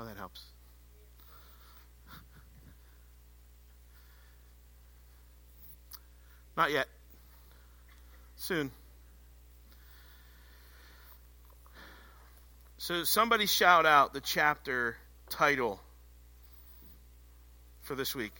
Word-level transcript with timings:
Oh, 0.00 0.04
that 0.04 0.16
helps. 0.16 0.44
Not 6.56 6.72
yet. 6.72 6.86
Soon. 8.36 8.70
So, 12.78 13.04
somebody 13.04 13.46
shout 13.46 13.86
out 13.86 14.12
the 14.12 14.20
chapter 14.20 14.96
title 15.30 15.80
for 17.82 17.94
this 17.94 18.14
week. 18.14 18.32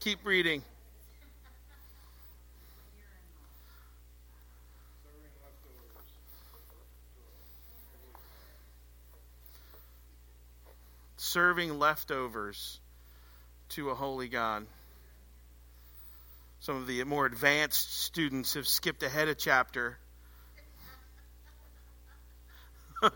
Keep 0.00 0.24
reading. 0.24 0.62
Serving 11.28 11.78
leftovers 11.78 12.80
to 13.68 13.90
a 13.90 13.94
holy 13.94 14.28
God. 14.28 14.66
Some 16.60 16.76
of 16.76 16.86
the 16.86 17.04
more 17.04 17.26
advanced 17.26 18.02
students 18.02 18.54
have 18.54 18.66
skipped 18.66 19.02
ahead 19.02 19.28
a 19.28 19.34
chapter. 19.34 19.98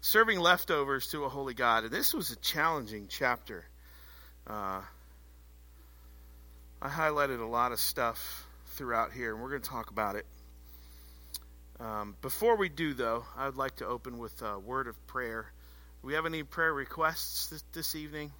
Serving 0.00 0.40
leftovers 0.40 1.06
to 1.12 1.22
a 1.24 1.28
holy 1.28 1.54
God. 1.54 1.84
And 1.84 1.92
this 1.92 2.12
was 2.12 2.32
a 2.32 2.36
challenging 2.36 3.06
chapter. 3.08 3.64
Uh, 4.44 4.80
I 6.82 6.88
highlighted 6.88 7.40
a 7.40 7.46
lot 7.46 7.70
of 7.70 7.78
stuff 7.78 8.44
throughout 8.70 9.12
here, 9.12 9.32
and 9.32 9.40
we're 9.40 9.50
going 9.50 9.62
to 9.62 9.70
talk 9.70 9.92
about 9.92 10.16
it. 10.16 10.26
Um, 11.78 12.16
before 12.20 12.56
we 12.56 12.68
do, 12.68 12.92
though, 12.92 13.24
I 13.36 13.46
would 13.46 13.56
like 13.56 13.76
to 13.76 13.86
open 13.86 14.18
with 14.18 14.42
a 14.42 14.58
word 14.58 14.88
of 14.88 15.06
prayer. 15.06 15.52
We 16.02 16.14
have 16.14 16.24
any 16.26 16.42
prayer 16.42 16.72
requests 16.72 17.62
this 17.72 17.94
evening? 17.94 18.32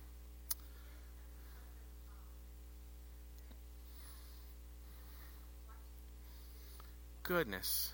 Goodness. 7.22 7.92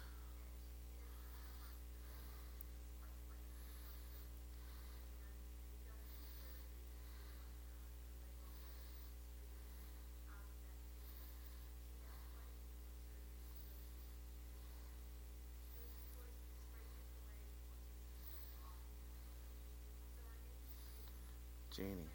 Janie. 21.77 22.09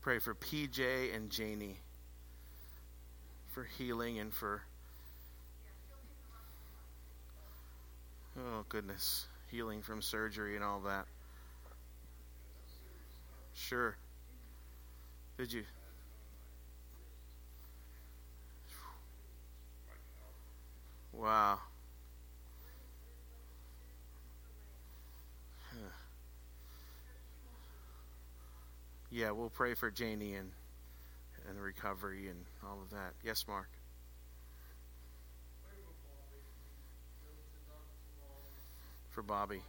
Pray 0.00 0.18
for 0.18 0.34
PJ 0.34 1.14
and 1.14 1.30
Janie 1.30 1.78
for 3.46 3.62
healing 3.62 4.18
and 4.18 4.32
for. 4.32 4.62
Oh, 8.36 8.64
goodness. 8.68 9.26
Healing 9.50 9.82
from 9.82 10.02
surgery 10.02 10.56
and 10.56 10.64
all 10.64 10.80
that. 10.80 11.06
Sure. 13.54 13.96
Did 15.36 15.52
you? 15.52 15.64
Wow. 21.12 21.58
Yeah, 29.18 29.32
we'll 29.32 29.50
pray 29.50 29.74
for 29.74 29.90
Janie 29.90 30.34
and 30.34 30.52
and 31.48 31.60
recovery 31.60 32.28
and 32.28 32.44
all 32.64 32.80
of 32.80 32.90
that. 32.90 33.14
Yes, 33.24 33.46
Mark. 33.48 33.68
For 39.10 39.22
Bobby. 39.22 39.60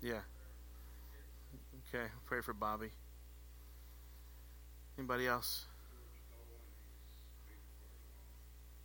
Yeah. 0.00 0.20
Okay, 1.92 2.06
pray 2.26 2.40
for 2.40 2.52
Bobby. 2.52 2.90
Anybody 4.98 5.26
else? 5.26 5.66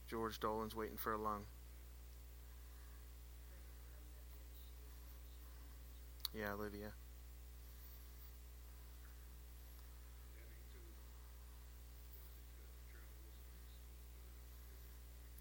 George 0.10 0.40
Dolan's 0.40 0.76
waiting 0.76 0.98
for 0.98 1.14
a 1.14 1.18
lung. 1.18 1.44
Yeah, 6.38 6.54
Olivia. 6.54 6.92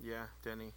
Yeah, 0.02 0.26
Denny. 0.44 0.72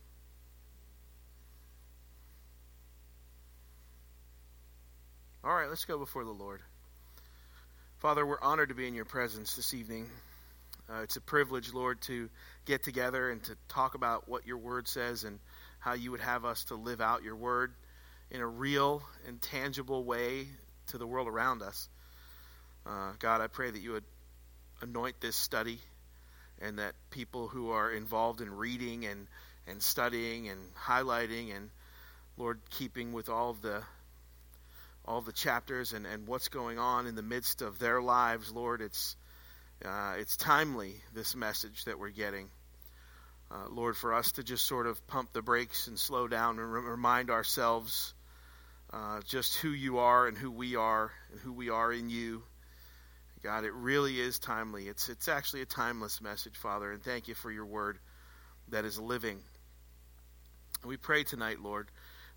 All 5.44 5.54
right, 5.54 5.70
let's 5.70 5.86
go 5.86 5.98
before 5.98 6.24
the 6.24 6.31
Lord. 6.31 6.62
Father, 8.03 8.25
we're 8.25 8.41
honored 8.41 8.68
to 8.68 8.75
be 8.75 8.86
in 8.86 8.96
your 8.96 9.06
presence 9.06 9.56
this 9.56 9.74
evening. 9.74 10.09
Uh, 10.90 11.03
it's 11.03 11.16
a 11.16 11.22
privilege, 11.22 11.74
Lord, 11.74 12.02
to 12.02 12.30
get 12.66 12.84
together 12.84 13.31
and 13.31 13.41
to 13.46 13.56
talk 13.69 13.96
about 13.96 14.28
what 14.28 14.46
your 14.46 14.58
word 14.58 14.90
says 14.90 15.24
and 15.24 15.40
how 15.80 15.94
you 15.94 16.12
would 16.12 16.19
have 16.19 16.44
us 16.44 16.66
to 16.66 16.75
live 16.75 17.00
out 17.00 17.24
your 17.24 17.38
word 17.38 17.72
in 18.30 18.42
a 18.42 18.46
real 18.46 19.02
and 19.25 19.42
tangible 19.42 20.03
way 20.03 20.50
to 20.88 20.97
the 20.97 21.08
world 21.08 21.30
around 21.30 21.62
us. 21.62 21.88
Uh, 22.86 23.13
God, 23.19 23.40
I 23.40 23.47
pray 23.47 23.72
that 23.72 23.80
you 23.80 23.94
would 23.94 24.03
anoint 24.81 25.22
this 25.22 25.38
study 25.38 25.80
and 26.62 26.80
that 26.80 26.96
people 27.09 27.47
who 27.47 27.69
are 27.69 27.90
involved 27.90 28.42
in 28.42 28.53
reading 28.53 29.06
and, 29.06 29.28
and 29.66 29.81
studying 29.81 30.50
and 30.50 30.59
highlighting 30.75 31.56
and, 31.56 31.69
Lord, 32.36 32.59
keeping 32.69 33.13
with 33.13 33.30
all 33.30 33.52
of 33.52 33.62
the 33.62 33.81
all 35.06 35.22
the 35.22 35.34
chapters 35.34 35.94
and, 35.94 36.06
and 36.06 36.28
what's 36.28 36.47
going 36.47 36.80
on 36.80 37.08
in 37.08 37.16
the 37.16 37.22
midst 37.22 37.62
of 37.62 37.80
their 37.80 38.02
lives, 38.02 38.52
Lord, 38.52 38.81
it's 38.81 39.16
uh, 39.84 40.14
it's 40.18 40.38
timely, 40.38 40.96
this 41.14 41.36
message 41.36 41.84
that 41.86 42.00
we're 42.00 42.09
getting. 42.09 42.50
Uh, 43.52 43.68
Lord, 43.69 43.97
for 43.97 44.13
us 44.13 44.31
to 44.34 44.44
just 44.44 44.66
sort 44.66 44.88
of 44.88 45.06
pump 45.08 45.34
the 45.34 45.42
brakes 45.42 45.88
and 45.88 46.00
slow 46.00 46.28
down 46.28 46.58
and 46.58 46.72
re- 46.72 46.81
remind 46.81 47.30
ourselves 47.30 48.13
uh, 48.94 49.19
just 49.28 49.58
who 49.58 49.69
you 49.69 49.97
are 49.97 50.28
and 50.28 50.38
who 50.38 50.52
we 50.52 50.75
are 50.75 51.12
and 51.31 51.40
who 51.42 51.52
we 51.52 51.69
are 51.69 51.92
in 51.92 52.09
you. 52.09 52.44
God, 53.44 53.66
it 53.66 53.74
really 53.74 54.22
is 54.22 54.40
timely. 54.40 54.88
It's, 54.88 55.09
it's 55.09 55.28
actually 55.28 55.63
a 55.63 55.66
timeless 55.66 56.22
message, 56.22 56.56
Father, 56.56 56.92
and 56.92 57.03
thank 57.03 57.28
you 57.28 57.36
for 57.36 57.52
your 57.52 57.66
word 57.66 58.00
that 58.69 58.86
is 58.86 58.97
living. 58.97 59.40
We 60.86 60.96
pray 60.96 61.24
tonight, 61.24 61.59
Lord. 61.59 61.90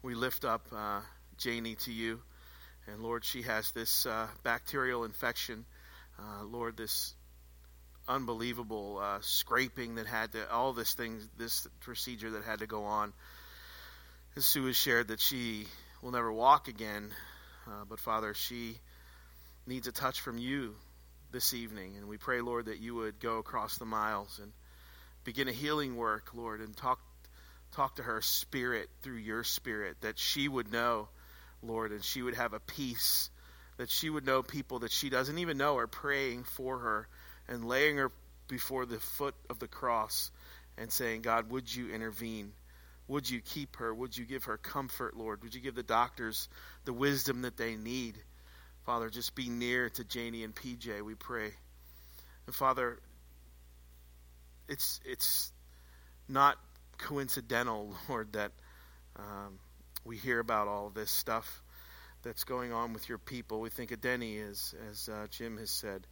We 0.03 0.17
lift 0.17 0.45
up 0.45 0.67
uh, 0.75 1.01
Janie 1.39 1.77
to 1.77 1.93
you. 1.93 2.21
And 2.87 3.03
Lord, 3.03 3.25
she 3.25 3.43
has 3.43 3.73
this 3.73 4.07
uh, 4.07 4.29
bacterial 4.43 5.05
infection. 5.05 5.65
Uh, 6.19 6.45
Lord, 6.45 6.77
this 6.77 7.15
unbelievable 8.09 8.99
uh, 9.03 9.19
scraping 9.21 9.97
that 9.97 10.07
had 10.07 10.33
to 10.33 10.51
all 10.51 10.73
this 10.73 10.95
things 10.95 11.29
this 11.37 11.67
procedure 11.81 12.31
that 12.31 12.45
had 12.45 12.61
to 12.61 12.67
go 12.67 12.85
on. 12.85 13.13
And 14.35 14.45
Sue 14.45 14.67
has 14.67 14.77
shared 14.77 15.09
that 15.09 15.21
she 15.21 15.67
will 16.03 16.13
never 16.13 16.33
walk 16.33 16.69
again, 16.69 17.11
uh, 17.67 17.85
but 17.89 17.99
Father, 17.99 18.35
she 18.35 18.79
needs 19.67 19.89
a 19.89 19.93
touch 19.93 20.21
from 20.21 20.39
you 20.39 20.75
this 21.33 21.55
evening, 21.55 21.97
and 21.97 22.09
we 22.09 22.19
pray, 22.19 22.41
Lord, 22.41 22.67
that 22.67 22.79
you 22.79 22.95
would 22.95 23.19
go 23.19 23.39
across 23.39 23.79
the 23.79 23.85
miles 23.85 24.39
and 24.41 24.53
begin 25.25 25.49
a 25.49 25.53
healing 25.53 25.97
work, 25.97 26.31
Lord, 26.35 26.61
and 26.61 26.77
talk 26.77 27.01
talk 27.73 27.97
to 27.97 28.03
her 28.03 28.23
spirit 28.23 28.89
through 29.03 29.17
your 29.17 29.43
spirit 29.43 29.97
that 30.01 30.19
she 30.19 30.49
would 30.49 30.71
know, 30.71 31.09
Lord, 31.63 31.93
and 31.93 32.05
she 32.05 32.23
would 32.23 32.35
have 32.35 32.53
a 32.53 32.61
peace 32.61 33.31
that 33.77 33.91
she 33.91 34.09
would 34.09 34.25
know 34.25 34.43
people 34.43 34.81
that 34.81 34.93
she 34.93 35.11
doesn't 35.11 35.39
even 35.39 35.59
know 35.59 35.77
are 35.77 35.87
praying 35.87 36.45
for 36.45 36.79
her 36.79 37.09
and 37.49 37.65
laying 37.67 37.97
her 37.99 38.11
before 38.49 38.87
the 38.87 38.99
foot 38.99 39.35
of 39.51 39.59
the 39.59 39.69
cross 39.69 40.31
and 40.79 40.91
saying, 40.91 41.23
God, 41.23 41.51
would 41.51 41.75
you 41.75 41.91
intervene? 41.93 42.53
Would 43.09 43.29
you 43.29 43.41
keep 43.41 43.77
her? 43.77 43.95
Would 43.95 44.17
you 44.17 44.25
give 44.25 44.45
her 44.45 44.57
comfort, 44.57 45.17
Lord? 45.17 45.43
Would 45.43 45.55
you 45.55 45.61
give 45.61 45.75
the 45.75 45.83
doctors 45.83 46.49
the 46.85 46.93
wisdom 46.93 47.43
that 47.43 47.57
they 47.57 47.77
need? 47.77 48.17
Father, 48.85 49.11
just 49.11 49.35
be 49.35 49.49
near 49.49 49.91
to 49.91 50.05
Janie 50.05 50.45
and 50.45 50.55
PJ, 50.55 51.03
we 51.03 51.15
pray. 51.15 51.51
And 52.47 52.55
Father, 52.55 52.99
it's 54.69 55.01
it's 55.05 55.53
not 56.29 56.57
coincidental, 56.99 57.95
Lord, 58.09 58.33
that 58.33 58.53
um, 59.17 59.59
we 60.07 60.17
hear 60.17 60.39
about 60.39 60.69
all 60.69 60.91
this 60.91 61.11
stuff 61.11 61.63
that's 62.23 62.45
going 62.45 62.73
on 62.73 62.93
with 62.93 63.09
your 63.09 63.19
people. 63.19 63.61
We 63.61 63.71
think 63.71 63.91
of 63.91 64.01
Denny, 64.01 64.39
as, 64.39 64.75
as 64.91 65.09
uh, 65.09 65.27
Jim 65.31 65.59
has 65.59 65.71
said. 65.71 66.07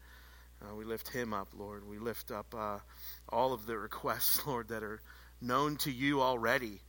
Uh, 0.60 0.74
we 0.74 0.84
lift 0.84 1.08
him 1.08 1.32
up, 1.32 1.48
Lord. 1.56 1.88
We 1.88 1.98
lift 1.98 2.30
up 2.30 2.54
uh, 2.56 2.78
all 3.28 3.52
of 3.52 3.66
the 3.66 3.78
requests, 3.78 4.44
Lord, 4.46 4.68
that 4.68 4.82
are 4.82 5.00
known 5.40 5.76
to 5.78 5.92
you 5.92 6.22
already. 6.22 6.80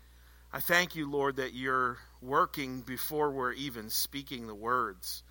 I 0.51 0.61
thank 0.61 0.95
you, 0.95 1.09
Lord, 1.09 1.35
that 1.35 1.53
you're 1.53 1.97
working 2.21 2.81
before 2.81 3.31
we're 3.31 3.53
even 3.53 3.89
speaking 3.89 4.47
the 4.47 4.55
words, 4.55 5.21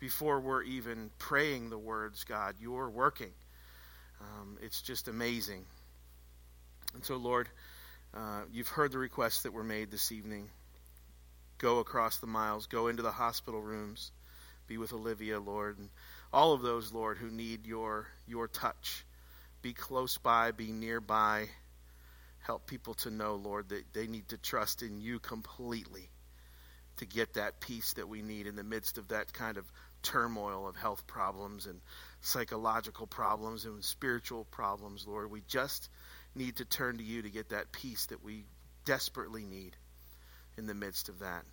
before 0.00 0.40
we're 0.40 0.64
even 0.64 1.10
praying 1.18 1.70
the 1.70 1.78
words, 1.78 2.24
God. 2.24 2.56
You're 2.60 2.90
working. 2.90 3.32
Um, 4.20 4.58
it's 4.60 4.82
just 4.82 5.08
amazing. 5.08 5.64
And 6.94 7.04
so, 7.04 7.16
Lord, 7.16 7.48
uh, 8.12 8.42
you've 8.52 8.68
heard 8.68 8.92
the 8.92 8.98
requests 8.98 9.42
that 9.42 9.52
were 9.52 9.64
made 9.64 9.90
this 9.90 10.12
evening. 10.12 10.50
Go 11.60 11.78
across 11.78 12.16
the 12.16 12.26
miles, 12.26 12.66
go 12.66 12.88
into 12.88 13.02
the 13.02 13.10
hospital 13.10 13.60
rooms, 13.60 14.12
be 14.66 14.78
with 14.78 14.94
Olivia, 14.94 15.38
Lord, 15.38 15.78
and 15.78 15.90
all 16.32 16.54
of 16.54 16.62
those, 16.62 16.90
Lord, 16.90 17.18
who 17.18 17.30
need 17.30 17.66
your 17.66 18.06
your 18.26 18.48
touch. 18.48 19.04
Be 19.60 19.74
close 19.74 20.16
by, 20.16 20.52
be 20.52 20.72
nearby. 20.72 21.50
Help 22.38 22.66
people 22.66 22.94
to 22.94 23.10
know, 23.10 23.34
Lord, 23.34 23.68
that 23.68 23.92
they 23.92 24.06
need 24.06 24.28
to 24.28 24.38
trust 24.38 24.82
in 24.82 25.02
you 25.02 25.18
completely 25.18 26.08
to 26.96 27.04
get 27.04 27.34
that 27.34 27.60
peace 27.60 27.92
that 27.94 28.08
we 28.08 28.22
need 28.22 28.46
in 28.46 28.56
the 28.56 28.64
midst 28.64 28.96
of 28.96 29.08
that 29.08 29.30
kind 29.34 29.58
of 29.58 29.66
turmoil 30.02 30.66
of 30.66 30.76
health 30.76 31.06
problems 31.06 31.66
and 31.66 31.82
psychological 32.22 33.06
problems 33.06 33.66
and 33.66 33.84
spiritual 33.84 34.44
problems, 34.44 35.06
Lord. 35.06 35.30
We 35.30 35.42
just 35.46 35.90
need 36.34 36.56
to 36.56 36.64
turn 36.64 36.96
to 36.96 37.04
you 37.04 37.20
to 37.20 37.28
get 37.28 37.50
that 37.50 37.70
peace 37.70 38.06
that 38.06 38.24
we 38.24 38.46
desperately 38.86 39.44
need 39.44 39.76
in 40.60 40.66
the 40.66 40.74
midst 40.74 41.08
of 41.08 41.20
that. 41.20 41.44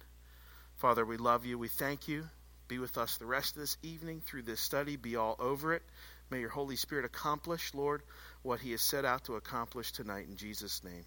Father, 0.76 1.06
we 1.06 1.18
love 1.18 1.46
you. 1.46 1.58
We 1.58 1.70
thank 1.70 2.08
you. 2.08 2.28
Be 2.68 2.78
with 2.78 2.98
us 2.98 3.18
the 3.18 3.26
rest 3.26 3.56
of 3.56 3.62
this 3.62 3.78
evening 3.82 4.22
through 4.26 4.44
this 4.44 4.60
study. 4.60 4.98
Be 4.98 5.16
all 5.16 5.38
over 5.40 5.74
it. 5.74 5.82
May 6.30 6.42
your 6.42 6.50
Holy 6.50 6.76
Spirit 6.76 7.06
accomplish, 7.06 7.74
Lord, 7.74 8.04
what 8.44 8.60
he 8.60 8.72
has 8.72 8.82
set 8.82 9.06
out 9.06 9.24
to 9.24 9.36
accomplish 9.36 9.94
tonight 9.94 10.28
in 10.28 10.36
Jesus' 10.36 10.84
name. 10.84 11.06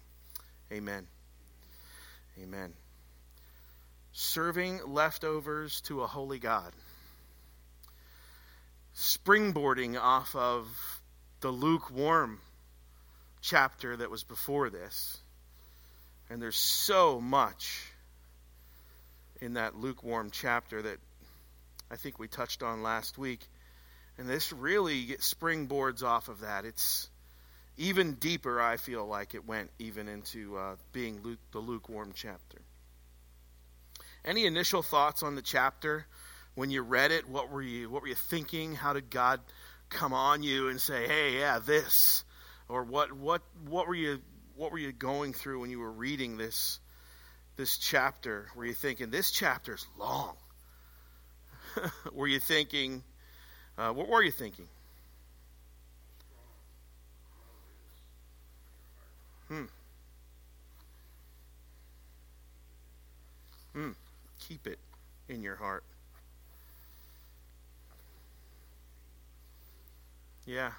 Amen. 0.73 1.05
Amen. 2.41 2.73
Serving 4.13 4.81
leftovers 4.87 5.81
to 5.81 6.01
a 6.01 6.07
holy 6.07 6.39
God. 6.39 6.73
Springboarding 8.95 9.97
off 9.99 10.35
of 10.35 10.67
the 11.41 11.51
lukewarm 11.51 12.39
chapter 13.41 13.95
that 13.95 14.09
was 14.09 14.23
before 14.23 14.71
this. 14.71 15.17
And 16.31 16.41
there's 16.41 16.57
so 16.57 17.21
much 17.21 17.90
in 19.41 19.55
that 19.55 19.75
lukewarm 19.75 20.29
chapter 20.31 20.81
that 20.81 20.97
I 21.89 21.95
think 21.97 22.19
we 22.19 22.27
touched 22.27 22.63
on 22.63 22.83
last 22.83 23.17
week. 23.17 23.41
And 24.17 24.29
this 24.29 24.53
really 24.53 25.07
springboards 25.19 26.03
off 26.03 26.29
of 26.29 26.41
that. 26.41 26.63
It's 26.63 27.09
even 27.77 28.13
deeper, 28.13 28.61
I 28.61 28.77
feel 28.77 29.05
like 29.05 29.33
it 29.33 29.45
went 29.45 29.71
even 29.79 30.07
into 30.07 30.57
uh, 30.57 30.75
being 30.93 31.21
Luke, 31.23 31.39
the 31.51 31.59
lukewarm 31.59 32.11
chapter. 32.13 32.59
Any 34.23 34.45
initial 34.45 34.83
thoughts 34.83 35.23
on 35.23 35.35
the 35.35 35.41
chapter 35.41 36.05
when 36.53 36.69
you 36.69 36.83
read 36.83 37.11
it? 37.11 37.27
What 37.27 37.49
were 37.49 37.61
you 37.61 37.89
what 37.89 38.03
were 38.03 38.07
you 38.07 38.15
thinking? 38.15 38.75
How 38.75 38.93
did 38.93 39.09
God 39.09 39.39
come 39.89 40.13
on 40.13 40.43
you 40.43 40.69
and 40.69 40.79
say, 40.79 41.07
"Hey, 41.07 41.39
yeah, 41.39 41.57
this 41.57 42.23
or 42.69 42.83
what 42.83 43.11
what 43.11 43.41
what 43.67 43.87
were 43.87 43.95
you 43.95 44.21
what 44.55 44.71
were 44.71 44.77
you 44.77 44.91
going 44.91 45.33
through 45.33 45.61
when 45.61 45.71
you 45.71 45.79
were 45.79 45.91
reading 45.91 46.37
this 46.37 46.79
this 47.57 47.77
chapter? 47.77 48.47
Were 48.55 48.65
you 48.65 48.73
thinking 48.73 49.09
this 49.09 49.31
chapter 49.31 49.75
is 49.75 49.85
long? 49.97 50.35
were 52.13 52.27
you 52.27 52.39
thinking 52.39 53.03
uh, 53.77 53.91
what 53.91 54.07
were 54.07 54.21
you 54.21 54.31
thinking? 54.31 54.67
Hmm. 59.47 59.65
Hmm. 63.73 63.91
Keep 64.39 64.67
it 64.67 64.79
in 65.29 65.41
your 65.41 65.55
heart. 65.55 65.83
Yeah. 70.45 70.71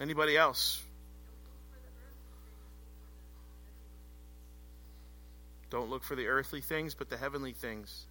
Anybody 0.00 0.36
else? 0.36 0.85
Don't 5.70 5.90
look 5.90 6.04
for 6.04 6.14
the 6.14 6.26
earthly 6.26 6.60
things, 6.60 6.94
but 6.94 7.10
the 7.10 7.16
heavenly 7.16 7.52
things. 7.52 8.06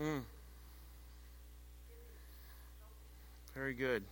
Mm. 0.00 0.22
Very 3.54 3.74
good. 3.74 4.02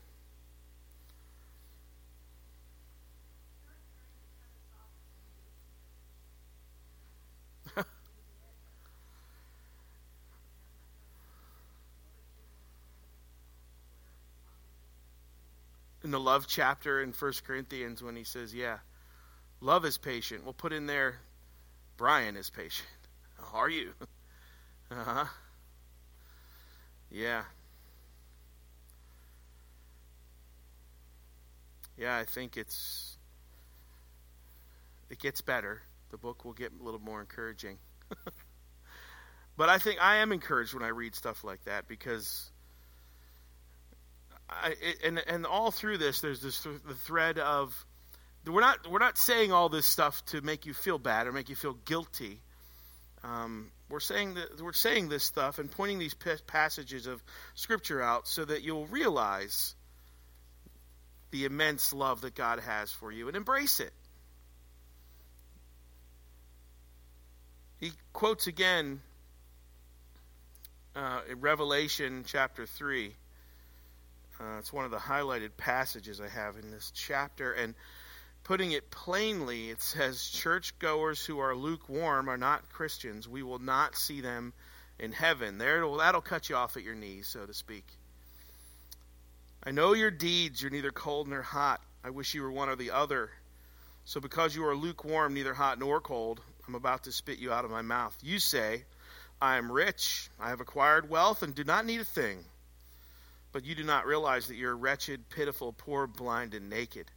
In 16.05 16.11
the 16.11 16.21
love 16.21 16.47
chapter 16.49 17.03
in 17.03 17.13
First 17.13 17.45
Corinthians 17.45 18.03
when 18.03 18.17
he 18.17 18.25
says, 18.25 18.55
Yeah, 18.55 18.79
love 19.61 19.85
is 19.85 19.99
patient. 19.99 20.45
We'll 20.45 20.53
put 20.53 20.73
in 20.73 20.87
there, 20.87 21.17
Brian 21.97 22.37
is 22.37 22.51
patient. 22.51 22.89
How 23.39 23.59
Are 23.61 23.71
you? 23.71 23.93
uh 24.91 25.05
huh. 25.05 25.25
Yeah. 27.11 27.43
Yeah, 31.97 32.17
I 32.17 32.25
think 32.25 32.57
it's 32.57 33.17
it 35.11 35.19
gets 35.19 35.41
better. 35.43 35.83
The 36.11 36.17
book 36.17 36.45
will 36.45 36.55
get 36.55 36.73
a 36.79 36.83
little 36.83 37.01
more 37.01 37.21
encouraging. 37.21 37.79
but 39.57 39.69
I 39.69 39.79
think 39.79 40.03
I 40.03 40.17
am 40.17 40.33
encouraged 40.33 40.73
when 40.75 40.83
I 40.83 40.89
read 40.89 41.15
stuff 41.15 41.45
like 41.45 41.65
that 41.65 41.87
because 41.89 42.52
I, 44.63 44.75
and 45.05 45.19
and 45.27 45.47
all 45.47 45.71
through 45.71 45.99
this, 45.99 46.21
there's 46.21 46.41
this 46.41 46.61
the 46.61 46.95
thread 46.95 47.39
of 47.39 47.75
we're 48.47 48.61
not 48.61 48.91
we're 48.91 48.99
not 48.99 49.19
saying 49.19 49.53
all 49.53 49.69
this 49.69 49.87
stuff 49.87 50.25
to 50.27 50.41
make 50.41 50.67
you 50.67 50.75
feel 50.75 50.99
bad 50.99 51.27
or 51.27 51.33
make 51.33 51.49
you 51.49 51.57
feel 51.57 51.75
guilty. 51.85 52.41
Um, 53.25 53.71
we're 53.89 54.01
saying 54.01 54.35
that 54.35 54.61
we're 54.61 54.73
saying 54.73 55.09
this 55.09 55.23
stuff 55.23 55.59
and 55.59 55.71
pointing 55.71 55.99
these 55.99 56.15
passages 56.47 57.07
of 57.07 57.23
scripture 57.55 58.03
out 58.03 58.27
so 58.27 58.45
that 58.45 58.63
you'll 58.63 58.87
realize 58.87 59.75
the 61.31 61.45
immense 61.45 61.93
love 61.93 62.23
that 62.23 62.35
God 62.35 62.61
has 62.61 62.91
for 62.91 63.13
you 63.13 63.29
and 63.29 63.37
embrace 63.37 63.81
it. 63.81 63.93
He 67.79 67.93
quotes 68.13 68.47
again 68.47 69.01
uh, 70.95 71.21
in 71.29 71.41
Revelation 71.41 72.25
chapter 72.27 72.67
3. 72.67 73.13
Uh, 74.41 74.59
it's 74.59 74.73
one 74.73 74.85
of 74.85 74.91
the 74.91 74.99
highlighted 74.99 75.51
passages 75.57 76.21
I 76.21 76.29
have 76.29 76.57
in 76.57 76.71
this 76.71 76.91
chapter. 76.95 77.53
And 77.53 77.75
putting 78.45 78.73
it 78.73 78.91
plainly, 78.91 79.71
it 79.71 79.83
says, 79.83 80.29
Churchgoers 80.29 81.25
who 81.25 81.39
are 81.39 81.55
lukewarm 81.55 82.29
are 82.29 82.39
not 82.39 82.69
Christians. 82.71 83.29
We 83.29 83.43
will 83.43 83.59
not 83.59 83.97
see 83.97 84.21
them 84.21 84.53
in 84.99 85.13
heaven. 85.13 85.59
There, 85.59 85.85
that'll 85.99 86.21
cut 86.21 86.49
you 86.49 86.57
off 86.57 86.77
at 86.77 86.83
your 86.83 86.95
knees, 86.95 87.29
so 87.29 87.47
to 87.47 87.55
speak. 87.55 87.87
I 89.65 89.71
know 89.71 89.93
your 89.93 90.11
deeds. 90.11 90.61
You're 90.61 90.73
neither 90.73 90.91
cold 90.91 91.29
nor 91.29 91.43
hot. 91.43 91.81
I 92.05 92.11
wish 92.11 92.35
you 92.35 92.43
were 92.43 92.51
one 92.51 92.69
or 92.69 92.77
the 92.77 92.91
other. 92.91 93.31
So 94.05 94.21
because 94.21 94.57
you 94.57 94.67
are 94.67 94.75
lukewarm, 94.75 95.35
neither 95.35 95.55
hot 95.55 95.79
nor 95.79 96.01
cold, 96.01 96.41
I'm 96.67 96.75
about 96.75 97.05
to 97.05 97.13
spit 97.13 97.39
you 97.39 97.53
out 97.53 97.65
of 97.65 97.71
my 97.71 97.83
mouth. 97.83 98.17
You 98.23 98.41
say, 98.41 98.85
I 99.41 99.57
am 99.57 99.71
rich, 99.71 100.29
I 100.41 100.51
have 100.51 100.61
acquired 100.61 101.09
wealth, 101.09 101.43
and 101.43 101.55
do 101.55 101.63
not 101.65 101.87
need 101.87 102.01
a 102.01 102.05
thing. 102.05 102.45
But 103.53 103.65
you 103.65 103.75
do 103.75 103.85
not 103.85 104.07
realize 104.07 104.49
that 104.49 104.57
you're 104.57 104.77
wretched, 104.77 105.29
pitiful, 105.29 105.73
poor, 105.73 106.07
blind, 106.07 106.55
and 106.55 106.71
naked. 106.71 107.11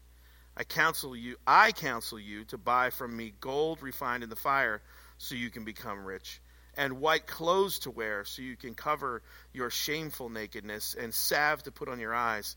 I 0.58 0.64
counsel 0.64 1.16
you, 1.16 1.36
I 1.46 1.72
counsel 1.72 2.20
you 2.20 2.46
to 2.46 2.58
buy 2.58 2.90
from 2.90 3.16
me 3.16 3.34
gold 3.40 3.82
refined 3.82 4.24
in 4.24 4.30
the 4.30 4.36
fire 4.36 4.82
so 5.18 5.36
you 5.36 5.50
can 5.50 5.66
become 5.66 6.06
rich, 6.06 6.42
and 6.78 7.00
white 7.00 7.28
clothes 7.28 7.80
to 7.80 7.92
wear 7.92 8.26
so 8.26 8.42
you 8.42 8.56
can 8.56 8.74
cover 8.74 9.22
your 9.54 9.70
shameful 9.70 10.30
nakedness, 10.30 10.96
and 11.00 11.14
salve 11.14 11.64
to 11.64 11.72
put 11.72 11.90
on 11.90 12.00
your 12.00 12.14
eyes 12.14 12.56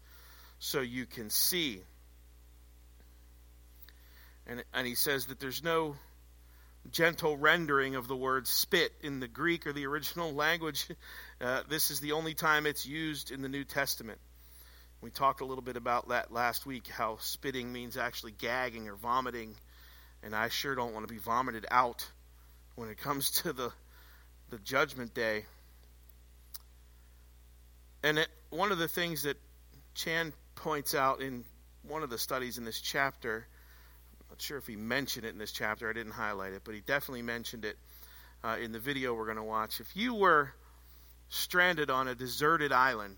so 0.58 0.80
you 0.80 1.06
can 1.06 1.30
see. 1.30 1.80
And, 4.46 4.64
and 4.72 4.86
he 4.86 4.94
says 4.94 5.26
that 5.26 5.38
there's 5.40 5.62
no 5.62 5.96
gentle 6.90 7.36
rendering 7.36 7.96
of 7.96 8.08
the 8.08 8.16
word 8.16 8.46
spit 8.46 8.92
in 9.02 9.20
the 9.20 9.28
Greek 9.28 9.66
or 9.66 9.72
the 9.72 9.86
original 9.86 10.32
language. 10.32 10.88
Uh, 11.40 11.62
this 11.68 11.92
is 11.92 12.00
the 12.00 12.12
only 12.12 12.34
time 12.34 12.66
it's 12.66 12.84
used 12.84 13.30
in 13.30 13.42
the 13.42 13.48
New 13.48 13.62
Testament. 13.62 14.18
We 15.00 15.10
talked 15.10 15.40
a 15.40 15.44
little 15.44 15.62
bit 15.62 15.76
about 15.76 16.08
that 16.08 16.32
last 16.32 16.66
week, 16.66 16.88
how 16.88 17.18
spitting 17.20 17.72
means 17.72 17.96
actually 17.96 18.32
gagging 18.32 18.88
or 18.88 18.96
vomiting, 18.96 19.54
and 20.24 20.34
I 20.34 20.48
sure 20.48 20.74
don't 20.74 20.92
want 20.92 21.06
to 21.06 21.12
be 21.12 21.20
vomited 21.20 21.64
out 21.70 22.04
when 22.74 22.88
it 22.88 22.98
comes 22.98 23.30
to 23.42 23.52
the 23.52 23.72
the 24.50 24.58
judgment 24.58 25.14
day. 25.14 25.44
And 28.02 28.18
it, 28.18 28.28
one 28.50 28.72
of 28.72 28.78
the 28.78 28.88
things 28.88 29.22
that 29.22 29.36
Chan 29.94 30.32
points 30.56 30.94
out 30.94 31.20
in 31.20 31.44
one 31.86 32.02
of 32.02 32.10
the 32.10 32.18
studies 32.18 32.58
in 32.58 32.64
this 32.64 32.80
chapter, 32.80 33.46
I'm 34.20 34.26
not 34.30 34.40
sure 34.40 34.56
if 34.56 34.66
he 34.66 34.74
mentioned 34.74 35.26
it 35.26 35.30
in 35.30 35.38
this 35.38 35.52
chapter, 35.52 35.88
I 35.88 35.92
didn't 35.92 36.12
highlight 36.12 36.54
it, 36.54 36.62
but 36.64 36.74
he 36.74 36.80
definitely 36.80 37.22
mentioned 37.22 37.64
it 37.64 37.76
uh, 38.42 38.56
in 38.60 38.72
the 38.72 38.78
video 38.78 39.14
we're 39.14 39.26
going 39.26 39.36
to 39.36 39.42
watch. 39.42 39.80
If 39.80 39.94
you 39.94 40.14
were 40.14 40.52
stranded 41.28 41.90
on 41.90 42.08
a 42.08 42.14
deserted 42.14 42.72
island. 42.72 43.16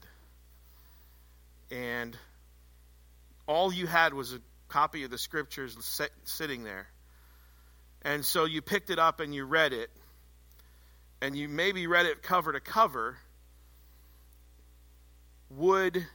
And 1.71 2.17
all 3.47 3.73
you 3.73 3.87
had 3.87 4.14
was 4.14 4.33
a 4.33 4.40
copy 4.69 5.05
of 5.05 5.11
the 5.11 5.19
scriptures 5.19 5.76
sitting 6.25 6.64
there, 6.64 6.87
and 8.02 8.25
so 8.25 8.45
you 8.45 8.62
picked 8.62 8.90
it 8.90 8.99
up 8.99 9.21
and 9.21 9.35
you 9.35 9.45
read 9.45 9.73
it, 9.73 9.90
and 11.21 11.37
you 11.37 11.49
maybe 11.49 11.87
read 11.87 12.07
it 12.07 12.23
cover 12.23 12.52
to 12.52 12.61
cover, 12.61 13.19
would 15.50 16.07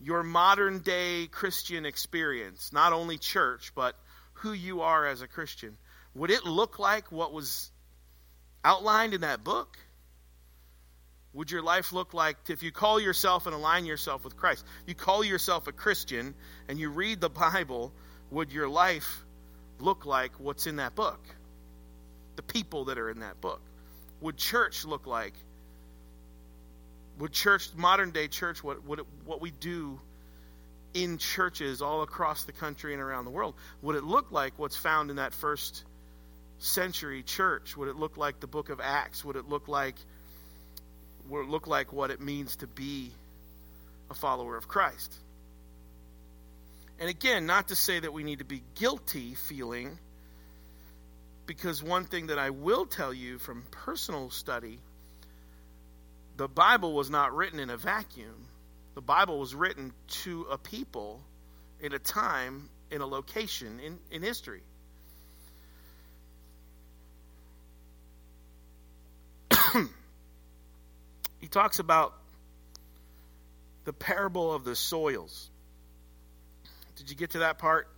your 0.00 0.22
modern 0.22 0.80
day 0.80 1.26
Christian 1.26 1.84
experience, 1.84 2.72
not 2.72 2.92
only 2.92 3.18
church, 3.18 3.72
but 3.74 3.96
who 4.34 4.52
you 4.52 4.82
are 4.82 5.06
as 5.06 5.20
a 5.20 5.26
Christian, 5.26 5.76
would 6.14 6.30
it 6.30 6.44
look 6.44 6.78
like 6.78 7.10
what 7.10 7.32
was 7.32 7.70
outlined 8.64 9.14
in 9.14 9.22
that 9.22 9.42
book? 9.44 9.78
Would 11.32 11.50
your 11.50 11.62
life 11.62 11.92
look 11.92 12.12
like 12.12 12.36
if 12.48 12.62
you 12.62 12.72
call 12.72 13.00
yourself 13.00 13.46
and 13.46 13.54
align 13.54 13.84
yourself 13.84 14.24
with 14.24 14.36
Christ? 14.36 14.64
You 14.86 14.94
call 14.94 15.22
yourself 15.22 15.68
a 15.68 15.72
Christian 15.72 16.34
and 16.68 16.78
you 16.78 16.90
read 16.90 17.20
the 17.20 17.30
Bible, 17.30 17.92
would 18.30 18.52
your 18.52 18.68
life 18.68 19.22
look 19.78 20.06
like 20.06 20.32
what's 20.38 20.66
in 20.66 20.76
that 20.76 20.94
book? 20.94 21.20
The 22.36 22.42
people 22.42 22.86
that 22.86 22.98
are 22.98 23.10
in 23.10 23.20
that 23.20 23.40
book? 23.40 23.60
Would 24.20 24.36
church 24.36 24.84
look 24.84 25.06
like? 25.06 25.34
Would 27.18 27.32
church, 27.32 27.68
modern 27.76 28.10
day 28.10 28.26
church, 28.28 28.64
what, 28.64 28.84
what, 28.84 29.00
what 29.24 29.40
we 29.40 29.50
do 29.52 30.00
in 30.94 31.18
churches 31.18 31.80
all 31.80 32.02
across 32.02 32.44
the 32.44 32.52
country 32.52 32.92
and 32.92 33.00
around 33.00 33.24
the 33.24 33.30
world, 33.30 33.54
would 33.82 33.94
it 33.94 34.02
look 34.02 34.32
like 34.32 34.54
what's 34.56 34.76
found 34.76 35.10
in 35.10 35.16
that 35.16 35.32
first 35.32 35.84
century 36.58 37.22
church? 37.22 37.76
Would 37.76 37.88
it 37.88 37.96
look 37.96 38.16
like 38.16 38.40
the 38.40 38.48
book 38.48 38.68
of 38.68 38.80
Acts? 38.80 39.24
Would 39.24 39.36
it 39.36 39.48
look 39.48 39.68
like 39.68 39.94
it 39.94 40.04
look 41.30 41.66
like 41.66 41.92
what 41.92 42.10
it 42.10 42.20
means 42.20 42.56
to 42.56 42.66
be 42.66 43.10
a 44.10 44.14
follower 44.14 44.56
of 44.56 44.68
Christ? 44.68 45.14
And 46.98 47.08
again, 47.08 47.46
not 47.46 47.68
to 47.68 47.76
say 47.76 47.98
that 47.98 48.12
we 48.12 48.24
need 48.24 48.40
to 48.40 48.44
be 48.44 48.62
guilty 48.74 49.34
feeling, 49.34 49.98
because 51.46 51.82
one 51.82 52.04
thing 52.04 52.26
that 52.26 52.38
I 52.38 52.50
will 52.50 52.84
tell 52.84 53.14
you 53.14 53.38
from 53.38 53.62
personal 53.70 54.30
study 54.30 54.78
the 56.36 56.48
Bible 56.48 56.94
was 56.94 57.10
not 57.10 57.34
written 57.36 57.60
in 57.60 57.68
a 57.68 57.76
vacuum. 57.76 58.46
The 58.94 59.02
Bible 59.02 59.38
was 59.38 59.54
written 59.54 59.92
to 60.22 60.46
a 60.50 60.56
people 60.56 61.20
in 61.80 61.92
a 61.92 61.98
time, 61.98 62.70
in 62.90 63.02
a 63.02 63.06
location, 63.06 63.78
in, 63.78 63.98
in 64.10 64.22
history. 64.22 64.62
he 71.40 71.48
talks 71.48 71.78
about 71.78 72.14
the 73.84 73.92
parable 73.92 74.52
of 74.52 74.64
the 74.64 74.76
soils. 74.76 75.50
Did 76.96 77.10
you 77.10 77.16
get 77.16 77.30
to 77.30 77.38
that 77.40 77.58
part? 77.58 77.88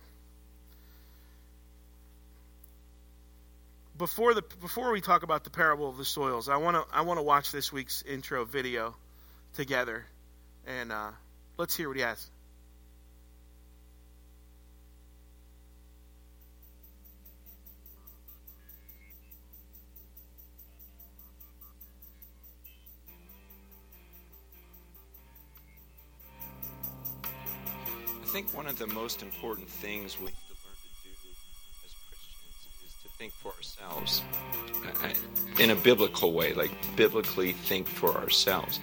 Before 3.97 4.33
the 4.33 4.41
before 4.61 4.91
we 4.91 5.01
talk 5.01 5.23
about 5.23 5.43
the 5.43 5.49
parable 5.49 5.87
of 5.87 5.97
the 5.97 6.05
soils, 6.05 6.49
I 6.49 6.57
want 6.57 6.77
to 6.77 6.95
I 6.95 7.01
want 7.01 7.19
to 7.19 7.21
watch 7.21 7.51
this 7.51 7.71
week's 7.71 8.01
intro 8.01 8.43
video 8.43 8.95
together, 9.53 10.05
and 10.65 10.91
uh, 10.91 11.11
let's 11.57 11.75
hear 11.75 11.89
what 11.89 11.97
he 11.97 12.03
has. 12.03 12.29
Think 28.33 28.49
one 28.57 28.65
of 28.65 28.79
the 28.79 28.87
most 28.87 29.21
important 29.21 29.69
things 29.69 30.17
we 30.17 30.25
need 30.25 30.41
to 30.49 30.57
learn 30.65 30.73
to 30.73 31.05
do 31.05 31.13
as 31.85 31.93
Christians 32.09 32.65
is 32.81 32.93
to 33.05 33.09
think 33.21 33.29
for 33.29 33.53
ourselves 33.53 34.25
in 35.61 35.69
a 35.69 35.75
biblical 35.75 36.33
way, 36.33 36.51
like 36.57 36.73
biblically 36.97 37.53
think 37.53 37.85
for 37.85 38.17
ourselves. 38.17 38.79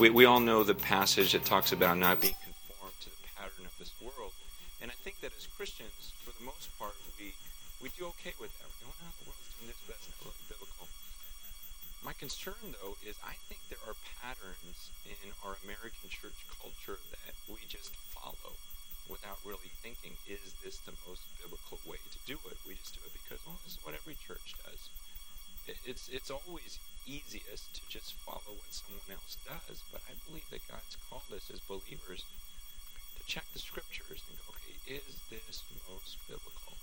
We, 0.00 0.08
we 0.08 0.24
all 0.24 0.40
know 0.40 0.64
the 0.64 0.72
passage 0.74 1.32
that 1.32 1.44
talks 1.44 1.72
about 1.72 1.98
not 1.98 2.24
being 2.24 2.40
conformed 2.40 2.96
to 3.04 3.12
the 3.12 3.20
pattern 3.36 3.68
of 3.68 3.76
this 3.76 3.92
world. 4.00 4.32
And 4.80 4.90
I 4.90 4.96
think 5.04 5.20
that 5.20 5.36
as 5.36 5.44
Christians, 5.44 6.16
for 6.24 6.32
the 6.40 6.46
most 6.48 6.72
part, 6.80 6.96
we, 7.20 7.36
we 7.84 7.92
do 8.00 8.08
okay 8.16 8.32
with 8.40 8.48
that. 8.64 8.64
We're 8.80 8.88
going, 8.88 8.96
oh, 8.96 9.12
the 9.20 9.28
world's 9.28 9.44
doing 9.60 9.76
this, 9.76 9.80
but 9.84 10.00
that's 10.00 10.08
not 10.24 10.32
biblical. 10.48 10.88
My 12.00 12.16
concern, 12.16 12.72
though, 12.80 12.96
is 13.04 13.20
I 13.20 13.36
think 13.52 13.60
there 13.68 13.84
are 13.84 13.92
patterns 14.24 14.88
in 15.04 15.36
our 15.44 15.60
American 15.68 16.08
church 16.08 16.48
culture 16.48 16.96
that 17.12 17.36
we 17.52 17.60
just 17.68 17.92
follow 18.16 18.56
without 19.08 19.38
really 19.46 19.70
thinking, 19.82 20.14
is 20.26 20.54
this 20.62 20.82
the 20.82 20.94
most 21.06 21.22
biblical 21.38 21.78
way 21.86 21.98
to 22.10 22.18
do 22.26 22.38
it? 22.50 22.58
We 22.66 22.74
just 22.74 22.94
do 22.94 23.02
it 23.06 23.14
because, 23.14 23.40
well, 23.46 23.58
this 23.62 23.78
is 23.78 23.82
what 23.86 23.94
every 23.94 24.18
church 24.18 24.54
does. 24.66 24.90
It's, 25.82 26.06
it's 26.10 26.30
always 26.30 26.78
easiest 27.06 27.74
to 27.74 27.82
just 27.90 28.14
follow 28.22 28.54
what 28.54 28.70
someone 28.70 29.10
else 29.10 29.34
does, 29.42 29.82
but 29.90 30.02
I 30.06 30.14
believe 30.26 30.46
that 30.54 30.62
God's 30.70 30.94
called 31.10 31.26
us 31.34 31.50
as 31.50 31.58
believers 31.66 32.22
to 32.22 33.22
check 33.26 33.46
the 33.50 33.58
scriptures 33.58 34.22
and 34.30 34.38
go, 34.46 34.54
okay, 34.54 34.78
is 34.86 35.18
this 35.30 35.66
most 35.90 36.18
biblical? 36.30 36.78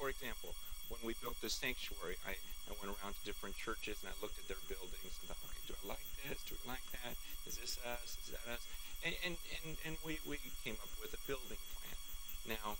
For 0.00 0.08
example, 0.08 0.56
when 0.90 1.00
we 1.06 1.14
built 1.22 1.38
the 1.38 1.48
sanctuary, 1.48 2.18
I, 2.26 2.34
I 2.66 2.74
went 2.82 2.90
around 2.90 3.14
to 3.14 3.22
different 3.22 3.54
churches 3.54 4.02
and 4.02 4.10
I 4.10 4.16
looked 4.18 4.42
at 4.42 4.50
their 4.50 4.60
buildings 4.66 5.14
and 5.22 5.30
thought, 5.30 5.38
okay, 5.46 5.62
do 5.70 5.74
I 5.86 5.94
like 5.94 6.06
this? 6.26 6.42
Do 6.44 6.58
I 6.66 6.74
like 6.74 6.86
that? 7.00 7.14
Is 7.46 7.56
this 7.62 7.78
us? 7.86 8.18
Is 8.26 8.34
that 8.34 8.44
us? 8.50 8.62
And, 9.06 9.14
and, 9.24 9.34
and, 9.62 9.78
and 9.86 9.94
we, 10.02 10.18
we 10.26 10.36
came 10.66 10.76
up 10.82 10.90
with 10.98 11.14
a 11.14 11.22
building 11.30 11.62
plan. 11.78 11.96
Now, 12.58 12.74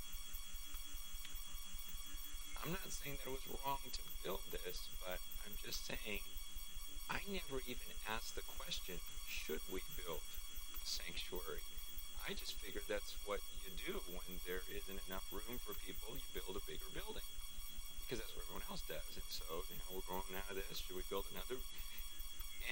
I'm 2.61 2.75
not 2.75 2.85
saying 2.91 3.17
that 3.23 3.31
it 3.31 3.33
was 3.33 3.47
wrong 3.63 3.81
to 3.81 4.03
build 4.21 4.45
this, 4.53 4.91
but 5.01 5.17
I'm 5.47 5.57
just 5.65 5.87
saying 5.89 6.21
I 7.09 7.23
never 7.27 7.63
even 7.65 7.91
asked 8.07 8.37
the 8.37 8.45
question, 8.61 9.01
should 9.27 9.59
we 9.73 9.81
build 9.97 10.21
a 10.21 10.87
sanctuary? 10.87 11.65
I 12.29 12.37
just 12.37 12.55
figured 12.61 12.85
that's 12.85 13.17
what 13.25 13.41
you 13.65 13.73
do 13.81 13.99
when 14.13 14.39
there 14.47 14.63
isn't 14.71 15.01
enough 15.09 15.25
room 15.33 15.59
for 15.59 15.73
people, 15.83 16.15
you 16.15 16.27
build 16.37 16.55
a 16.55 16.65
bigger 16.69 16.87
building. 16.93 17.25
Because 18.11 18.27
that's 18.27 18.35
what 18.35 18.43
everyone 18.51 18.67
else 18.67 18.83
does. 18.91 19.07
And 19.15 19.31
so, 19.31 19.47
you 19.71 19.79
know, 19.79 19.95
we're 19.95 20.03
growing 20.11 20.35
out 20.35 20.51
of 20.51 20.59
this, 20.59 20.83
should 20.83 20.99
we 20.99 21.07
build 21.07 21.31
another? 21.31 21.63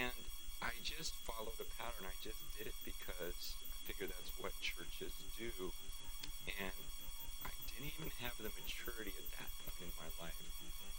And 0.03 0.11
I 0.59 0.75
just 0.83 1.15
followed 1.23 1.55
a 1.63 1.69
pattern. 1.79 2.11
I 2.11 2.17
just 2.19 2.43
did 2.59 2.67
it 2.67 2.75
because 2.83 3.55
I 3.55 3.71
figured 3.87 4.11
that's 4.11 4.35
what 4.43 4.51
churches 4.59 5.15
do. 5.39 5.71
And 6.59 6.75
I 7.47 7.55
didn't 7.71 7.95
even 7.95 8.11
have 8.19 8.35
the 8.43 8.51
maturity 8.51 9.15
at 9.15 9.31
that 9.39 9.51
point 9.63 9.79
in 9.87 9.95
my 9.95 10.11
life 10.19 10.43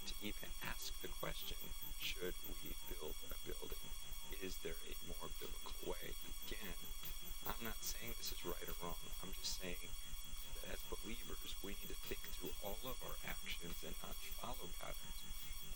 to 0.07 0.13
even 0.23 0.47
ask 0.71 0.95
the 1.03 1.11
question, 1.19 1.59
should 1.99 2.31
we 2.63 2.71
build 2.87 3.19
a 3.27 3.35
building? 3.43 3.83
Is 4.39 4.55
there 4.63 4.79
a 4.87 4.93
more 5.11 5.27
biblical 5.43 5.75
way? 5.83 6.15
Again, 6.47 6.79
I'm 7.43 7.59
not 7.59 7.75
saying 7.83 8.15
this 8.15 8.31
is 8.31 8.39
right 8.47 8.71
or 8.71 8.79
wrong. 8.79 9.03
I'm 9.19 9.35
just 9.35 9.59
saying 9.59 9.91
that 10.63 10.79
as 10.79 10.79
believers, 10.87 11.51
we 11.59 11.75
need 11.83 11.91
to 11.91 11.99
think 12.07 12.23
through 12.39 12.55
all 12.63 12.79
of 12.87 12.95
our 13.03 13.17
actions 13.27 13.75
and 13.83 13.91
not 13.99 14.15
follow 14.39 14.71
patterns 14.79 15.19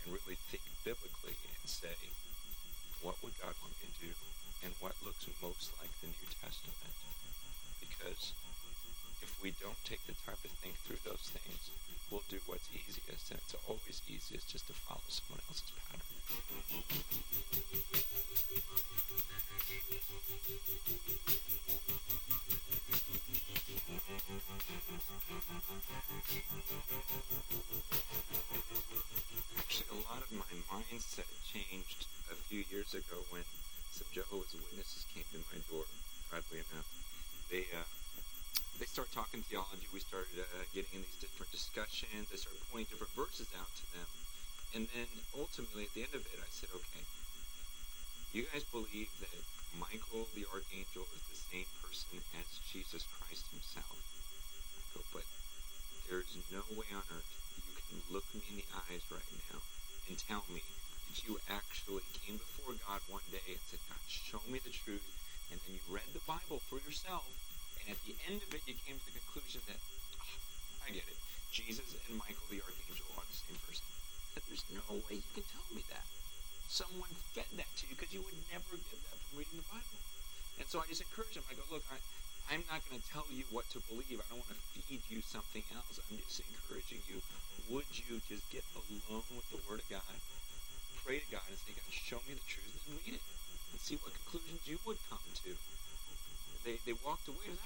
and 0.08 0.16
really 0.16 0.40
think 0.48 0.64
biblically 0.88 1.36
and 1.36 1.68
say, 1.68 1.92
what 3.04 3.20
would 3.20 3.36
God 3.36 3.52
want 3.60 3.76
me 3.84 3.92
to 3.92 4.08
do 4.08 4.12
and 4.64 4.72
what 4.80 4.96
looks 5.04 5.28
most 5.44 5.76
like 5.84 5.92
the 6.00 6.08
New 6.08 6.32
Testament. 6.40 6.96
Because 7.84 8.32
if 9.20 9.28
we 9.44 9.52
don't 9.62 9.84
take 9.84 10.03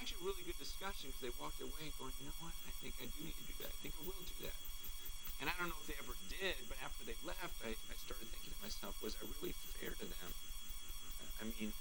actually 0.08 0.24
a 0.24 0.32
really 0.32 0.44
good 0.48 0.56
discussion 0.56 1.12
because 1.12 1.20
they 1.20 1.34
walked 1.36 1.60
away 1.60 1.92
going, 2.00 2.16
you 2.16 2.24
know 2.24 2.40
what? 2.40 2.56
I 2.64 2.72
think 2.80 2.96
I 2.96 3.12
do 3.12 3.28
need 3.28 3.36
to 3.36 3.44
do 3.44 3.54
that. 3.60 3.68
I 3.68 3.78
think 3.84 3.92
I 4.00 4.08
will 4.08 4.24
do 4.24 4.36
that. 4.48 4.56
And 5.44 5.52
I 5.52 5.54
don't 5.60 5.68
know 5.68 5.76
if 5.76 5.84
they 5.84 6.00
ever 6.00 6.16
did, 6.32 6.56
but 6.64 6.80
after 6.80 7.04
they 7.04 7.12
left, 7.28 7.52
I, 7.60 7.76
I 7.76 7.94
started 8.00 8.24
thinking 8.32 8.56
to 8.56 8.60
myself, 8.64 8.96
was 9.04 9.20
I 9.20 9.28
really 9.36 9.52
fair 9.76 9.92
to 9.92 10.06
them? 10.08 10.32
I 11.44 11.52
mean, 11.60 11.76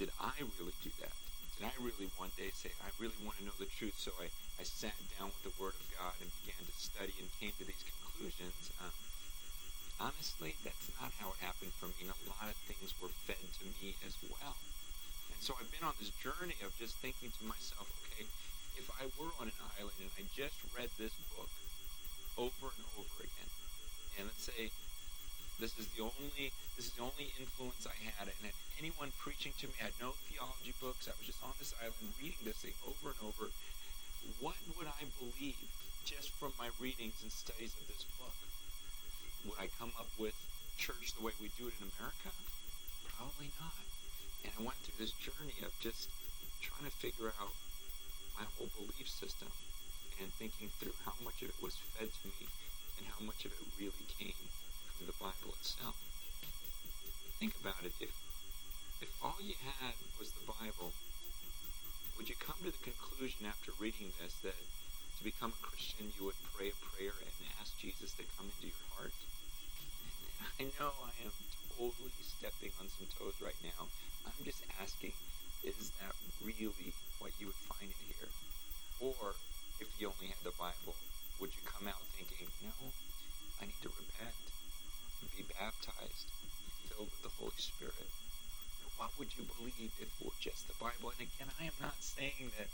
did 0.00 0.08
I 0.16 0.40
really 0.56 0.72
do 0.80 0.88
that? 1.04 1.12
Did 1.60 1.68
I 1.68 1.76
really 1.84 2.08
one 2.16 2.32
day 2.40 2.48
say, 2.56 2.72
I 2.80 2.88
really 2.96 3.20
want 3.20 3.36
to 3.38 3.44
know 3.44 3.56
the 3.60 3.68
truth? 3.76 4.00
So 4.00 4.08
I, 4.16 4.32
I 4.56 4.64
sat 4.64 4.96
down 5.20 5.28
with 5.28 5.52
the 5.52 5.54
Word 5.60 5.76
of 5.76 5.84
God 6.00 6.16
and 6.24 6.32
began 6.40 6.64
to 6.64 6.74
study 6.80 7.12
and 7.20 7.28
came 7.36 7.52
to 7.60 7.64
these 7.68 7.84
conclusions. 7.84 8.72
Um, 8.80 8.96
honestly, 10.00 10.56
that's 10.64 10.88
not 10.96 11.12
how 11.20 11.36
it 11.36 11.44
happened 11.44 11.76
for 11.76 11.92
me. 11.92 12.08
And 12.08 12.16
a 12.16 12.20
lot 12.40 12.48
of 12.48 12.56
things 12.64 12.96
were 13.04 13.12
fed 13.28 13.44
to 13.60 13.64
me 13.84 14.00
as 14.08 14.16
well. 14.32 14.56
So 15.40 15.54
I've 15.56 15.70
been 15.70 15.86
on 15.86 15.94
this 16.02 16.10
journey 16.20 16.58
of 16.66 16.74
just 16.76 16.98
thinking 16.98 17.30
to 17.30 17.42
myself, 17.46 17.86
okay, 18.04 18.26
if 18.76 18.86
I 19.00 19.06
were 19.16 19.32
on 19.40 19.48
an 19.48 19.60
island 19.78 19.96
and 20.02 20.10
I 20.18 20.26
just 20.34 20.58
read 20.76 20.90
this 20.98 21.14
book, 21.34 21.48
over 22.38 22.70
and 22.70 22.86
over 22.94 23.18
again. 23.22 23.50
And 24.18 24.30
let's 24.30 24.46
say 24.46 24.70
this 25.58 25.74
is 25.74 25.90
the 25.98 26.06
only 26.06 26.54
this 26.78 26.86
is 26.86 26.94
the 26.94 27.02
only 27.02 27.34
influence 27.34 27.82
I 27.82 27.98
had, 28.14 28.30
and 28.30 28.38
had 28.46 28.54
anyone 28.78 29.10
preaching 29.18 29.50
to 29.58 29.66
me, 29.66 29.74
I 29.82 29.90
had 29.90 29.98
no 29.98 30.14
theology 30.30 30.70
books. 30.78 31.10
I 31.10 31.14
was 31.18 31.26
just 31.26 31.42
on 31.42 31.50
this 31.58 31.74
island 31.82 32.14
reading 32.22 32.38
this 32.46 32.62
thing 32.62 32.78
over 32.86 33.10
and 33.10 33.20
over. 33.26 33.50
What 34.38 34.54
would 34.78 34.86
I 34.86 35.02
believe 35.18 35.58
just 36.06 36.30
from 36.38 36.54
my 36.58 36.70
readings 36.78 37.18
and 37.26 37.30
studies 37.34 37.74
of 37.74 37.90
this 37.90 38.06
book? 38.22 38.34
Would 39.50 39.58
I 39.58 39.66
come 39.82 39.90
up 39.98 40.10
with 40.14 40.34
church 40.78 41.14
the 41.18 41.26
way 41.26 41.34
we 41.42 41.50
do 41.58 41.66
it 41.66 41.74
in 41.82 41.90
America? 41.98 42.30
Probably 43.18 43.50
not. 43.58 43.97
And 44.44 44.52
I 44.58 44.60
went 44.62 44.78
through 44.82 44.98
this 44.98 45.14
journey 45.18 45.56
of 45.62 45.72
just 45.80 46.08
trying 46.60 46.90
to 46.90 46.94
figure 46.94 47.32
out 47.40 47.54
my 48.38 48.46
whole 48.54 48.70
belief 48.78 49.08
system 49.08 49.48
and 50.22 50.30
thinking 50.34 50.70
through 50.78 50.94
how 51.06 51.14
much 51.22 51.42
of 51.42 51.50
it 51.50 51.58
was 51.62 51.78
fed 51.94 52.10
to 52.10 52.28
me 52.28 52.46
and 52.98 53.06
how 53.06 53.22
much 53.22 53.46
of 53.46 53.54
it 53.54 53.66
really 53.78 54.06
came 54.18 54.42
from 54.94 55.06
the 55.06 55.16
Bible 55.18 55.54
itself. 55.58 55.94
Think 57.38 57.54
about 57.62 57.82
it. 57.86 57.94
If 58.02 58.10
if 58.98 59.10
all 59.22 59.38
you 59.38 59.54
had 59.62 59.94
was 60.18 60.34
the 60.34 60.42
Bible, 60.42 60.90
would 62.18 62.26
you 62.26 62.34
come 62.42 62.58
to 62.66 62.74
the 62.74 62.82
conclusion 62.82 63.46
after 63.46 63.70
reading 63.78 64.10
this 64.18 64.34
that 64.42 64.58
to 64.58 65.20
become 65.22 65.54
a 65.54 65.62
Christian 65.62 66.10
you 66.18 66.26
would 66.26 66.38
pray 66.50 66.74
a 66.74 66.78
prayer 66.82 67.14
and 67.14 67.46
ask 67.62 67.78
Jesus 67.78 68.10
to 68.18 68.26
come 68.34 68.50
into 68.50 68.74
your 68.74 68.82
heart? 68.98 69.14
I 70.58 70.66
know 70.82 70.90
I 70.98 71.14
am 71.22 71.30
totally 71.78 72.10
stepping 72.18 72.74
on 72.82 72.90
some 72.90 73.06
toes 73.14 73.38
right 73.38 73.54
now. 73.62 73.86
I'm 74.26 74.42
just 74.42 74.66
asking, 74.82 75.14
is 75.62 75.94
that 76.02 76.10
really 76.42 76.90
what 77.22 77.30
you 77.38 77.46
would 77.46 77.62
find 77.70 77.86
in 77.86 78.02
here? 78.10 78.30
Or 78.98 79.38
if 79.78 79.86
you 80.02 80.10
only 80.10 80.26
had 80.26 80.42
the 80.42 80.50
Bible, 80.58 80.98
would 81.38 81.54
you 81.54 81.62
come 81.62 81.86
out 81.86 82.02
thinking, 82.18 82.50
no, 82.66 82.90
I 83.62 83.70
need 83.70 83.78
to 83.86 83.94
repent 83.94 84.34
and 85.22 85.30
be 85.38 85.46
baptized, 85.54 86.26
filled 86.90 87.14
with 87.14 87.22
the 87.22 87.34
Holy 87.38 87.62
Spirit? 87.62 88.10
What 88.98 89.14
would 89.22 89.30
you 89.38 89.46
believe 89.54 89.94
if 90.02 90.02
it 90.02 90.10
were 90.18 90.34
just 90.42 90.66
the 90.66 90.74
Bible? 90.82 91.14
And 91.14 91.30
again, 91.30 91.46
I 91.62 91.70
am 91.70 91.78
not 91.78 91.94
saying 92.02 92.50
that 92.58 92.66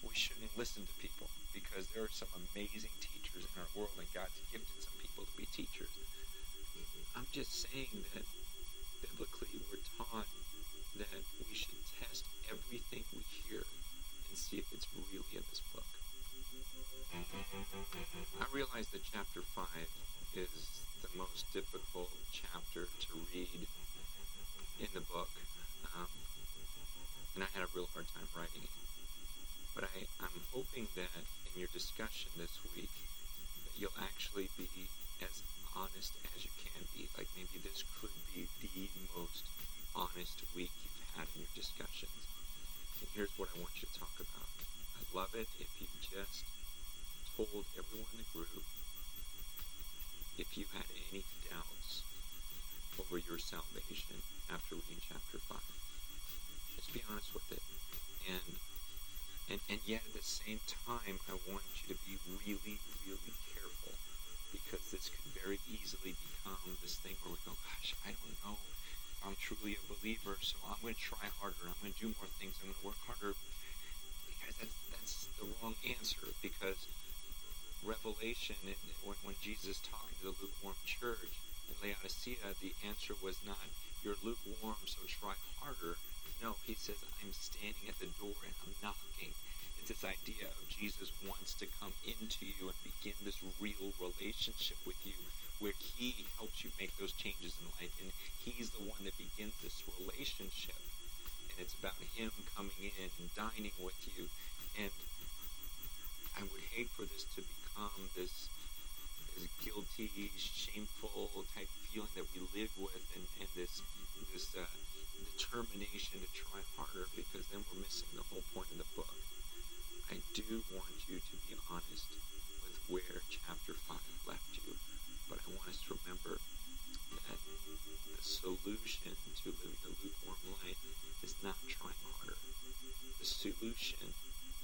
we 0.00 0.16
shouldn't 0.16 0.56
listen 0.56 0.88
to 0.88 0.94
people 0.96 1.28
because 1.52 1.92
there 1.92 2.08
are 2.08 2.16
some 2.16 2.32
amazing 2.56 2.96
teachers 3.04 3.44
in 3.44 3.54
our 3.60 3.68
world 3.76 3.92
and 4.00 4.08
God's 4.16 4.40
gifted 4.48 4.80
some 4.80 4.96
people 4.96 5.28
to 5.28 5.34
be 5.36 5.44
teachers. 5.52 5.92
I'm 7.16 7.26
just 7.32 7.66
saying 7.68 8.04
that 8.14 8.24
biblically 9.02 9.60
we're 9.70 9.82
taught 9.96 10.26
that 10.98 11.22
we 11.48 11.54
should 11.54 11.76
test 12.00 12.24
everything 12.50 13.04
we 13.12 13.22
hear 13.24 13.62
and 14.28 14.36
see 14.36 14.56
if 14.58 14.72
it's 14.72 14.86
really 14.94 15.32
in 15.32 15.44
this 15.50 15.62
book. 15.72 15.86
I 18.40 18.44
realize 18.52 18.88
that 18.88 19.02
chapter 19.04 19.40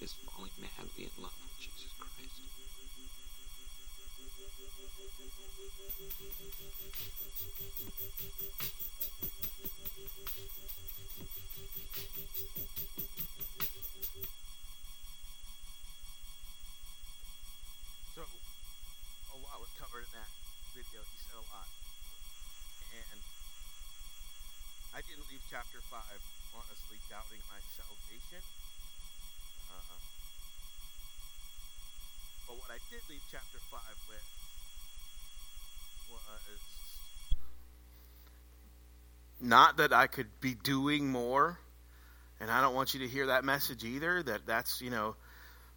is 0.02 0.18
falling 0.26 0.50
madly 0.58 1.06
in 1.06 1.14
love 1.22 1.30
with 1.38 1.54
Jesus 1.62 1.94
Christ. 1.94 2.42
So, 18.10 18.26
a 18.26 19.38
lot 19.38 19.62
was 19.62 19.70
covered 19.78 20.02
in 20.02 20.12
that 20.18 20.30
video. 20.74 20.98
He 21.06 21.16
said 21.22 21.38
a 21.38 21.46
lot. 21.54 21.70
And 22.90 23.20
I 24.98 25.00
didn't 25.06 25.30
leave 25.30 25.46
chapter 25.46 25.78
5, 25.78 26.02
honestly, 26.58 26.98
doubting 27.06 27.38
my 27.46 27.62
salvation. 27.78 28.42
Uh, 29.72 29.96
but 32.46 32.56
what 32.58 32.70
I 32.70 32.78
did 32.90 33.00
leave 33.08 33.24
chapter 33.30 33.58
5 33.70 33.80
with 34.08 34.28
was 36.12 36.20
not 39.40 39.78
that 39.78 39.92
I 39.92 40.06
could 40.06 40.28
be 40.40 40.54
doing 40.54 41.10
more. 41.10 41.58
And 42.40 42.50
I 42.50 42.60
don't 42.60 42.74
want 42.74 42.94
you 42.94 43.00
to 43.00 43.08
hear 43.08 43.26
that 43.26 43.44
message 43.44 43.84
either, 43.84 44.22
that 44.22 44.46
that's, 44.46 44.80
you 44.80 44.90
know, 44.90 45.14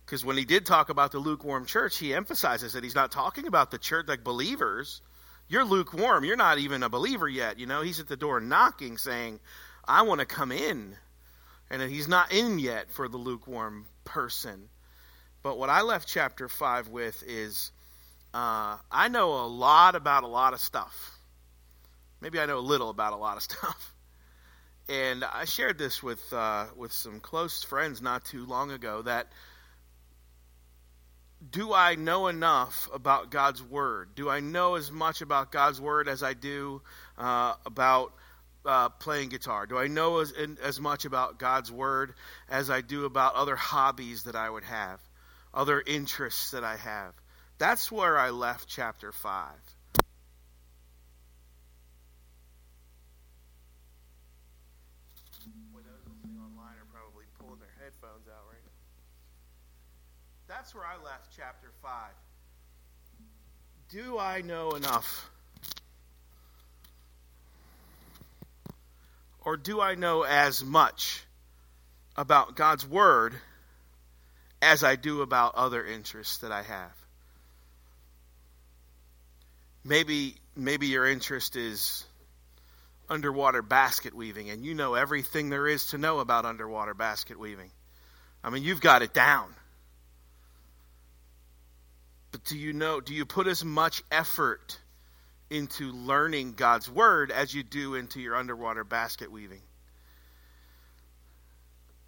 because 0.05 0.25
when 0.25 0.37
he 0.37 0.45
did 0.45 0.65
talk 0.65 0.89
about 0.89 1.11
the 1.11 1.19
lukewarm 1.19 1.65
church, 1.65 1.97
he 1.97 2.13
emphasizes 2.13 2.73
that 2.73 2.83
he's 2.83 2.95
not 2.95 3.11
talking 3.11 3.47
about 3.47 3.71
the 3.71 3.77
church 3.77 4.07
like 4.07 4.23
believers. 4.23 5.01
You're 5.47 5.63
lukewarm. 5.63 6.23
You're 6.23 6.35
not 6.35 6.57
even 6.59 6.83
a 6.83 6.89
believer 6.89 7.27
yet. 7.27 7.59
You 7.59 7.65
know, 7.65 7.81
he's 7.81 7.99
at 7.99 8.07
the 8.07 8.17
door 8.17 8.39
knocking, 8.39 8.97
saying, 8.97 9.39
I 9.87 10.03
want 10.03 10.19
to 10.19 10.25
come 10.25 10.51
in. 10.51 10.95
And 11.69 11.81
he's 11.81 12.07
not 12.07 12.31
in 12.31 12.59
yet 12.59 12.91
for 12.91 13.07
the 13.07 13.17
lukewarm 13.17 13.85
person. 14.03 14.69
But 15.43 15.57
what 15.57 15.69
I 15.69 15.81
left 15.81 16.07
chapter 16.07 16.47
5 16.47 16.89
with 16.89 17.23
is 17.27 17.71
uh, 18.33 18.77
I 18.91 19.07
know 19.07 19.33
a 19.33 19.47
lot 19.47 19.95
about 19.95 20.23
a 20.23 20.27
lot 20.27 20.53
of 20.53 20.59
stuff. 20.59 21.11
Maybe 22.21 22.39
I 22.39 22.45
know 22.45 22.57
a 22.57 22.59
little 22.59 22.89
about 22.89 23.13
a 23.13 23.17
lot 23.17 23.37
of 23.37 23.43
stuff. 23.49 23.93
And 24.87 25.23
I 25.23 25.45
shared 25.45 25.77
this 25.77 26.03
with 26.03 26.21
uh, 26.31 26.65
with 26.75 26.91
some 26.91 27.19
close 27.19 27.63
friends 27.63 28.01
not 28.01 28.25
too 28.25 28.45
long 28.45 28.71
ago 28.71 29.01
that 29.01 29.27
do 31.49 31.73
I 31.73 31.95
know 31.95 32.27
enough 32.27 32.89
about 32.93 33.29
God's 33.29 33.61
Word? 33.61 34.15
Do 34.15 34.29
I 34.29 34.39
know 34.39 34.75
as 34.75 34.91
much 34.91 35.21
about 35.21 35.51
God's 35.51 35.79
Word 35.79 36.07
as 36.07 36.23
I 36.23 36.33
do 36.33 36.81
uh, 37.17 37.53
about 37.65 38.13
uh, 38.65 38.89
playing 38.89 39.29
guitar? 39.29 39.65
Do 39.65 39.77
I 39.77 39.87
know 39.87 40.19
as, 40.19 40.33
as 40.63 40.79
much 40.79 41.05
about 41.05 41.39
God's 41.39 41.71
Word 41.71 42.13
as 42.49 42.69
I 42.69 42.81
do 42.81 43.05
about 43.05 43.35
other 43.35 43.55
hobbies 43.55 44.23
that 44.23 44.35
I 44.35 44.49
would 44.49 44.63
have, 44.63 44.99
other 45.53 45.81
interests 45.85 46.51
that 46.51 46.63
I 46.63 46.75
have? 46.77 47.13
That's 47.57 47.91
where 47.91 48.17
I 48.17 48.31
left 48.31 48.67
chapter 48.67 49.11
5. 49.11 49.53
Boy, 55.71 55.79
those 55.79 56.03
listening 56.07 56.37
online 56.37 56.75
are 56.75 56.87
probably 56.91 57.25
pulling 57.39 57.59
their 57.59 57.73
headphones 57.81 58.27
out 58.27 58.43
right 58.49 58.61
now. 58.65 58.71
That's 60.47 60.75
where 60.75 60.85
I 60.85 60.95
left 61.03 61.35
chapter 61.35 61.69
5. 61.81 61.91
Do 63.89 64.17
I 64.19 64.41
know 64.41 64.71
enough? 64.71 65.29
Or 69.45 69.57
do 69.57 69.79
I 69.79 69.93
know 69.93 70.23
as 70.23 70.65
much 70.65 71.23
about 72.17 72.55
God's 72.55 72.85
Word 72.85 73.35
as 74.59 74.83
I 74.83 74.95
do 74.95 75.21
about 75.21 75.53
other 75.53 75.85
interests 75.85 76.39
that 76.39 76.51
I 76.51 76.63
have? 76.63 76.91
Maybe 79.83 80.35
maybe 80.55 80.87
your 80.87 81.05
interest 81.05 81.55
is 81.55 82.03
underwater 83.07 83.61
basket 83.61 84.15
weaving 84.15 84.49
and 84.49 84.65
you 84.65 84.73
know 84.73 84.95
everything 84.95 85.49
there 85.49 85.67
is 85.67 85.87
to 85.87 85.99
know 85.99 86.19
about 86.19 86.45
underwater 86.45 86.95
basket 86.95 87.39
weaving. 87.39 87.69
I 88.43 88.49
mean, 88.49 88.63
you've 88.63 88.81
got 88.81 89.03
it 89.03 89.13
down. 89.13 89.53
But 92.31 92.43
do 92.45 92.57
you 92.57 92.73
know, 92.73 92.99
do 92.99 93.13
you 93.13 93.25
put 93.25 93.45
as 93.45 93.63
much 93.63 94.01
effort 94.11 94.79
into 95.49 95.91
learning 95.91 96.53
God's 96.53 96.89
word 96.89 97.31
as 97.31 97.53
you 97.53 97.63
do 97.63 97.95
into 97.95 98.19
your 98.19 98.35
underwater 98.35 98.83
basket 98.83 99.31
weaving? 99.31 99.61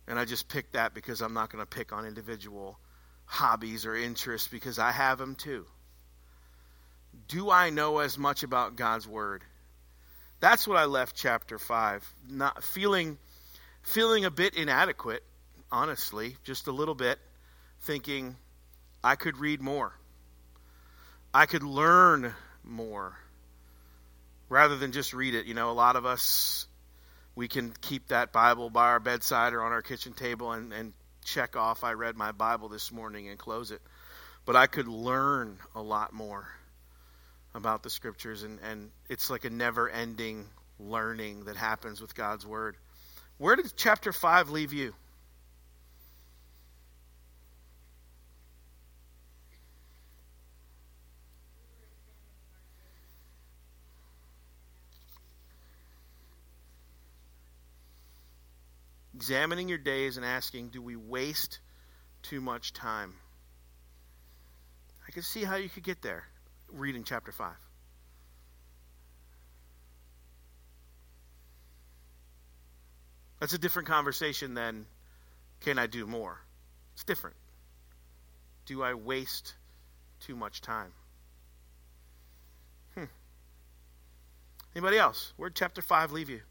And 0.07 0.17
I 0.17 0.25
just 0.25 0.47
picked 0.47 0.73
that 0.73 0.93
because 0.93 1.21
I'm 1.21 1.33
not 1.33 1.51
going 1.51 1.61
to 1.61 1.69
pick 1.69 1.91
on 1.91 2.05
individual 2.05 2.79
hobbies 3.25 3.85
or 3.85 3.95
interests 3.95 4.47
because 4.47 4.79
I 4.79 4.91
have 4.91 5.17
them 5.17 5.35
too. 5.35 5.65
Do 7.27 7.49
I 7.51 7.69
know 7.69 7.99
as 7.99 8.17
much 8.17 8.43
about 8.43 8.77
God's 8.77 9.07
word? 9.07 9.43
That's 10.39 10.67
what 10.67 10.77
I 10.77 10.85
left 10.85 11.15
chapter 11.15 11.59
5, 11.59 12.13
not 12.29 12.63
feeling 12.63 13.17
feeling 13.81 14.25
a 14.25 14.31
bit 14.31 14.55
inadequate, 14.55 15.23
honestly, 15.71 16.35
just 16.43 16.67
a 16.67 16.71
little 16.71 16.93
bit, 16.93 17.19
thinking 17.81 18.35
I 19.03 19.15
could 19.15 19.37
read 19.37 19.61
more. 19.61 19.93
I 21.33 21.45
could 21.45 21.63
learn 21.63 22.33
more 22.63 23.17
rather 24.49 24.77
than 24.77 24.91
just 24.91 25.13
read 25.13 25.35
it. 25.35 25.45
You 25.45 25.53
know, 25.53 25.71
a 25.71 25.73
lot 25.73 25.95
of 25.95 26.05
us, 26.05 26.67
we 27.35 27.47
can 27.47 27.73
keep 27.81 28.07
that 28.09 28.31
Bible 28.31 28.69
by 28.69 28.87
our 28.87 28.99
bedside 28.99 29.53
or 29.53 29.63
on 29.63 29.71
our 29.71 29.81
kitchen 29.81 30.13
table 30.13 30.51
and, 30.51 30.73
and 30.73 30.93
check 31.27 31.55
off, 31.55 31.83
I 31.83 31.93
read 31.93 32.15
my 32.15 32.31
Bible 32.31 32.69
this 32.69 32.91
morning 32.91 33.27
and 33.27 33.37
close 33.37 33.71
it. 33.71 33.81
But 34.45 34.55
I 34.55 34.67
could 34.67 34.87
learn 34.87 35.57
a 35.75 35.81
lot 35.81 36.13
more 36.13 36.47
about 37.53 37.83
the 37.83 37.89
scriptures, 37.89 38.43
and, 38.43 38.59
and 38.61 38.91
it's 39.09 39.29
like 39.29 39.43
a 39.43 39.49
never 39.49 39.89
ending 39.89 40.45
learning 40.79 41.45
that 41.45 41.57
happens 41.57 41.99
with 41.99 42.15
God's 42.15 42.45
Word. 42.45 42.77
Where 43.37 43.55
did 43.55 43.73
chapter 43.75 44.13
5 44.13 44.49
leave 44.49 44.73
you? 44.73 44.93
Examining 59.17 59.67
your 59.67 59.79
days 59.79 60.17
and 60.17 60.23
asking, 60.23 60.69
do 60.69 60.79
we 60.79 60.95
waste 60.95 61.59
too 62.21 62.39
much 62.39 62.71
time? 62.71 63.15
I 65.07 65.11
can 65.11 65.23
see 65.23 65.43
how 65.43 65.55
you 65.55 65.69
could 65.69 65.81
get 65.81 66.03
there 66.03 66.23
reading 66.71 67.03
chapter 67.03 67.31
5. 67.31 67.51
That's 73.39 73.53
a 73.53 73.57
different 73.57 73.87
conversation 73.87 74.53
than 74.53 74.85
can 75.61 75.79
I 75.79 75.87
do 75.87 76.05
more? 76.05 76.39
It's 76.93 77.03
different. 77.03 77.37
Do 78.67 78.83
I 78.83 78.93
waste 78.93 79.55
too 80.19 80.35
much 80.35 80.61
time? 80.61 80.93
Hmm. 82.93 83.05
Anybody 84.75 84.99
else? 84.99 85.33
Where'd 85.37 85.55
chapter 85.55 85.81
5 85.81 86.11
leave 86.11 86.29
you? 86.29 86.41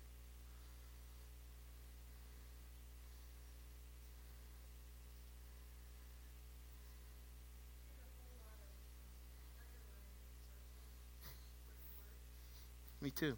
Me 13.07 13.13
too. 13.13 13.37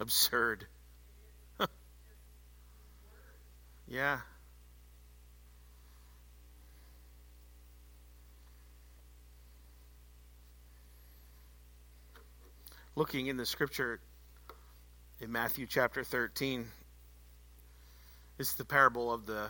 Absurd. 0.00 0.66
yeah. 3.88 4.20
Looking 12.94 13.28
in 13.28 13.36
the 13.36 13.46
scripture 13.46 14.00
in 15.20 15.30
Matthew 15.30 15.66
chapter 15.68 16.02
13, 16.02 16.66
it's 18.38 18.54
the 18.54 18.64
parable 18.64 19.12
of 19.12 19.26
the 19.26 19.48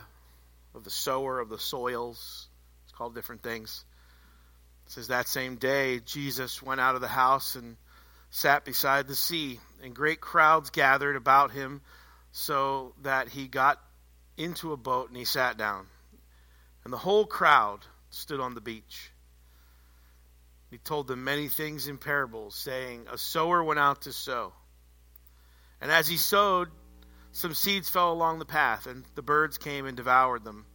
of 0.75 0.83
the 0.83 0.91
sower 0.91 1.39
of 1.39 1.49
the 1.49 1.57
soils. 1.57 2.47
It's 2.83 2.93
called 2.93 3.15
different 3.15 3.41
things. 3.41 3.83
It 4.85 4.91
says 4.91 5.07
that 5.07 5.27
same 5.27 5.55
day 5.55 5.99
Jesus 5.99 6.61
went 6.61 6.79
out 6.79 6.95
of 6.95 7.01
the 7.01 7.07
house 7.07 7.55
and 7.55 7.75
sat 8.29 8.65
beside 8.65 9.07
the 9.07 9.15
sea, 9.15 9.59
and 9.83 9.95
great 9.95 10.21
crowds 10.21 10.69
gathered 10.69 11.15
about 11.15 11.51
him, 11.51 11.81
so 12.31 12.93
that 13.01 13.27
he 13.27 13.47
got 13.47 13.81
into 14.37 14.71
a 14.71 14.77
boat 14.77 15.09
and 15.09 15.17
he 15.17 15.25
sat 15.25 15.57
down. 15.57 15.87
And 16.83 16.93
the 16.93 16.97
whole 16.97 17.25
crowd 17.25 17.79
stood 18.09 18.39
on 18.39 18.55
the 18.55 18.61
beach. 18.61 19.11
He 20.69 20.77
told 20.77 21.07
them 21.07 21.23
many 21.23 21.47
things 21.47 21.87
in 21.87 21.97
parables, 21.97 22.55
saying, 22.55 23.07
A 23.11 23.17
sower 23.17 23.63
went 23.63 23.79
out 23.79 24.03
to 24.03 24.13
sow. 24.13 24.53
And 25.81 25.91
as 25.91 26.07
he 26.07 26.17
sowed, 26.17 26.69
some 27.31 27.53
seeds 27.53 27.89
fell 27.89 28.11
along 28.11 28.39
the 28.39 28.45
path, 28.45 28.85
and 28.85 29.03
the 29.15 29.21
birds 29.21 29.57
came 29.57 29.85
and 29.85 29.97
devoured 29.97 30.43
them. 30.43 30.65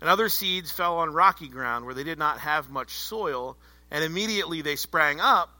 And 0.00 0.08
other 0.08 0.28
seeds 0.28 0.70
fell 0.70 0.98
on 0.98 1.12
rocky 1.12 1.48
ground 1.48 1.84
where 1.84 1.94
they 1.94 2.04
did 2.04 2.18
not 2.18 2.40
have 2.40 2.70
much 2.70 2.92
soil, 2.92 3.56
and 3.90 4.04
immediately 4.04 4.62
they 4.62 4.76
sprang 4.76 5.20
up. 5.20 5.50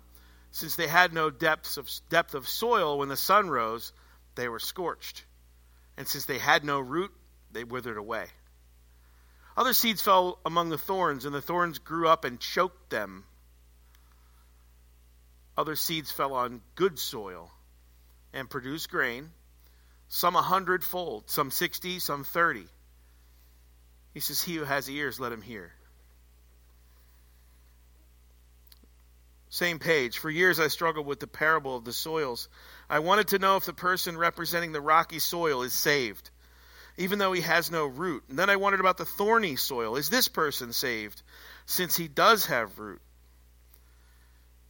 Since 0.51 0.77
they 0.77 0.87
had 0.87 1.13
no 1.13 1.31
depths 1.31 1.77
of, 1.77 1.89
depth 2.09 2.35
of 2.35 2.49
soil 2.49 2.99
when 2.99 3.09
the 3.09 3.17
sun 3.17 3.51
rose, 3.51 3.93
they 4.35 4.49
were 4.49 4.59
scorched. 4.59 5.25
And 5.97 6.09
since 6.09 6.25
they 6.25 6.39
had 6.39 6.65
no 6.65 6.81
root, 6.81 7.13
they 7.53 7.65
withered 7.65 7.97
away. 7.97 8.27
Other 9.57 9.73
seeds 9.73 10.01
fell 10.01 10.39
among 10.47 10.69
the 10.69 10.79
thorns, 10.79 11.25
and 11.25 11.35
the 11.35 11.43
thorns 11.43 11.81
grew 11.81 12.09
up 12.09 12.25
and 12.25 12.39
choked 12.39 12.91
them. 12.91 13.25
Other 15.57 15.75
seeds 15.75 16.13
fell 16.13 16.35
on 16.35 16.61
good 16.77 16.99
soil 16.99 17.51
and 18.33 18.49
produced 18.49 18.89
grain, 18.91 19.31
some 20.09 20.37
a 20.37 20.43
hundredfold, 20.43 21.29
some 21.29 21.51
sixty, 21.51 21.99
some 21.99 22.23
thirty. 22.23 22.67
He 24.15 24.21
says, 24.21 24.41
He 24.41 24.55
who 24.55 24.65
has 24.65 24.89
ears, 24.89 25.19
let 25.19 25.33
him 25.33 25.43
hear. 25.43 25.73
Same 29.51 29.79
page. 29.79 30.19
For 30.19 30.31
years 30.31 30.61
I 30.61 30.69
struggled 30.69 31.07
with 31.07 31.21
the 31.21 31.27
parable 31.27 31.77
of 31.77 31.85
the 31.85 31.93
soils. 31.93 32.49
I 32.89 32.99
wanted 32.99 33.29
to 33.29 33.39
know 33.39 33.57
if 33.57 33.65
the 33.65 33.73
person 33.73 34.19
representing 34.19 34.73
the 34.73 34.81
rocky 34.81 35.19
soil 35.19 35.63
is 35.63 35.73
saved, 35.73 36.31
even 36.97 37.19
though 37.19 37.33
he 37.33 37.41
has 37.41 37.71
no 37.71 37.87
root. 37.87 38.25
And 38.29 38.39
then 38.39 38.51
I 38.51 38.57
wondered 38.57 38.81
about 38.81 38.99
the 38.99 39.05
thorny 39.05 39.57
soil. 39.57 39.97
Is 39.97 40.11
this 40.11 40.29
person 40.29 40.73
saved, 40.73 41.23
since 41.67 41.97
he 41.97 42.09
does 42.09 42.47
have 42.47 42.79
root? 42.79 43.01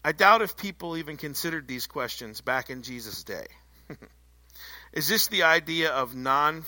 I 0.05 0.13
doubt 0.13 0.43
if 0.43 0.57
people 0.57 0.97
even 0.97 1.17
considered 1.17 1.67
these 1.67 1.87
questions 1.87 2.41
back 2.41 2.71
in 2.71 2.83
Jesus' 2.83 3.25
day. 3.25 3.47
is 4.93 5.09
this 5.09 5.27
the 5.27 5.43
idea 5.43 5.91
of 5.91 6.15
non 6.15 6.63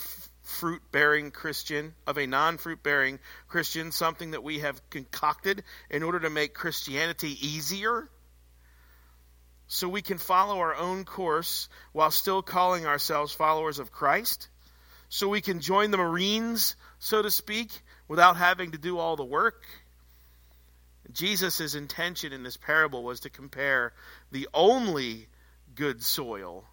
fruit 0.51 0.81
bearing 0.91 1.31
Christian, 1.31 1.93
of 2.05 2.17
a 2.17 2.27
non 2.27 2.57
fruit 2.57 2.83
bearing 2.83 3.19
Christian, 3.47 3.91
something 3.91 4.31
that 4.31 4.43
we 4.43 4.59
have 4.59 4.89
concocted 4.89 5.63
in 5.89 6.03
order 6.03 6.19
to 6.19 6.29
make 6.29 6.53
Christianity 6.53 7.35
easier? 7.47 8.09
So 9.67 9.87
we 9.87 10.01
can 10.01 10.17
follow 10.17 10.59
our 10.59 10.75
own 10.75 11.05
course 11.05 11.69
while 11.93 12.11
still 12.11 12.41
calling 12.41 12.85
ourselves 12.85 13.33
followers 13.33 13.79
of 13.79 13.91
Christ? 13.91 14.49
So 15.09 15.27
we 15.27 15.41
can 15.41 15.61
join 15.61 15.91
the 15.91 15.97
Marines, 15.97 16.75
so 16.99 17.21
to 17.21 17.31
speak, 17.31 17.71
without 18.07 18.37
having 18.37 18.71
to 18.71 18.77
do 18.77 18.97
all 18.97 19.15
the 19.15 19.25
work? 19.25 19.63
Jesus' 21.11 21.75
intention 21.75 22.33
in 22.33 22.43
this 22.43 22.57
parable 22.57 23.03
was 23.03 23.21
to 23.21 23.29
compare 23.29 23.93
the 24.31 24.47
only 24.53 25.27
good 25.75 26.03
soil 26.03 26.65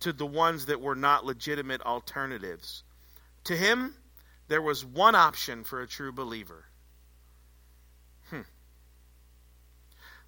to 0.00 0.12
the 0.12 0.26
ones 0.26 0.66
that 0.66 0.80
were 0.80 0.94
not 0.94 1.24
legitimate 1.24 1.82
alternatives. 1.82 2.82
To 3.44 3.56
him, 3.56 3.94
there 4.48 4.62
was 4.62 4.84
one 4.84 5.14
option 5.14 5.64
for 5.64 5.82
a 5.82 5.86
true 5.86 6.12
believer. 6.12 6.64
Hmm. 8.30 8.42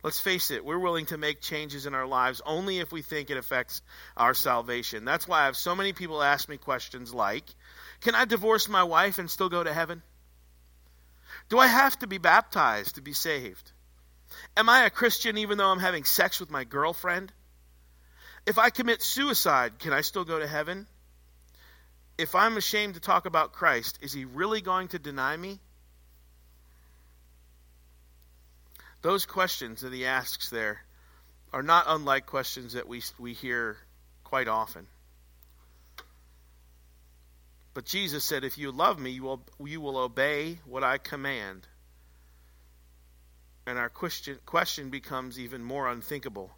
Let's 0.03 0.21
face 0.21 0.51
it, 0.51 0.65
we're 0.65 0.79
willing 0.79 1.07
to 1.07 1.19
make 1.19 1.41
changes 1.41 1.87
in 1.87 1.95
our 1.95 2.07
lives 2.07 2.41
only 2.45 2.79
if 2.79 2.91
we 2.91 3.03
think 3.03 3.31
it 3.31 3.37
affects 3.37 3.83
our 4.17 4.35
salvation. 4.35 5.05
That's 5.05 5.29
why 5.29 5.43
I 5.43 5.45
have 5.47 5.57
so 5.57 5.75
many 5.75 5.93
people 5.93 6.23
ask 6.23 6.49
me 6.49 6.57
questions 6.57 7.13
like 7.13 7.45
Can 8.01 8.15
I 8.15 8.25
divorce 8.25 8.69
my 8.69 8.85
wife 8.85 9.19
and 9.19 9.31
still 9.31 9.49
go 9.49 9.63
to 9.63 9.73
heaven? 9.73 10.03
Do 11.49 11.59
I 11.59 11.67
have 11.67 11.99
to 11.99 12.07
be 12.07 12.19
baptized 12.19 12.95
to 12.95 13.03
be 13.03 13.13
saved? 13.13 13.73
Am 14.57 14.69
I 14.69 14.85
a 14.85 14.91
Christian 14.91 15.39
even 15.39 15.59
though 15.59 15.71
I'm 15.71 15.81
having 15.81 16.05
sex 16.05 16.41
with 16.41 16.51
my 16.51 16.65
girlfriend? 16.65 17.33
If 18.51 18.59
I 18.59 18.71
commit 18.71 19.01
suicide, 19.01 19.79
can 19.79 19.93
I 19.93 20.01
still 20.01 20.25
go 20.25 20.41
to 20.41 20.47
heaven? 20.49 20.89
If 22.19 22.35
I'm 22.35 22.57
ashamed 22.57 22.95
to 22.95 23.01
talk 23.01 23.25
about 23.25 23.53
Christ, 23.53 24.01
is 24.03 24.13
he 24.13 24.25
really 24.25 24.61
going 24.61 24.89
to 24.89 24.99
deny 24.99 25.37
me? 25.37 25.61
Those 29.03 29.25
questions 29.25 29.83
that 29.83 29.93
he 29.93 30.05
asks 30.05 30.51
there 30.51 30.81
are 31.53 31.63
not 31.63 31.85
unlike 31.87 32.27
questions 32.27 32.73
that 32.73 32.89
we, 32.89 33.03
we 33.21 33.35
hear 33.35 33.77
quite 34.25 34.49
often. 34.49 34.89
But 37.73 37.85
Jesus 37.85 38.25
said, 38.25 38.43
If 38.43 38.59
you 38.59 38.73
love 38.73 38.99
me, 38.99 39.11
you 39.11 39.23
will, 39.23 39.45
you 39.65 39.81
will 39.81 39.97
obey 39.97 40.59
what 40.67 40.83
I 40.83 40.99
command. 40.99 41.69
And 43.65 43.79
our 43.79 43.91
question, 43.91 44.41
question 44.45 44.91
becomes 44.91 45.39
even 45.39 45.63
more 45.63 45.87
unthinkable. 45.87 46.51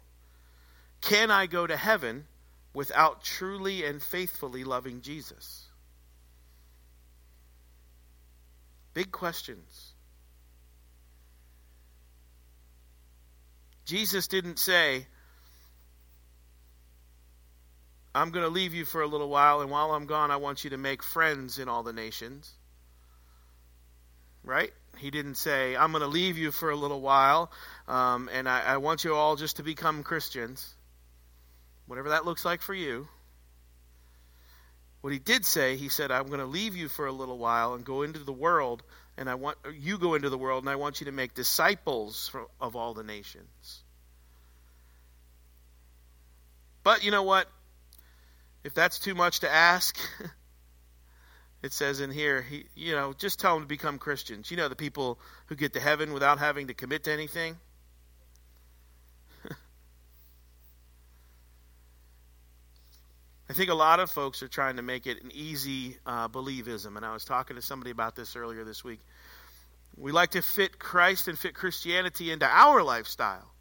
Can 1.03 1.31
I 1.31 1.47
go 1.47 1.67
to 1.67 1.75
heaven 1.75 2.25
without 2.73 3.23
truly 3.23 3.83
and 3.83 4.01
faithfully 4.01 4.63
loving 4.63 5.01
Jesus? 5.01 5.65
Big 8.93 9.11
questions. 9.11 9.91
Jesus 13.85 14.27
didn't 14.27 14.59
say, 14.59 15.05
I'm 18.15 18.31
going 18.31 18.45
to 18.45 18.51
leave 18.51 18.73
you 18.73 18.85
for 18.85 19.01
a 19.01 19.07
little 19.07 19.27
while, 19.27 19.59
and 19.59 19.69
while 19.69 19.91
I'm 19.91 20.05
gone, 20.05 20.31
I 20.31 20.37
want 20.37 20.63
you 20.63 20.69
to 20.69 20.77
make 20.77 21.03
friends 21.03 21.59
in 21.59 21.67
all 21.67 21.83
the 21.83 21.91
nations. 21.91 22.49
Right? 24.45 24.71
He 24.97 25.11
didn't 25.11 25.35
say, 25.35 25.75
I'm 25.75 25.91
going 25.91 26.03
to 26.03 26.07
leave 26.07 26.37
you 26.37 26.51
for 26.51 26.69
a 26.69 26.77
little 26.77 27.01
while, 27.01 27.51
um, 27.89 28.29
and 28.31 28.47
I, 28.47 28.61
I 28.61 28.77
want 28.77 29.03
you 29.03 29.15
all 29.15 29.35
just 29.35 29.57
to 29.57 29.63
become 29.63 30.03
Christians 30.03 30.75
whatever 31.87 32.09
that 32.09 32.25
looks 32.25 32.45
like 32.45 32.61
for 32.61 32.73
you. 32.73 33.07
What 35.01 35.11
he 35.11 35.19
did 35.19 35.45
say, 35.45 35.75
he 35.75 35.89
said, 35.89 36.11
I'm 36.11 36.27
going 36.27 36.39
to 36.39 36.45
leave 36.45 36.77
you 36.77 36.87
for 36.87 37.07
a 37.07 37.11
little 37.11 37.37
while 37.37 37.73
and 37.73 37.83
go 37.83 38.03
into 38.03 38.19
the 38.19 38.31
world, 38.31 38.83
and 39.17 39.29
I 39.29 39.35
want 39.35 39.57
you 39.77 39.97
go 39.97 40.13
into 40.13 40.29
the 40.29 40.37
world, 40.37 40.63
and 40.63 40.69
I 40.69 40.77
want 40.77 41.01
you 41.01 41.05
to 41.05 41.11
make 41.11 41.33
disciples 41.33 42.31
of 42.61 42.75
all 42.77 42.93
the 42.93 43.03
nations. 43.03 43.83
But 46.83 47.03
you 47.03 47.11
know 47.11 47.23
what? 47.23 47.47
If 48.63 48.73
that's 48.73 48.99
too 48.99 49.13
much 49.13 49.41
to 49.41 49.51
ask, 49.51 49.97
it 51.63 51.73
says 51.73 51.99
in 51.99 52.11
here, 52.11 52.41
he, 52.41 52.65
you 52.75 52.93
know, 52.93 53.13
just 53.13 53.39
tell 53.39 53.55
them 53.55 53.63
to 53.63 53.67
become 53.67 53.97
Christians. 53.97 54.51
You 54.51 54.57
know, 54.57 54.69
the 54.69 54.75
people 54.75 55.19
who 55.47 55.55
get 55.55 55.73
to 55.73 55.79
heaven 55.79 56.13
without 56.13 56.39
having 56.39 56.67
to 56.67 56.73
commit 56.73 57.03
to 57.05 57.11
anything. 57.11 57.57
I 63.49 63.53
think 63.53 63.69
a 63.69 63.75
lot 63.75 63.99
of 63.99 64.09
folks 64.09 64.41
are 64.41 64.47
trying 64.47 64.77
to 64.77 64.81
make 64.81 65.05
it 65.05 65.21
an 65.23 65.31
easy 65.33 65.97
uh, 66.05 66.29
believism, 66.29 66.95
and 66.95 67.05
I 67.05 67.13
was 67.13 67.25
talking 67.25 67.55
to 67.55 67.61
somebody 67.61 67.91
about 67.91 68.15
this 68.15 68.35
earlier 68.35 68.63
this 68.63 68.83
week. 68.83 68.99
We 69.97 70.11
like 70.11 70.31
to 70.31 70.41
fit 70.41 70.79
Christ 70.79 71.27
and 71.27 71.37
fit 71.37 71.53
Christianity 71.53 72.31
into 72.31 72.47
our 72.47 72.81
lifestyle 72.81 73.53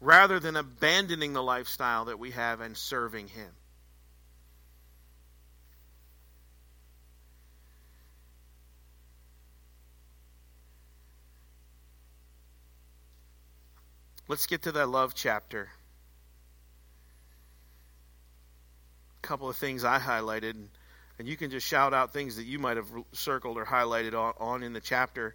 rather 0.00 0.40
than 0.40 0.56
abandoning 0.56 1.32
the 1.32 1.42
lifestyle 1.42 2.06
that 2.06 2.18
we 2.18 2.30
have 2.30 2.60
and 2.60 2.76
serving 2.76 3.28
Him. 3.28 3.50
Let's 14.28 14.46
get 14.46 14.62
to 14.62 14.72
that 14.72 14.88
love 14.88 15.14
chapter. 15.14 15.70
Couple 19.28 19.50
of 19.50 19.56
things 19.56 19.84
I 19.84 19.98
highlighted, 19.98 20.56
and 21.18 21.28
you 21.28 21.36
can 21.36 21.50
just 21.50 21.66
shout 21.66 21.92
out 21.92 22.14
things 22.14 22.36
that 22.36 22.46
you 22.46 22.58
might 22.58 22.78
have 22.78 22.88
circled 23.12 23.58
or 23.58 23.66
highlighted 23.66 24.14
on, 24.14 24.32
on 24.40 24.62
in 24.62 24.72
the 24.72 24.80
chapter. 24.80 25.34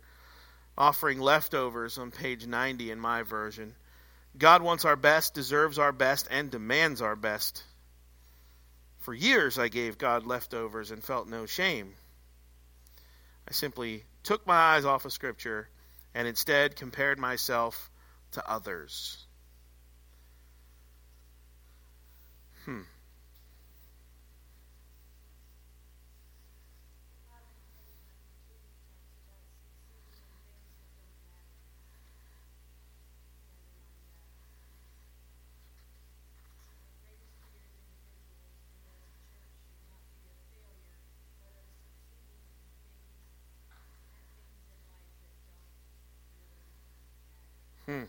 Offering 0.75 1.19
leftovers 1.19 1.99
on 1.99 2.09
page 2.09 2.47
90 2.47 2.89
in 2.89 2.99
my 2.99 3.21
version. 3.21 3.75
God 4.35 4.63
wants 4.63 4.83
our 4.83 4.95
best, 4.95 5.35
deserves 5.35 5.77
our 5.77 5.91
best, 5.91 6.27
and 6.31 6.49
demands 6.49 7.03
our 7.03 7.15
best. 7.15 7.61
For 9.01 9.13
years 9.13 9.59
I 9.59 9.67
gave 9.67 9.99
God 9.99 10.25
leftovers 10.25 10.89
and 10.89 11.03
felt 11.03 11.27
no 11.27 11.45
shame. 11.45 11.93
I 13.47 13.51
simply 13.51 14.05
took 14.23 14.47
my 14.47 14.55
eyes 14.55 14.85
off 14.85 15.05
of 15.05 15.13
Scripture 15.13 15.69
and 16.15 16.27
instead 16.27 16.75
compared 16.75 17.19
myself 17.19 17.91
to 18.31 18.49
others. 18.49 19.23
Hmm. 22.65 22.81
Hmm. 47.85 48.03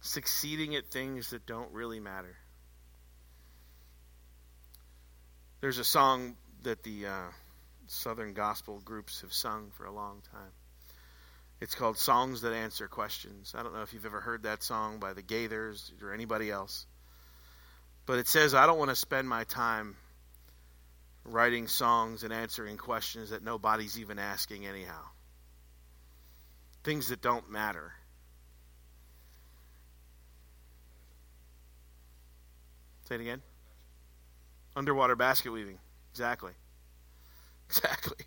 Succeeding 0.00 0.74
at 0.74 0.90
things 0.90 1.30
that 1.30 1.46
don't 1.46 1.72
really 1.72 2.00
matter. 2.00 2.36
There's 5.60 5.78
a 5.78 5.84
song 5.84 6.36
that 6.62 6.82
the 6.82 7.06
uh, 7.06 7.30
Southern 7.86 8.34
gospel 8.34 8.80
groups 8.84 9.20
have 9.20 9.32
sung 9.32 9.70
for 9.76 9.84
a 9.84 9.92
long 9.92 10.22
time. 10.32 10.50
It's 11.60 11.76
called 11.76 11.96
Songs 11.96 12.40
That 12.40 12.52
Answer 12.52 12.88
Questions. 12.88 13.54
I 13.56 13.62
don't 13.62 13.72
know 13.72 13.82
if 13.82 13.92
you've 13.92 14.06
ever 14.06 14.20
heard 14.20 14.42
that 14.42 14.64
song 14.64 14.98
by 14.98 15.12
the 15.12 15.22
Gaithers 15.22 15.92
or 16.02 16.12
anybody 16.12 16.50
else. 16.50 16.86
But 18.06 18.18
it 18.18 18.26
says, 18.26 18.54
I 18.54 18.66
don't 18.66 18.78
want 18.78 18.90
to 18.90 18.96
spend 18.96 19.28
my 19.28 19.44
time 19.44 19.94
writing 21.24 21.68
songs 21.68 22.24
and 22.24 22.32
answering 22.32 22.76
questions 22.76 23.30
that 23.30 23.44
nobody's 23.44 24.00
even 24.00 24.18
asking 24.18 24.66
anyhow. 24.66 25.02
Things 26.84 27.08
that 27.08 27.22
don't 27.22 27.50
matter. 27.50 27.92
Say 33.08 33.16
it 33.16 33.20
again. 33.20 33.42
Underwater 34.74 35.16
basket 35.16 35.50
weaving. 35.52 35.78
Exactly. 36.12 36.52
Exactly. 37.68 38.26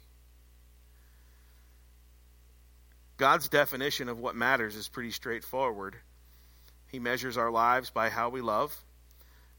God's 3.18 3.48
definition 3.48 4.10
of 4.10 4.18
what 4.18 4.36
matters 4.36 4.76
is 4.76 4.88
pretty 4.88 5.12
straightforward. 5.12 5.96
He 6.88 6.98
measures 6.98 7.38
our 7.38 7.52
lives 7.52 7.92
by 7.92 8.10
how 8.10 8.30
we 8.30 8.42
love. 8.42 8.76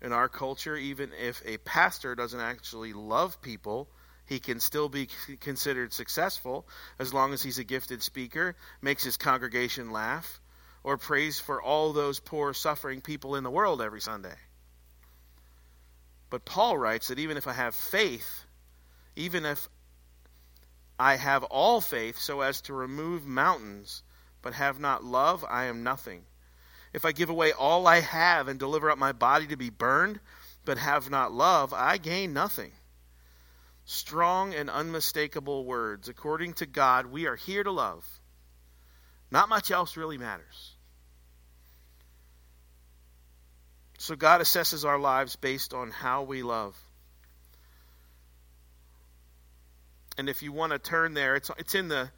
In 0.03 0.13
our 0.13 0.29
culture, 0.29 0.77
even 0.77 1.13
if 1.21 1.41
a 1.47 1.59
pastor 1.59 2.17
doesn't 2.17 2.41
actually 2.41 2.93
love 2.93 3.41
people, 3.41 3.89
he 4.27 4.41
can 4.41 4.61
still 4.61 4.89
be 4.89 5.09
considered 5.41 5.93
successful 5.93 6.67
as 6.99 7.15
long 7.15 7.33
as 7.33 7.43
he's 7.43 7.59
a 7.59 7.65
gifted 7.65 8.03
speaker, 8.03 8.57
makes 8.83 9.05
his 9.05 9.17
congregation 9.17 9.91
laugh, 9.93 10.41
or 10.83 10.99
prays 10.99 11.39
for 11.39 11.63
all 11.63 11.93
those 11.93 12.21
poor, 12.21 12.53
suffering 12.53 13.01
people 13.01 13.37
in 13.37 13.45
the 13.45 13.51
world 13.51 13.81
every 13.81 14.01
Sunday. 14.01 14.35
But 16.29 16.45
Paul 16.45 16.77
writes 16.77 17.09
that 17.09 17.19
even 17.19 17.37
if 17.37 17.47
I 17.47 17.53
have 17.53 17.75
faith, 17.75 18.45
even 19.15 19.47
if 19.47 19.69
I 20.99 21.17
have 21.17 21.45
all 21.45 21.81
faith 21.81 22.19
so 22.19 22.41
as 22.41 22.63
to 22.63 22.75
remove 22.75 23.25
mountains, 23.25 24.03
but 24.43 24.55
have 24.55 24.81
not 24.81 25.05
love, 25.05 25.45
I 25.49 25.65
am 25.65 25.83
nothing. 25.83 26.25
If 26.93 27.05
I 27.05 27.13
give 27.13 27.31
away 27.31 27.53
all 27.53 27.87
I 27.87 28.01
have 28.01 28.49
and 28.49 28.59
deliver 28.59 28.91
up 28.91 28.99
my 28.99 29.13
body 29.13 29.47
to 29.49 29.57
be 29.57 29.71
burned, 29.71 30.19
but 30.65 30.79
have 30.79 31.11
not 31.11 31.33
love, 31.33 31.73
I 31.73 31.99
gain 31.99 32.33
nothing. 32.33 32.73
Strong 33.87 34.55
and 34.55 34.69
unmistakable 34.69 35.65
words. 35.65 36.09
According 36.09 36.55
to 36.55 36.67
God, 36.67 37.07
we 37.07 37.27
are 37.27 37.37
here 37.37 37.63
to 37.63 37.71
love. 37.71 38.05
Not 39.31 39.49
much 39.49 39.71
else 39.71 39.97
really 39.97 40.19
matters. 40.19 40.75
So 43.99 44.15
God 44.15 44.41
assesses 44.41 44.85
our 44.85 44.99
lives 44.99 45.37
based 45.37 45.73
on 45.73 45.91
how 45.91 46.25
we 46.25 46.43
love. 46.43 46.77
And 50.19 50.29
if 50.29 50.43
you 50.43 50.53
want 50.53 50.73
to 50.73 50.79
turn 50.79 51.15
there, 51.15 51.37
it's 51.37 51.51
it's 51.59 51.75
in 51.75 51.89
the 51.89 52.11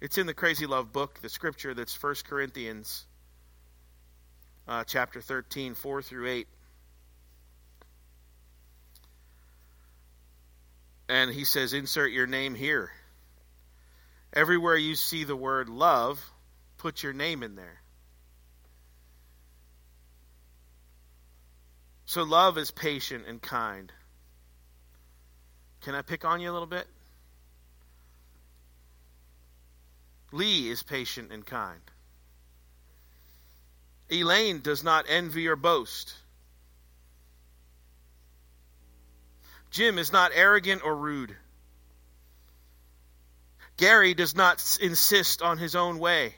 it's 0.00 0.18
in 0.18 0.26
the 0.26 0.34
Crazy 0.34 0.66
Love 0.66 0.92
book, 0.92 1.20
the 1.22 1.28
scripture 1.28 1.72
that's 1.72 2.00
1 2.02 2.16
Corinthians 2.28 3.06
uh, 4.68 4.84
chapter 4.84 5.20
13, 5.20 5.74
4 5.74 6.02
through 6.02 6.28
8. 6.28 6.48
And 11.08 11.30
he 11.30 11.44
says, 11.44 11.72
insert 11.72 12.12
your 12.12 12.26
name 12.26 12.54
here. 12.54 12.90
Everywhere 14.32 14.76
you 14.76 14.94
see 14.94 15.24
the 15.24 15.36
word 15.36 15.68
love, 15.68 16.24
put 16.78 17.02
your 17.02 17.12
name 17.12 17.42
in 17.42 17.56
there. 17.56 17.80
So 22.06 22.22
love 22.22 22.58
is 22.58 22.70
patient 22.70 23.24
and 23.28 23.40
kind. 23.40 23.92
Can 25.82 25.94
I 25.94 26.02
pick 26.02 26.24
on 26.24 26.40
you 26.40 26.50
a 26.50 26.52
little 26.52 26.66
bit? 26.66 26.86
Lee 30.32 30.68
is 30.68 30.82
patient 30.82 31.30
and 31.32 31.44
kind. 31.44 31.80
Elaine 34.10 34.60
does 34.60 34.82
not 34.82 35.06
envy 35.08 35.46
or 35.46 35.56
boast. 35.56 36.14
Jim 39.74 39.98
is 39.98 40.12
not 40.12 40.30
arrogant 40.32 40.82
or 40.84 40.94
rude. 40.94 41.34
Gary 43.76 44.14
does 44.14 44.36
not 44.36 44.78
insist 44.80 45.42
on 45.42 45.58
his 45.58 45.74
own 45.74 45.98
way. 45.98 46.36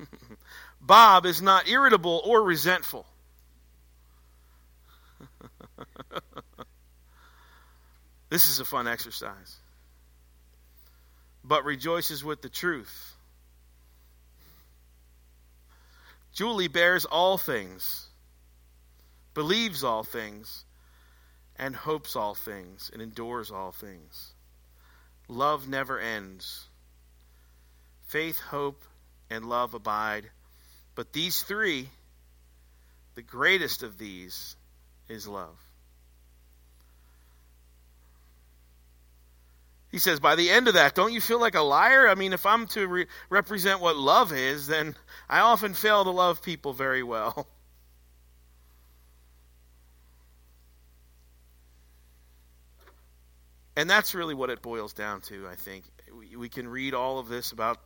Bob 0.80 1.26
is 1.26 1.42
not 1.42 1.68
irritable 1.68 2.22
or 2.24 2.42
resentful. 2.42 3.04
this 8.30 8.48
is 8.48 8.60
a 8.60 8.64
fun 8.64 8.88
exercise. 8.88 9.56
But 11.44 11.66
rejoices 11.66 12.24
with 12.24 12.40
the 12.40 12.48
truth. 12.48 13.14
Julie 16.32 16.68
bears 16.68 17.04
all 17.04 17.36
things, 17.36 18.07
believes 19.38 19.84
all 19.84 20.02
things, 20.02 20.64
and 21.54 21.76
hopes 21.76 22.16
all 22.16 22.34
things, 22.34 22.90
and 22.92 23.00
endures 23.00 23.52
all 23.52 23.70
things. 23.70 24.32
Love 25.28 25.68
never 25.68 26.00
ends. 26.00 26.66
Faith, 28.08 28.40
hope, 28.40 28.82
and 29.30 29.48
love 29.48 29.74
abide. 29.74 30.28
But 30.96 31.12
these 31.12 31.40
three, 31.42 31.88
the 33.14 33.22
greatest 33.22 33.84
of 33.84 33.96
these, 33.96 34.56
is 35.08 35.28
love. 35.28 35.56
He 39.92 39.98
says, 39.98 40.18
by 40.18 40.34
the 40.34 40.50
end 40.50 40.66
of 40.66 40.74
that, 40.74 40.96
don't 40.96 41.12
you 41.12 41.20
feel 41.20 41.40
like 41.40 41.54
a 41.54 41.60
liar? 41.60 42.08
I 42.08 42.16
mean, 42.16 42.32
if 42.32 42.44
I'm 42.44 42.66
to 42.68 42.88
re- 42.88 43.06
represent 43.30 43.78
what 43.78 43.96
love 43.96 44.32
is, 44.32 44.66
then 44.66 44.96
I 45.30 45.38
often 45.38 45.74
fail 45.74 46.02
to 46.02 46.10
love 46.10 46.42
people 46.42 46.72
very 46.72 47.04
well. 47.04 47.46
And 53.78 53.88
that's 53.88 54.12
really 54.12 54.34
what 54.34 54.50
it 54.50 54.60
boils 54.60 54.92
down 54.92 55.20
to, 55.28 55.46
I 55.46 55.54
think. 55.54 55.84
We, 56.12 56.34
we 56.34 56.48
can 56.48 56.66
read 56.66 56.94
all 56.94 57.20
of 57.20 57.28
this 57.28 57.52
about 57.52 57.78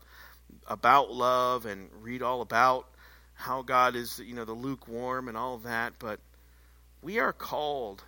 about 0.67 1.13
love 1.13 1.67
and 1.67 1.91
read 2.01 2.23
all 2.23 2.41
about 2.41 2.87
how 3.35 3.61
God 3.61 3.95
is, 3.95 4.19
you 4.19 4.35
know, 4.35 4.47
the 4.47 4.55
lukewarm 4.55 5.29
and 5.29 5.37
all 5.37 5.59
that, 5.59 5.93
but 5.99 6.19
we 7.03 7.19
are 7.19 7.35
called 7.35 8.03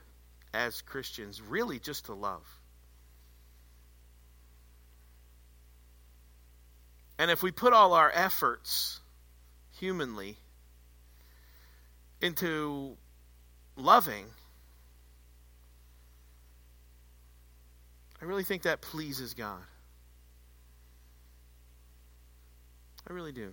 as 0.55 0.81
Christians 0.81 1.43
really 1.43 1.79
just 1.79 2.07
to 2.07 2.15
love. 2.15 2.43
And 7.19 7.31
if 7.31 7.43
we 7.43 7.51
put 7.51 7.75
all 7.75 7.93
our 7.93 8.11
efforts 8.15 8.99
humanly 9.73 10.39
into 12.23 12.97
loving, 13.77 14.25
I 18.25 18.27
really 18.27 18.43
think 18.43 18.63
that 18.63 18.81
pleases 18.81 19.35
God. 19.35 19.61
I 23.07 23.13
really 23.13 23.33
do. 23.33 23.53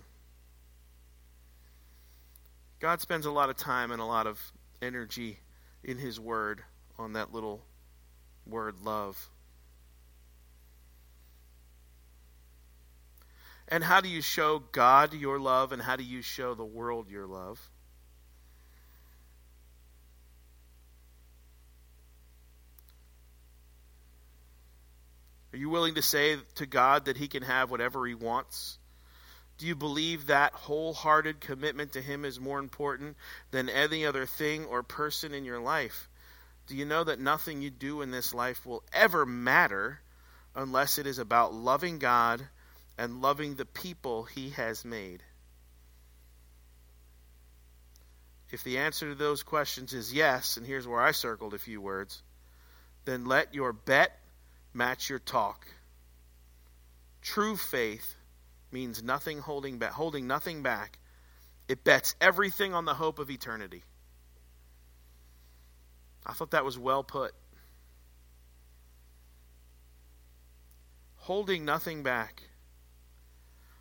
God 2.80 3.02
spends 3.02 3.26
a 3.26 3.30
lot 3.30 3.50
of 3.50 3.58
time 3.58 3.90
and 3.90 4.00
a 4.00 4.04
lot 4.06 4.26
of 4.26 4.40
energy 4.80 5.38
in 5.84 5.98
His 5.98 6.18
Word 6.18 6.62
on 6.98 7.12
that 7.12 7.34
little 7.34 7.60
word 8.46 8.76
love. 8.82 9.28
And 13.68 13.84
how 13.84 14.00
do 14.00 14.08
you 14.08 14.22
show 14.22 14.62
God 14.72 15.12
your 15.12 15.38
love, 15.38 15.72
and 15.72 15.82
how 15.82 15.96
do 15.96 16.02
you 16.02 16.22
show 16.22 16.54
the 16.54 16.64
world 16.64 17.10
your 17.10 17.26
love? 17.26 17.60
Are 25.52 25.56
you 25.56 25.68
willing 25.68 25.94
to 25.94 26.02
say 26.02 26.36
to 26.56 26.66
God 26.66 27.06
that 27.06 27.16
He 27.16 27.28
can 27.28 27.42
have 27.42 27.70
whatever 27.70 28.06
He 28.06 28.14
wants? 28.14 28.78
Do 29.58 29.66
you 29.66 29.76
believe 29.76 30.26
that 30.26 30.54
wholehearted 30.54 31.40
commitment 31.40 31.92
to 31.92 32.02
Him 32.02 32.24
is 32.24 32.40
more 32.40 32.58
important 32.58 33.16
than 33.50 33.68
any 33.68 34.06
other 34.06 34.26
thing 34.26 34.64
or 34.64 34.82
person 34.82 35.34
in 35.34 35.44
your 35.44 35.60
life? 35.60 36.08
Do 36.66 36.76
you 36.76 36.84
know 36.84 37.04
that 37.04 37.20
nothing 37.20 37.60
you 37.60 37.70
do 37.70 38.02
in 38.02 38.10
this 38.10 38.32
life 38.32 38.64
will 38.64 38.82
ever 38.92 39.26
matter 39.26 40.00
unless 40.54 40.98
it 40.98 41.06
is 41.06 41.18
about 41.18 41.52
loving 41.52 41.98
God? 41.98 42.42
and 42.98 43.22
loving 43.22 43.54
the 43.54 43.64
people 43.64 44.24
he 44.24 44.50
has 44.50 44.84
made? 44.84 45.22
If 48.50 48.64
the 48.64 48.78
answer 48.78 49.08
to 49.08 49.14
those 49.14 49.42
questions 49.42 49.94
is 49.94 50.12
yes, 50.12 50.56
and 50.56 50.66
here's 50.66 50.86
where 50.86 51.00
I 51.00 51.12
circled 51.12 51.54
a 51.54 51.58
few 51.58 51.80
words, 51.80 52.22
then 53.04 53.24
let 53.24 53.54
your 53.54 53.72
bet 53.72 54.18
match 54.72 55.08
your 55.10 55.18
talk. 55.18 55.66
True 57.20 57.56
faith 57.56 58.16
means 58.70 59.02
nothing 59.02 59.38
holding 59.38 59.78
back, 59.78 59.92
holding 59.92 60.26
nothing 60.26 60.62
back. 60.62 60.98
It 61.68 61.84
bets 61.84 62.14
everything 62.20 62.74
on 62.74 62.84
the 62.84 62.94
hope 62.94 63.18
of 63.18 63.30
eternity. 63.30 63.82
I 66.26 66.32
thought 66.32 66.52
that 66.52 66.64
was 66.64 66.78
well 66.78 67.04
put. 67.04 67.32
Holding 71.16 71.64
nothing 71.64 72.02
back. 72.02 72.42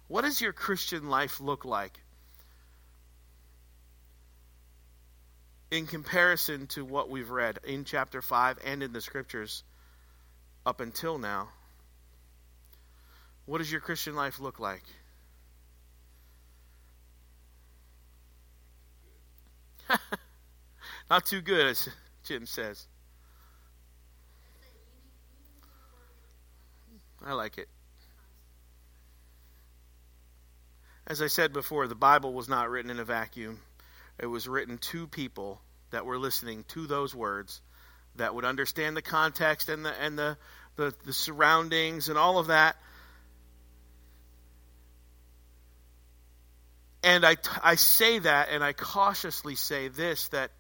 What 0.08 0.24
does 0.24 0.42
your 0.42 0.54
Christian 0.54 1.10
life 1.10 1.40
look 1.40 1.66
like 1.66 2.00
in 5.72 5.88
comparison 5.88 6.68
to 6.68 6.84
what 6.84 7.10
we've 7.10 7.30
read 7.30 7.60
in 7.64 7.86
chapter 7.86 8.22
5 8.22 8.60
and 8.66 8.84
in 8.84 8.92
the 8.92 9.02
scriptures 9.02 9.64
up 10.66 10.82
until 10.82 11.18
now? 11.18 11.50
What 13.46 13.58
does 13.60 13.72
your 13.72 13.82
Christian 13.82 14.16
life 14.16 14.40
look 14.40 14.60
like? 14.60 14.84
Not 21.10 21.26
too 21.26 21.42
good, 21.42 21.68
as 21.68 21.90
Jim 22.24 22.46
says. 22.46 22.88
I 27.26 27.34
like 27.34 27.58
it. 27.58 27.68
As 31.06 31.22
I 31.22 31.28
said 31.28 31.52
before, 31.52 31.88
the 31.88 31.96
Bible 31.96 32.34
was 32.34 32.48
not 32.48 32.70
written 32.70 32.90
in 32.90 33.00
a 33.00 33.04
vacuum. 33.04 33.60
It 34.18 34.28
was 34.28 34.48
written 34.48 34.78
to 34.78 35.08
people 35.08 35.62
that 35.90 36.06
were 36.06 36.18
listening 36.18 36.64
to 36.70 36.88
those 36.88 37.14
words 37.14 37.62
that 38.16 38.36
would 38.36 38.46
understand 38.46 38.96
the 38.98 39.02
context 39.02 39.70
and 39.70 39.86
the 39.86 39.94
and 40.02 40.18
the, 40.18 40.38
the, 40.76 40.94
the 41.06 41.14
surroundings 41.14 42.10
and 42.10 42.18
all 42.18 42.38
of 42.40 42.48
that. 42.48 42.76
And 47.04 47.26
I, 47.26 47.38
I 47.64 47.76
say 47.76 48.20
that 48.20 48.50
and 48.52 48.64
I 48.64 48.74
cautiously 48.74 49.56
say 49.56 49.88
this 49.88 50.28
that 50.30 50.52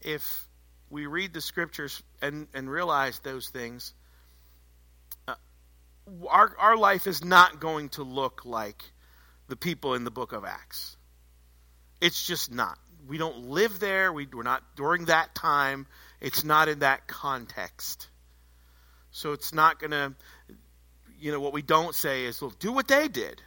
if 0.00 0.46
we 0.90 1.06
read 1.06 1.32
the 1.32 1.40
scriptures 1.40 2.02
and, 2.20 2.48
and 2.52 2.70
realize 2.70 3.18
those 3.20 3.48
things, 3.48 3.94
uh, 5.28 5.34
our, 6.28 6.54
our 6.58 6.76
life 6.76 7.06
is 7.06 7.24
not 7.24 7.60
going 7.60 7.90
to 7.90 8.02
look 8.02 8.44
like 8.44 8.82
the 9.48 9.56
people 9.56 9.94
in 9.94 10.04
the 10.04 10.10
book 10.10 10.32
of 10.32 10.44
Acts. 10.44 10.96
It's 12.00 12.26
just 12.26 12.52
not. 12.52 12.78
We 13.06 13.18
don't 13.18 13.48
live 13.48 13.78
there. 13.78 14.12
We, 14.12 14.26
we're 14.32 14.42
not 14.42 14.62
during 14.76 15.06
that 15.06 15.34
time. 15.34 15.86
It's 16.24 16.42
not 16.42 16.68
in 16.70 16.78
that 16.78 17.06
context. 17.06 18.08
So 19.10 19.32
it's 19.32 19.52
not 19.52 19.78
going 19.78 19.90
to, 19.90 20.14
you 21.20 21.30
know, 21.30 21.38
what 21.38 21.52
we 21.52 21.60
don't 21.60 21.94
say 21.94 22.24
is, 22.24 22.40
well, 22.40 22.54
do 22.58 22.72
what 22.72 22.88
they 22.88 23.08
did. 23.08 23.42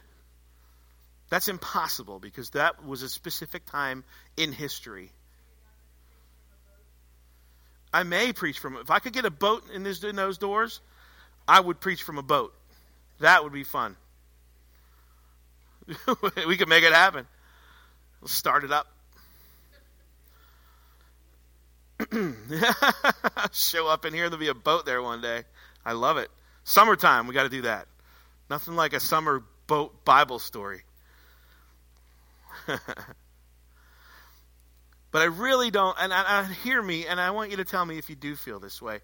That's 1.32 1.48
impossible 1.48 2.20
because 2.20 2.52
that 2.52 2.86
was 2.86 3.02
a 3.02 3.10
specific 3.10 3.66
time 3.66 4.04
in 4.38 4.52
history. 4.52 5.10
I 7.92 8.04
may 8.04 8.32
preach 8.32 8.60
from 8.60 8.78
if 8.78 8.92
I 8.92 9.00
could 9.00 9.14
get 9.14 9.26
a 9.26 9.32
boat 9.32 9.64
in, 9.74 9.82
this, 9.82 10.04
in 10.04 10.16
those 10.16 10.38
doors, 10.38 10.80
I 11.48 11.60
would 11.60 11.80
preach 11.80 12.04
from 12.04 12.20
a 12.20 12.24
boat. 12.24 12.54
That 13.22 13.44
would 13.44 13.54
be 13.54 13.64
fun. 13.64 13.96
we 16.48 16.58
could 16.58 16.70
make 16.70 16.84
it 16.84 16.94
happen. 16.94 17.26
Let's 18.22 18.34
start 18.34 18.64
it 18.64 18.72
up. 18.72 18.88
Show 23.51 23.88
up 23.88 24.05
in 24.05 24.14
here, 24.14 24.30
there'll 24.30 24.39
be 24.39 24.47
a 24.49 24.53
boat 24.53 24.86
there 24.86 25.01
one 25.01 25.22
day. 25.22 25.43
I 25.86 25.93
love 25.93 26.18
it. 26.18 26.30
Summertime, 26.64 27.28
we 27.28 27.34
got 27.34 27.43
to 27.43 27.49
do 27.49 27.62
that. 27.64 27.88
Nothing 28.49 28.76
like 28.76 28.93
a 28.93 28.99
summer 28.99 29.43
boat 29.68 30.05
Bible 30.05 30.39
story. 30.39 30.82
but 32.68 32.82
I 35.14 35.26
really 35.26 35.72
don't, 35.72 35.95
and, 35.99 36.12
and, 36.14 36.53
hear 36.55 36.82
me, 36.82 37.08
and 37.08 37.20
I 37.20 37.32
want 37.32 37.51
you 37.51 37.58
to 37.58 37.66
tell 37.66 37.86
me 37.86 37.97
if 37.97 38.10
you 38.10 38.16
do 38.16 38.36
feel 38.36 38.60
this 38.60 38.82
way. 38.82 38.99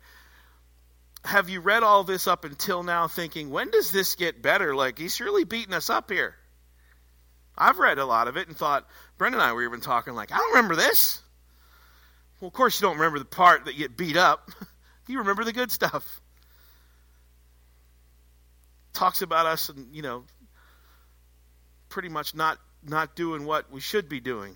Have 1.24 1.50
you 1.50 1.62
read 1.62 1.84
all 1.84 2.04
this 2.04 2.28
up 2.28 2.44
until 2.44 2.84
now 2.84 3.08
thinking, 3.08 3.50
when 3.50 3.72
does 3.72 3.92
this 3.92 4.16
get 4.16 4.42
better? 4.42 4.76
Like, 4.76 4.98
he's 4.98 5.20
really 5.22 5.46
beating 5.46 5.74
us 5.74 5.90
up 5.90 6.12
here. 6.12 6.36
I've 7.58 7.80
read 7.80 7.98
a 7.98 8.06
lot 8.06 8.28
of 8.28 8.36
it 8.36 8.48
and 8.48 8.58
thought, 8.58 8.86
Brenda 9.18 9.38
and 9.38 9.48
I 9.48 9.54
were 9.54 9.64
even 9.64 9.80
talking, 9.80 10.16
like, 10.16 10.32
I 10.34 10.38
don't 10.38 10.56
remember 10.56 10.76
this. 10.76 11.23
Well, 12.40 12.48
of 12.48 12.54
course, 12.54 12.80
you 12.80 12.88
don't 12.88 12.98
remember 12.98 13.20
the 13.20 13.26
part 13.26 13.66
that 13.66 13.74
you 13.74 13.80
get 13.80 13.98
beat 13.98 14.18
up. 14.18 14.52
you 15.08 15.20
remember 15.20 15.44
the 15.44 15.54
good 15.54 15.72
stuff. 15.72 16.22
Talks 18.94 19.22
about 19.22 19.46
us 19.46 19.70
and, 19.70 19.96
you 19.96 20.02
know, 20.02 20.24
pretty 21.90 22.10
much 22.10 22.36
not 22.36 22.58
not 22.86 23.16
doing 23.16 23.46
what 23.46 23.72
we 23.72 23.80
should 23.80 24.10
be 24.10 24.20
doing. 24.20 24.56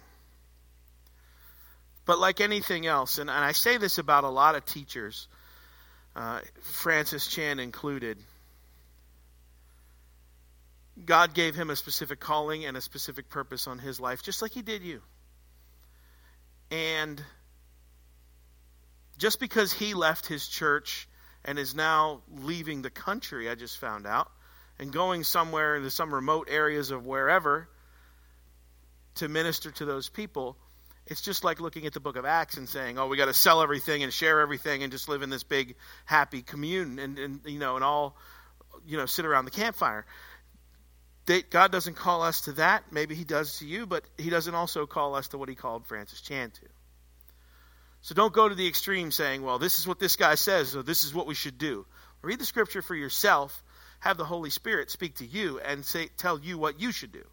But 2.05 2.19
like 2.19 2.41
anything 2.41 2.87
else, 2.87 3.17
and, 3.17 3.29
and 3.29 3.43
I 3.43 3.51
say 3.51 3.77
this 3.77 3.97
about 3.97 4.23
a 4.23 4.29
lot 4.29 4.55
of 4.55 4.65
teachers, 4.65 5.27
uh, 6.15 6.39
Francis 6.61 7.27
Chan 7.27 7.59
included, 7.59 8.17
God 11.05 11.33
gave 11.33 11.53
him 11.53 11.69
a 11.69 11.75
specific 11.75 12.19
calling 12.19 12.65
and 12.65 12.75
a 12.75 12.81
specific 12.81 13.29
purpose 13.29 13.67
on 13.67 13.77
his 13.77 13.99
life, 13.99 14.23
just 14.23 14.41
like 14.41 14.51
he 14.51 14.61
did 14.61 14.81
you. 14.81 15.01
And 16.71 17.21
just 19.17 19.39
because 19.39 19.73
he 19.73 19.93
left 19.93 20.27
his 20.27 20.47
church 20.47 21.07
and 21.43 21.57
is 21.57 21.73
now 21.73 22.21
leaving 22.39 22.81
the 22.81 22.89
country, 22.89 23.49
I 23.49 23.55
just 23.55 23.77
found 23.77 24.05
out, 24.05 24.29
and 24.79 24.91
going 24.91 25.23
somewhere 25.23 25.75
into 25.75 25.89
some 25.89 26.13
remote 26.13 26.47
areas 26.51 26.91
of 26.91 27.05
wherever, 27.05 27.67
to 29.15 29.27
minister 29.27 29.71
to 29.71 29.85
those 29.85 30.09
people, 30.09 30.57
it's 31.07 31.21
just 31.21 31.43
like 31.43 31.59
looking 31.59 31.85
at 31.85 31.93
the 31.93 31.99
book 31.99 32.17
of 32.17 32.25
Acts 32.25 32.57
and 32.57 32.67
saying, 32.67 32.99
"Oh, 32.99 33.07
we 33.07 33.17
got 33.17 33.25
to 33.25 33.33
sell 33.33 33.61
everything 33.61 34.03
and 34.03 34.13
share 34.13 34.41
everything 34.41 34.83
and 34.83 34.91
just 34.91 35.09
live 35.09 35.21
in 35.21 35.29
this 35.29 35.43
big 35.43 35.75
happy 36.05 36.41
commune 36.41 36.99
and, 36.99 37.17
and 37.17 37.41
you 37.45 37.59
know 37.59 37.75
and 37.75 37.83
all 37.83 38.17
you 38.85 38.97
know 38.97 39.05
sit 39.05 39.25
around 39.25 39.45
the 39.45 39.51
campfire." 39.51 40.05
God 41.49 41.73
doesn't 41.73 41.95
call 41.95 42.21
us 42.21 42.41
to 42.41 42.53
that. 42.53 42.85
Maybe 42.91 43.15
He 43.15 43.25
does 43.25 43.59
to 43.59 43.67
you, 43.67 43.85
but 43.85 44.03
He 44.17 44.29
doesn't 44.29 44.55
also 44.55 44.85
call 44.85 45.15
us 45.15 45.29
to 45.29 45.37
what 45.37 45.49
He 45.49 45.55
called 45.55 45.85
Francis 45.85 46.21
Chan 46.21 46.51
to. 46.51 46.61
So 48.01 48.15
don't 48.15 48.33
go 48.33 48.47
to 48.47 48.55
the 48.55 48.67
extreme 48.67 49.11
saying, 49.11 49.41
"Well, 49.41 49.59
this 49.59 49.79
is 49.79 49.87
what 49.87 49.99
this 49.99 50.15
guy 50.15 50.35
says, 50.35 50.69
so 50.69 50.81
this 50.81 51.03
is 51.03 51.13
what 51.13 51.27
we 51.27 51.35
should 51.35 51.57
do." 51.57 51.85
Read 52.21 52.39
the 52.39 52.45
Scripture 52.45 52.81
for 52.81 52.95
yourself. 52.95 53.63
Have 53.99 54.17
the 54.17 54.25
Holy 54.25 54.49
Spirit 54.49 54.91
speak 54.91 55.15
to 55.15 55.25
you 55.25 55.59
and 55.59 55.83
say, 55.85 56.07
tell 56.17 56.39
you 56.39 56.57
what 56.57 56.79
you 56.79 56.91
should 56.91 57.11
do. 57.11 57.25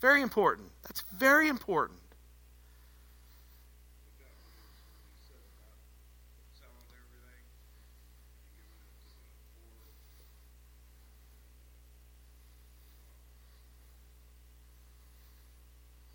Very 0.00 0.22
important. 0.22 0.70
That's 0.84 1.02
very 1.18 1.48
important. 1.48 1.98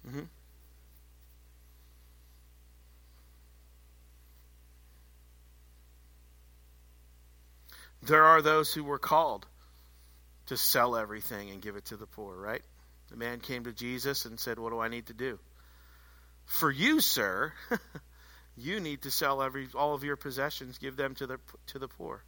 Mm-hmm. 0.08 0.22
There 8.06 8.24
are 8.24 8.41
those 8.41 8.72
who 8.72 8.84
were 8.84 8.99
called 8.99 9.47
to 10.47 10.58
sell 10.58 10.95
everything 10.95 11.49
and 11.49 11.62
give 11.62 11.76
it 11.76 11.86
to 11.86 11.97
the 11.97 12.06
poor, 12.06 12.36
right? 12.36 12.62
The 13.10 13.18
man 13.18 13.39
came 13.39 13.64
to 13.64 13.72
Jesus 13.72 14.26
and 14.26 14.39
said, 14.39 14.60
What 14.60 14.70
do 14.72 14.80
I 14.80 14.89
need 14.89 15.08
to 15.08 15.14
do? 15.14 15.39
For 16.45 16.70
you, 16.70 17.01
sir, 17.01 17.51
you 18.58 18.80
need 18.80 19.03
to 19.03 19.12
sell 19.12 19.41
every 19.41 19.68
all 19.74 19.95
of 19.95 20.03
your 20.03 20.18
possessions, 20.18 20.78
give 20.78 20.95
them 20.95 21.16
to 21.16 21.26
the 21.26 21.39
to 21.68 21.80
the 21.80 21.88
poor. 21.88 22.24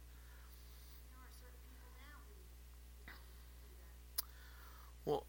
Well, 5.04 5.24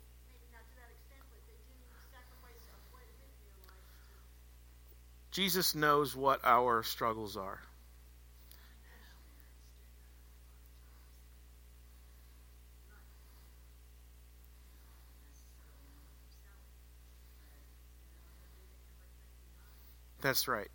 Jesus 5.32 5.76
knows 5.76 6.16
what 6.16 6.39
our 6.43 6.82
struggles 6.82 7.38
are. 7.38 7.60
That's 20.22 20.48
right. 20.48 20.68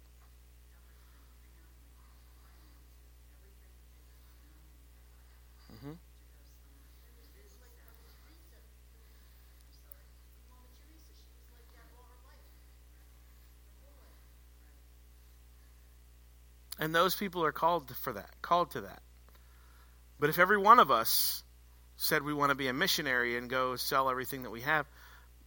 Mm-hmm. 5.73 5.93
And 16.79 16.95
those 16.95 17.15
people 17.15 17.45
are 17.45 17.53
called 17.53 17.95
for 17.97 18.15
that, 18.15 18.31
called 18.41 18.71
to 18.73 18.83
that. 18.83 19.03
But 20.19 20.31
if 20.31 20.39
every 20.39 20.59
one 20.59 20.79
of 20.79 20.91
us 20.91 21.43
said 21.97 22.23
we 22.23 22.33
want 22.33 22.51
to 22.51 22.55
be 22.55 22.69
a 22.69 22.73
missionary 22.73 23.37
and 23.37 23.51
go 23.51 23.77
sell 23.77 24.09
everything 24.09 24.45
that 24.45 24.51
we 24.51 24.63
have, 24.63 24.87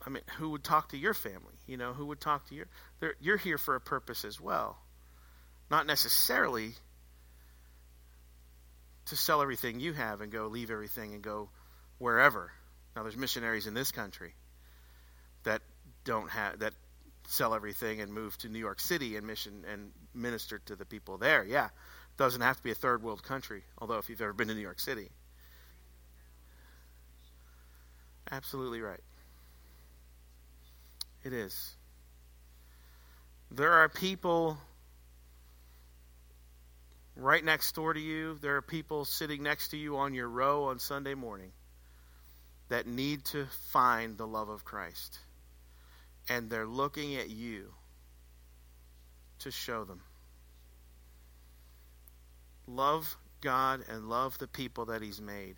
I 0.05 0.09
mean, 0.09 0.23
who 0.37 0.51
would 0.51 0.63
talk 0.63 0.89
to 0.89 0.97
your 0.97 1.13
family? 1.13 1.55
You 1.65 1.77
know, 1.77 1.93
who 1.93 2.05
would 2.07 2.21
talk 2.21 2.47
to 2.49 2.55
your? 2.55 2.67
You're 3.19 3.37
here 3.37 3.57
for 3.57 3.75
a 3.75 3.81
purpose 3.81 4.25
as 4.25 4.39
well, 4.39 4.77
not 5.69 5.85
necessarily 5.85 6.71
to 9.05 9.15
sell 9.15 9.41
everything 9.41 9.79
you 9.79 9.93
have 9.93 10.21
and 10.21 10.31
go 10.31 10.47
leave 10.47 10.69
everything 10.69 11.13
and 11.13 11.21
go 11.21 11.49
wherever. 11.97 12.51
Now, 12.95 13.03
there's 13.03 13.17
missionaries 13.17 13.67
in 13.67 13.73
this 13.73 13.91
country 13.91 14.33
that 15.43 15.61
don't 16.03 16.29
have 16.29 16.59
that 16.59 16.73
sell 17.27 17.53
everything 17.53 18.01
and 18.01 18.13
move 18.13 18.37
to 18.39 18.49
New 18.49 18.59
York 18.59 18.79
City 18.79 19.17
and 19.17 19.27
mission 19.27 19.65
and 19.71 19.91
minister 20.13 20.59
to 20.59 20.75
the 20.75 20.85
people 20.85 21.17
there. 21.17 21.43
Yeah, 21.43 21.69
doesn't 22.17 22.41
have 22.41 22.57
to 22.57 22.63
be 22.63 22.71
a 22.71 22.75
third 22.75 23.03
world 23.03 23.23
country. 23.23 23.63
Although, 23.77 23.97
if 23.97 24.09
you've 24.09 24.21
ever 24.21 24.33
been 24.33 24.47
to 24.47 24.53
New 24.53 24.61
York 24.61 24.79
City, 24.79 25.09
absolutely 28.31 28.81
right. 28.81 29.01
It 31.23 31.33
is. 31.33 31.75
There 33.51 33.73
are 33.73 33.89
people 33.89 34.57
right 37.15 37.43
next 37.43 37.73
door 37.75 37.93
to 37.93 37.99
you. 37.99 38.37
There 38.41 38.55
are 38.57 38.61
people 38.61 39.05
sitting 39.05 39.43
next 39.43 39.69
to 39.69 39.77
you 39.77 39.97
on 39.97 40.13
your 40.13 40.29
row 40.29 40.65
on 40.65 40.79
Sunday 40.79 41.15
morning 41.15 41.51
that 42.69 42.87
need 42.87 43.25
to 43.25 43.45
find 43.71 44.17
the 44.17 44.27
love 44.27 44.49
of 44.49 44.65
Christ. 44.65 45.19
And 46.29 46.49
they're 46.49 46.67
looking 46.67 47.15
at 47.15 47.29
you 47.29 47.73
to 49.39 49.51
show 49.51 49.85
them. 49.85 50.01
Love 52.67 53.15
God 53.39 53.81
and 53.89 54.09
love 54.09 54.37
the 54.39 54.47
people 54.47 54.85
that 54.85 55.01
He's 55.01 55.21
made. 55.21 55.55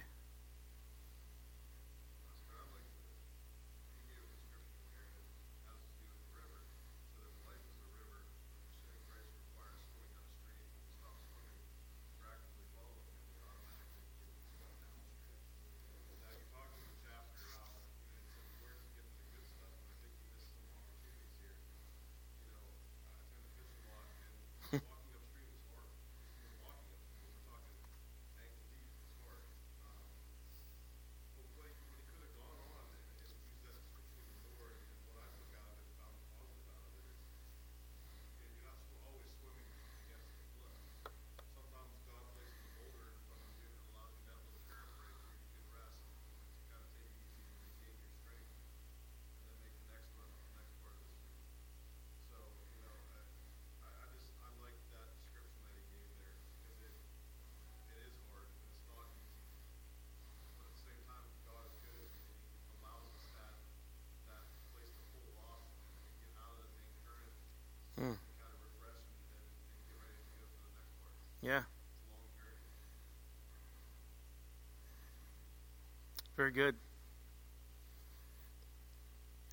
Very 76.39 76.53
good. 76.53 76.75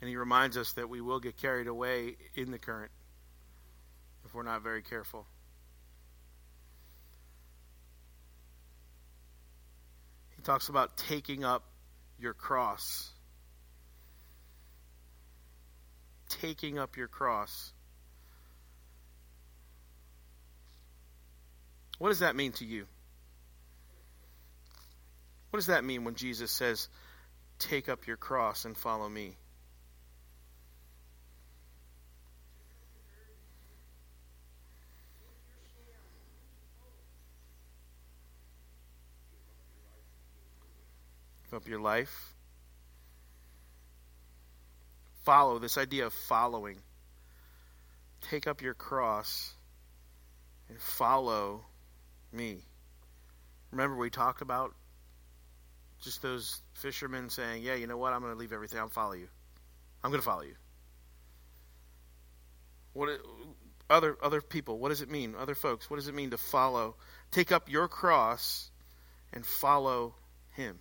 And 0.00 0.08
he 0.08 0.14
reminds 0.14 0.56
us 0.56 0.74
that 0.74 0.88
we 0.88 1.00
will 1.00 1.18
get 1.18 1.36
carried 1.36 1.66
away 1.66 2.14
in 2.36 2.52
the 2.52 2.60
current 2.60 2.92
if 4.24 4.32
we're 4.32 4.44
not 4.44 4.62
very 4.62 4.82
careful. 4.82 5.26
He 10.36 10.42
talks 10.42 10.68
about 10.68 10.96
taking 10.96 11.42
up 11.42 11.64
your 12.20 12.34
cross. 12.34 13.10
Taking 16.28 16.78
up 16.78 16.96
your 16.96 17.08
cross. 17.08 17.72
What 21.98 22.10
does 22.10 22.20
that 22.20 22.36
mean 22.36 22.52
to 22.52 22.64
you? 22.64 22.86
What 25.56 25.60
does 25.60 25.66
that 25.68 25.84
mean 25.84 26.04
when 26.04 26.16
Jesus 26.16 26.50
says, 26.50 26.90
Take 27.58 27.88
up 27.88 28.06
your 28.06 28.18
cross 28.18 28.66
and 28.66 28.76
follow 28.76 29.08
me? 29.08 29.38
Up 41.54 41.66
your 41.66 41.80
life. 41.80 42.34
Follow, 45.24 45.58
this 45.58 45.78
idea 45.78 46.04
of 46.04 46.12
following. 46.12 46.76
Take 48.20 48.46
up 48.46 48.60
your 48.60 48.74
cross 48.74 49.54
and 50.68 50.78
follow 50.78 51.64
me. 52.30 52.58
Remember, 53.70 53.96
we 53.96 54.10
talked 54.10 54.42
about 54.42 54.74
just 56.00 56.22
those 56.22 56.60
fishermen 56.74 57.30
saying, 57.30 57.62
Yeah, 57.62 57.74
you 57.74 57.86
know 57.86 57.96
what? 57.96 58.12
I'm 58.12 58.20
going 58.20 58.32
to 58.32 58.38
leave 58.38 58.52
everything. 58.52 58.78
I'll 58.78 58.88
follow 58.88 59.12
you. 59.12 59.28
I'm 60.02 60.10
going 60.10 60.20
to 60.20 60.24
follow 60.26 60.42
you. 60.42 60.54
What 62.92 63.20
other 63.90 64.16
other 64.22 64.40
people? 64.40 64.78
What 64.78 64.88
does 64.88 65.02
it 65.02 65.10
mean? 65.10 65.34
Other 65.38 65.54
folks, 65.54 65.90
what 65.90 65.96
does 65.96 66.08
it 66.08 66.14
mean 66.14 66.30
to 66.30 66.38
follow? 66.38 66.96
Take 67.30 67.52
up 67.52 67.70
your 67.70 67.88
cross 67.88 68.70
and 69.32 69.44
follow 69.44 70.14
Him. 70.52 70.78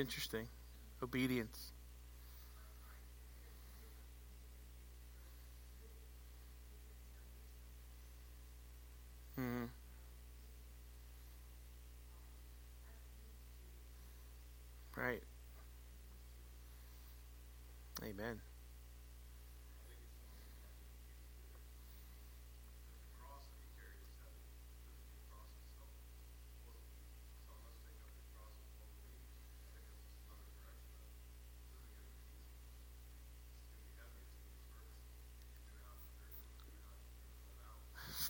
Interesting. 0.00 0.48
Obedience. 1.02 1.72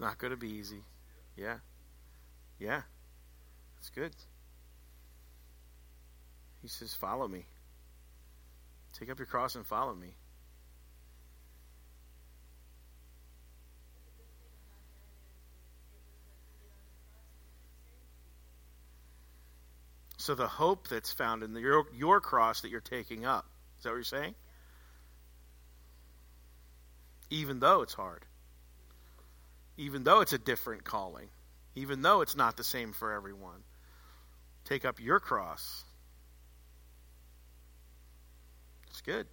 Not 0.00 0.16
going 0.16 0.30
to 0.30 0.36
be 0.36 0.48
easy. 0.48 0.82
Yeah. 1.36 1.58
Yeah. 2.58 2.80
That's 3.76 3.90
good. 3.90 4.16
He 6.62 6.68
says, 6.68 6.94
Follow 6.94 7.28
me. 7.28 7.44
Take 8.98 9.10
up 9.10 9.18
your 9.18 9.26
cross 9.26 9.54
and 9.54 9.66
follow 9.66 9.94
me. 9.94 10.14
So 20.16 20.34
the 20.34 20.48
hope 20.48 20.88
that's 20.88 21.12
found 21.12 21.42
in 21.42 21.54
the, 21.54 21.60
your, 21.60 21.86
your 21.94 22.20
cross 22.20 22.62
that 22.62 22.70
you're 22.70 22.80
taking 22.80 23.24
up. 23.24 23.46
Is 23.78 23.84
that 23.84 23.90
what 23.90 23.96
you're 23.96 24.04
saying? 24.04 24.34
Even 27.30 27.58
though 27.58 27.82
it's 27.82 27.94
hard. 27.94 28.26
Even 29.80 30.04
though 30.04 30.20
it's 30.20 30.34
a 30.34 30.38
different 30.38 30.84
calling. 30.84 31.30
Even 31.74 32.02
though 32.02 32.20
it's 32.20 32.36
not 32.36 32.58
the 32.58 32.64
same 32.64 32.92
for 32.92 33.12
everyone. 33.12 33.62
Take 34.66 34.84
up 34.84 35.00
your 35.00 35.20
cross. 35.20 35.84
It's 38.90 39.00
good. 39.00 39.26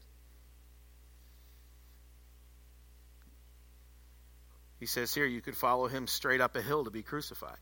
He 4.79 4.85
says 4.85 5.13
here 5.13 5.25
you 5.25 5.41
could 5.41 5.57
follow 5.57 5.87
him 5.87 6.07
straight 6.07 6.39
up 6.39 6.55
a 6.55 6.61
hill 6.61 6.85
to 6.85 6.91
be 6.91 7.03
crucified. 7.03 7.57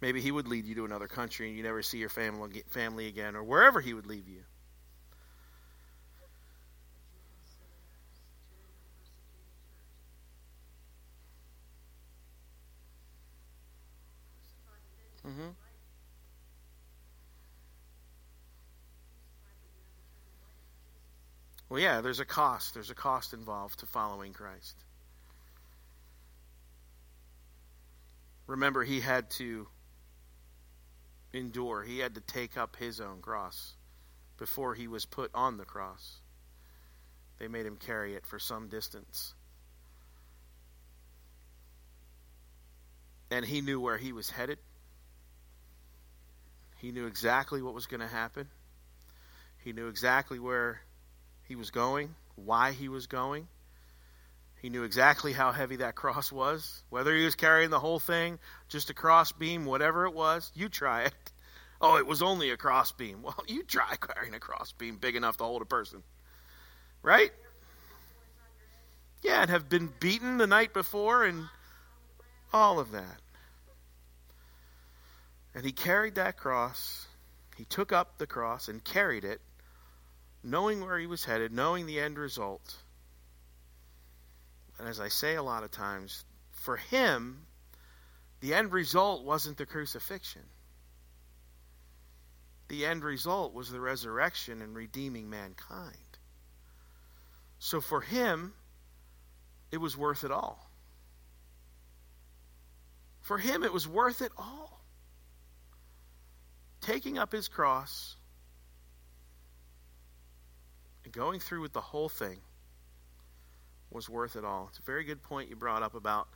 Maybe 0.00 0.20
he 0.20 0.32
would 0.32 0.48
lead 0.48 0.64
you 0.64 0.74
to 0.76 0.84
another 0.84 1.06
country 1.06 1.46
and 1.46 1.56
you 1.56 1.62
never 1.62 1.82
see 1.82 1.98
your 1.98 2.08
family 2.08 2.64
family 2.70 3.06
again, 3.06 3.36
or 3.36 3.44
wherever 3.44 3.80
he 3.80 3.94
would 3.94 4.06
leave 4.06 4.26
you. 4.26 4.42
Mm-hmm. 15.28 15.48
Well, 21.68 21.80
yeah, 21.80 22.00
there's 22.00 22.20
a 22.20 22.24
cost. 22.24 22.74
There's 22.74 22.90
a 22.90 22.94
cost 22.94 23.34
involved 23.34 23.80
to 23.80 23.86
following 23.86 24.32
Christ. 24.32 24.74
Remember, 28.46 28.82
he 28.82 29.00
had 29.00 29.30
to 29.32 29.68
endure. 31.34 31.82
He 31.82 31.98
had 31.98 32.14
to 32.14 32.22
take 32.22 32.56
up 32.56 32.76
his 32.76 33.00
own 33.00 33.20
cross 33.20 33.74
before 34.38 34.74
he 34.74 34.88
was 34.88 35.04
put 35.04 35.30
on 35.34 35.58
the 35.58 35.66
cross. 35.66 36.20
They 37.38 37.48
made 37.48 37.66
him 37.66 37.76
carry 37.76 38.14
it 38.14 38.24
for 38.26 38.38
some 38.38 38.68
distance. 38.68 39.34
And 43.30 43.44
he 43.44 43.60
knew 43.60 43.78
where 43.78 43.98
he 43.98 44.12
was 44.12 44.30
headed. 44.30 44.58
He 46.78 46.92
knew 46.92 47.06
exactly 47.06 47.60
what 47.60 47.74
was 47.74 47.86
going 47.86 48.00
to 48.00 48.06
happen. 48.06 48.48
He 49.58 49.72
knew 49.74 49.88
exactly 49.88 50.38
where 50.38 50.80
he 51.48 51.56
was 51.56 51.70
going, 51.70 52.14
why 52.36 52.72
he 52.72 52.88
was 52.88 53.06
going. 53.06 53.48
He 54.60 54.70
knew 54.70 54.82
exactly 54.82 55.32
how 55.32 55.52
heavy 55.52 55.76
that 55.76 55.94
cross 55.94 56.30
was. 56.30 56.82
Whether 56.90 57.14
he 57.14 57.24
was 57.24 57.36
carrying 57.36 57.70
the 57.70 57.78
whole 57.78 57.98
thing, 57.98 58.38
just 58.68 58.90
a 58.90 58.94
cross 58.94 59.32
beam, 59.32 59.64
whatever 59.64 60.04
it 60.06 60.14
was, 60.14 60.50
you 60.54 60.68
try 60.68 61.04
it. 61.04 61.14
Oh, 61.80 61.96
it 61.96 62.08
was 62.08 62.22
only 62.22 62.50
a 62.50 62.56
cross 62.56 62.90
beam. 62.90 63.18
Well, 63.22 63.40
you 63.46 63.62
try 63.62 63.94
carrying 63.94 64.34
a 64.34 64.40
cross 64.40 64.72
beam 64.72 64.96
big 64.96 65.14
enough 65.14 65.36
to 65.36 65.44
hold 65.44 65.62
a 65.62 65.64
person. 65.64 66.02
Right? 67.04 67.30
Yeah, 69.22 69.42
and 69.42 69.50
have 69.50 69.68
been 69.68 69.88
beaten 70.00 70.38
the 70.38 70.48
night 70.48 70.74
before 70.74 71.22
and 71.22 71.46
all 72.52 72.80
of 72.80 72.90
that. 72.90 73.20
And 75.54 75.64
he 75.64 75.70
carried 75.70 76.16
that 76.16 76.36
cross. 76.36 77.06
He 77.56 77.64
took 77.64 77.92
up 77.92 78.18
the 78.18 78.26
cross 78.26 78.66
and 78.66 78.82
carried 78.82 79.24
it, 79.24 79.40
knowing 80.42 80.84
where 80.84 80.98
he 80.98 81.06
was 81.06 81.24
headed, 81.24 81.52
knowing 81.52 81.86
the 81.86 82.00
end 82.00 82.18
result. 82.18 82.76
And 84.78 84.88
as 84.88 85.00
I 85.00 85.08
say 85.08 85.34
a 85.34 85.42
lot 85.42 85.64
of 85.64 85.70
times, 85.70 86.24
for 86.52 86.76
him, 86.76 87.46
the 88.40 88.54
end 88.54 88.72
result 88.72 89.24
wasn't 89.24 89.56
the 89.56 89.66
crucifixion. 89.66 90.44
The 92.68 92.86
end 92.86 93.02
result 93.02 93.54
was 93.54 93.70
the 93.70 93.80
resurrection 93.80 94.62
and 94.62 94.76
redeeming 94.76 95.30
mankind. 95.30 95.96
So 97.58 97.80
for 97.80 98.00
him, 98.00 98.52
it 99.72 99.78
was 99.78 99.96
worth 99.96 100.24
it 100.24 100.30
all. 100.30 100.70
For 103.22 103.38
him, 103.38 103.64
it 103.64 103.72
was 103.72 103.88
worth 103.88 104.22
it 104.22 104.32
all. 104.38 104.84
Taking 106.80 107.18
up 107.18 107.32
his 107.32 107.48
cross 107.48 108.16
and 111.04 111.07
going 111.18 111.40
through 111.40 111.60
with 111.60 111.72
the 111.72 111.80
whole 111.80 112.08
thing 112.08 112.38
was 113.90 114.08
worth 114.08 114.36
it 114.36 114.44
all. 114.44 114.68
It's 114.70 114.78
a 114.78 114.82
very 114.82 115.02
good 115.02 115.20
point 115.20 115.50
you 115.50 115.56
brought 115.56 115.82
up 115.82 115.96
about 115.96 116.28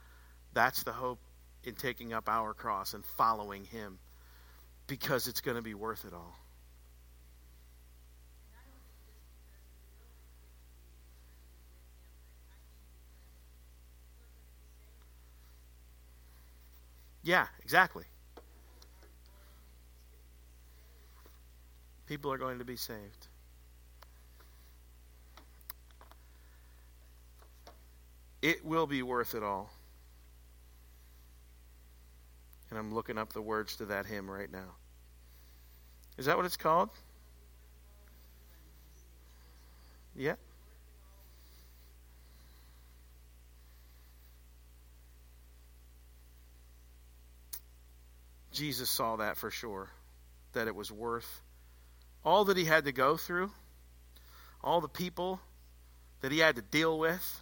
that's 0.54 0.82
the 0.82 0.90
hope 0.90 1.20
in 1.62 1.76
taking 1.76 2.12
up 2.12 2.28
our 2.28 2.52
cross 2.52 2.92
and 2.92 3.04
following 3.04 3.62
Him 3.64 4.00
because 4.88 5.28
it's 5.28 5.40
going 5.40 5.56
to 5.56 5.62
be 5.62 5.74
worth 5.74 6.04
it 6.04 6.12
all. 6.12 6.36
Yeah, 17.22 17.46
exactly. 17.62 18.04
People 22.06 22.32
are 22.32 22.38
going 22.38 22.58
to 22.58 22.64
be 22.64 22.74
saved. 22.74 23.28
It 28.42 28.64
will 28.64 28.86
be 28.86 29.02
worth 29.02 29.34
it 29.34 29.42
all. 29.42 29.72
And 32.70 32.78
I'm 32.78 32.92
looking 32.92 33.18
up 33.18 33.32
the 33.32 33.42
words 33.42 33.76
to 33.76 33.86
that 33.86 34.06
hymn 34.06 34.30
right 34.30 34.50
now. 34.50 34.74
Is 36.18 36.26
that 36.26 36.36
what 36.36 36.44
it's 36.44 36.56
called? 36.56 36.90
Yeah. 40.14 40.34
Jesus 48.50 48.90
saw 48.90 49.16
that 49.16 49.36
for 49.38 49.50
sure, 49.50 49.90
that 50.52 50.66
it 50.66 50.74
was 50.74 50.92
worth 50.92 51.42
all 52.24 52.44
that 52.44 52.56
he 52.56 52.64
had 52.64 52.84
to 52.84 52.92
go 52.92 53.16
through, 53.16 53.50
all 54.62 54.80
the 54.80 54.88
people 54.88 55.40
that 56.20 56.30
he 56.30 56.38
had 56.38 56.56
to 56.56 56.62
deal 56.62 56.98
with. 56.98 57.41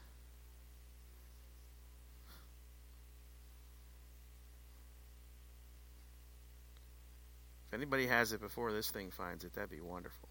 If 7.71 7.75
anybody 7.75 8.09
has 8.09 8.33
it 8.33 8.41
before 8.41 8.73
this 8.73 8.91
thing 8.91 9.13
finds 9.13 9.45
it, 9.45 9.55
that'd 9.55 9.71
be 9.71 9.81
wonderful. 9.81 10.29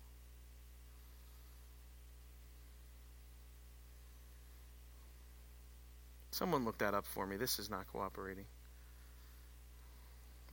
Someone 6.31 6.65
look 6.65 6.79
that 6.79 6.93
up 6.93 7.05
for 7.05 7.25
me. 7.25 7.37
This 7.37 7.57
is 7.57 7.69
not 7.69 7.87
cooperating. 7.87 8.43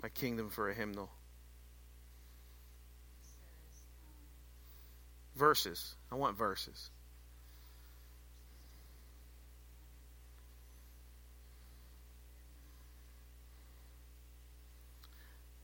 My 0.01 0.11
kingdom 0.11 0.49
for 0.49 0.71
a 0.71 0.75
hymnal. 0.75 1.11
Verses. 5.35 5.97
I 6.13 6.15
want 6.15 6.39
verses. 6.39 6.91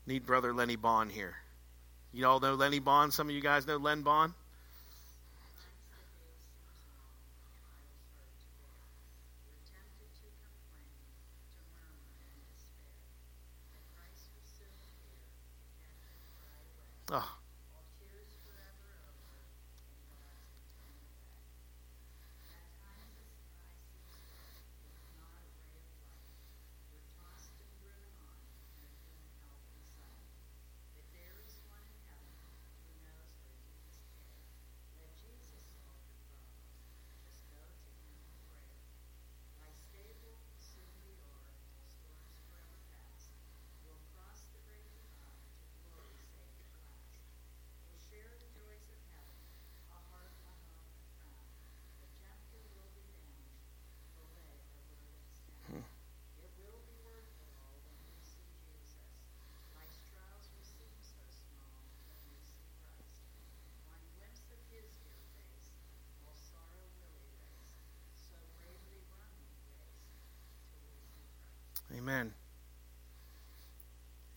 Need 0.05 0.25
brother 0.25 0.53
Lenny 0.53 0.75
Bond 0.75 1.11
here. 1.11 1.35
You 2.11 2.27
all 2.27 2.39
know 2.39 2.55
Lenny 2.55 2.79
Bond? 2.79 3.13
Some 3.13 3.29
of 3.29 3.35
you 3.35 3.41
guys 3.41 3.65
know 3.65 3.77
Len 3.77 4.01
Bond? 4.01 4.33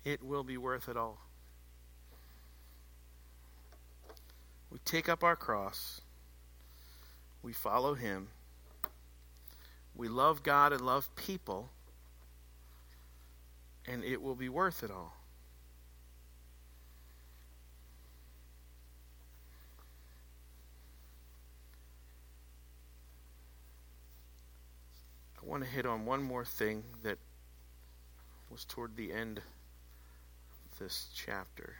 It 0.07 0.23
will 0.23 0.45
be 0.45 0.57
worth 0.57 0.89
it 0.89 0.97
all. 0.97 1.19
We 4.71 4.79
take 4.85 5.09
up 5.09 5.25
our 5.25 5.35
cross, 5.35 6.01
we 7.43 7.53
follow 7.53 7.95
Him, 7.95 8.29
we 9.97 10.07
love 10.07 10.45
God 10.45 10.73
and 10.73 10.81
love 10.81 11.09
people, 11.17 11.71
and 13.85 14.05
it 14.05 14.23
will 14.23 14.37
be 14.37 14.49
worth 14.49 14.85
it 14.85 14.93
all. 14.93 15.17
I 25.37 25.45
want 25.45 25.65
to 25.65 25.69
hit 25.69 25.85
on 25.85 26.07
one 26.07 26.23
more 26.23 26.45
thing 26.45 26.85
that 27.03 27.19
was 28.49 28.65
toward 28.65 28.97
the 28.97 29.13
end 29.13 29.41
this 30.79 31.09
chapter. 31.14 31.74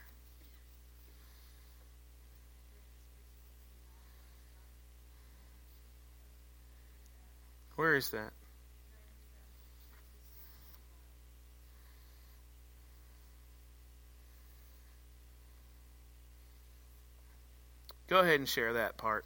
Where 7.77 7.95
is 7.95 8.11
that? 8.11 8.33
Go 18.09 18.21
ahead 18.21 18.39
and 18.39 18.49
share 18.49 18.75
that 18.75 18.97
part. 18.97 19.25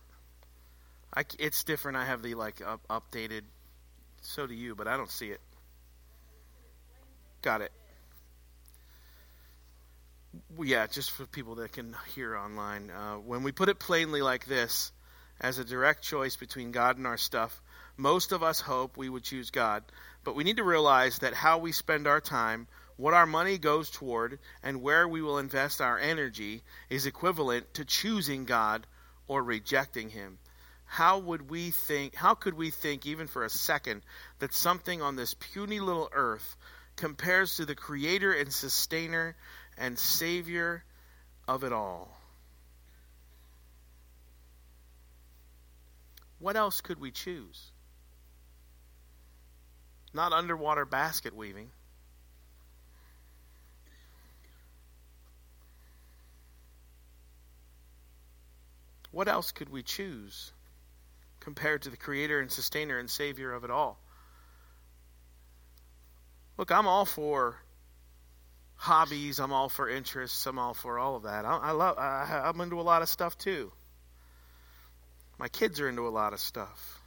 I, 1.14 1.24
it's 1.38 1.64
different. 1.64 1.98
I 1.98 2.06
have 2.06 2.22
the 2.22 2.34
like 2.34 2.62
up, 2.66 2.80
updated. 2.88 3.42
So 4.22 4.46
do 4.46 4.54
you, 4.54 4.74
but 4.74 4.88
I 4.88 4.96
don't 4.96 5.10
see 5.10 5.28
it. 5.28 5.40
Got 7.42 7.60
it. 7.60 7.72
Yeah, 10.60 10.86
just 10.86 11.10
for 11.10 11.26
people 11.26 11.56
that 11.56 11.72
can 11.72 11.96
hear 12.14 12.36
online. 12.36 12.90
Uh, 12.90 13.14
when 13.16 13.42
we 13.42 13.52
put 13.52 13.68
it 13.68 13.78
plainly 13.78 14.22
like 14.22 14.46
this, 14.46 14.92
as 15.40 15.58
a 15.58 15.64
direct 15.64 16.02
choice 16.02 16.36
between 16.36 16.70
God 16.70 16.98
and 16.98 17.06
our 17.06 17.16
stuff, 17.16 17.60
most 17.96 18.32
of 18.32 18.42
us 18.42 18.60
hope 18.60 18.96
we 18.96 19.08
would 19.08 19.24
choose 19.24 19.50
God. 19.50 19.82
But 20.22 20.36
we 20.36 20.44
need 20.44 20.58
to 20.58 20.64
realize 20.64 21.18
that 21.20 21.34
how 21.34 21.58
we 21.58 21.72
spend 21.72 22.06
our 22.06 22.20
time, 22.20 22.68
what 22.96 23.14
our 23.14 23.26
money 23.26 23.58
goes 23.58 23.90
toward, 23.90 24.38
and 24.62 24.82
where 24.82 25.08
we 25.08 25.22
will 25.22 25.38
invest 25.38 25.80
our 25.80 25.98
energy 25.98 26.62
is 26.90 27.06
equivalent 27.06 27.74
to 27.74 27.84
choosing 27.84 28.44
God 28.44 28.86
or 29.26 29.42
rejecting 29.42 30.10
Him. 30.10 30.38
How 30.84 31.18
would 31.18 31.50
we 31.50 31.70
think, 31.70 32.14
how 32.14 32.34
could 32.34 32.54
we 32.54 32.70
think, 32.70 33.06
even 33.06 33.26
for 33.26 33.44
a 33.44 33.50
second, 33.50 34.02
that 34.40 34.52
something 34.52 35.00
on 35.02 35.16
this 35.16 35.34
puny 35.34 35.80
little 35.80 36.10
earth 36.12 36.56
compares 36.96 37.56
to 37.56 37.64
the 37.64 37.74
creator 37.74 38.32
and 38.32 38.52
sustainer 38.52 39.36
and 39.80 39.98
savior 39.98 40.84
of 41.48 41.64
it 41.64 41.72
all? 41.72 42.16
What 46.38 46.56
else 46.56 46.80
could 46.80 47.00
we 47.00 47.10
choose? 47.10 47.72
Not 50.12 50.32
underwater 50.32 50.84
basket 50.84 51.34
weaving. 51.34 51.70
What 59.10 59.28
else 59.28 59.50
could 59.50 59.70
we 59.70 59.82
choose 59.82 60.52
compared 61.40 61.82
to 61.82 61.90
the 61.90 61.96
creator 61.96 62.38
and 62.38 62.52
sustainer 62.52 62.98
and 62.98 63.10
savior 63.10 63.52
of 63.52 63.64
it 63.64 63.70
all? 63.70 63.98
Look, 66.58 66.70
I'm 66.70 66.86
all 66.86 67.06
for 67.06 67.56
hobbies. 68.80 69.38
I'm 69.38 69.52
all 69.52 69.68
for 69.68 69.90
interests. 69.90 70.46
I'm 70.46 70.58
all 70.58 70.72
for 70.72 70.98
all 70.98 71.16
of 71.16 71.24
that. 71.24 71.44
I, 71.44 71.56
I 71.58 71.70
love. 71.72 71.98
I, 71.98 72.42
I'm 72.46 72.58
into 72.62 72.80
a 72.80 72.82
lot 72.82 73.02
of 73.02 73.08
stuff 73.08 73.36
too. 73.36 73.70
My 75.38 75.48
kids 75.48 75.80
are 75.80 75.88
into 75.88 76.08
a 76.08 76.10
lot 76.10 76.32
of 76.32 76.40
stuff. 76.40 76.98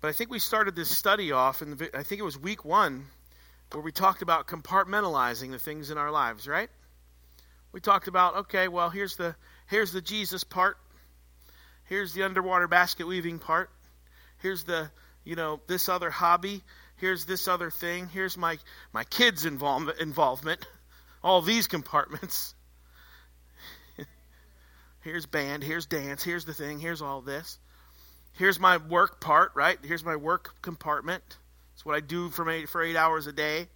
But 0.00 0.08
I 0.08 0.12
think 0.12 0.30
we 0.30 0.38
started 0.38 0.74
this 0.74 0.90
study 0.90 1.30
off, 1.30 1.62
and 1.62 1.80
I 1.94 2.02
think 2.02 2.20
it 2.20 2.24
was 2.24 2.38
week 2.38 2.64
one, 2.64 3.06
where 3.70 3.82
we 3.82 3.92
talked 3.92 4.22
about 4.22 4.48
compartmentalizing 4.48 5.52
the 5.52 5.58
things 5.58 5.90
in 5.90 5.98
our 5.98 6.10
lives, 6.10 6.48
right? 6.48 6.68
We 7.70 7.80
talked 7.80 8.08
about, 8.08 8.36
okay, 8.36 8.66
well, 8.68 8.90
here's 8.90 9.16
the 9.16 9.36
here's 9.66 9.92
the 9.92 10.00
Jesus 10.00 10.42
part. 10.42 10.78
Here's 11.84 12.14
the 12.14 12.22
underwater 12.22 12.66
basket 12.66 13.06
weaving 13.06 13.38
part. 13.38 13.68
Here's 14.38 14.64
the, 14.64 14.90
you 15.24 15.36
know, 15.36 15.60
this 15.66 15.90
other 15.90 16.10
hobby. 16.10 16.62
Here's 17.02 17.24
this 17.24 17.48
other 17.48 17.68
thing. 17.68 18.08
Here's 18.08 18.38
my 18.38 18.58
my 18.92 19.02
kids' 19.02 19.44
involvement 19.44 19.98
involvement. 19.98 20.64
All 21.20 21.42
these 21.42 21.66
compartments. 21.66 22.54
Here's 25.00 25.26
band, 25.26 25.64
here's 25.64 25.86
dance, 25.86 26.22
here's 26.22 26.44
the 26.44 26.54
thing, 26.54 26.78
here's 26.78 27.02
all 27.02 27.20
this. 27.20 27.58
Here's 28.34 28.60
my 28.60 28.76
work 28.76 29.20
part, 29.20 29.50
right? 29.56 29.76
Here's 29.82 30.04
my 30.04 30.14
work 30.14 30.62
compartment. 30.62 31.24
It's 31.74 31.84
what 31.84 31.96
I 31.96 32.00
do 32.00 32.28
for 32.28 32.48
eight, 32.48 32.68
for 32.68 32.80
eight 32.80 32.94
hours 32.94 33.26
a 33.26 33.32
day. 33.32 33.66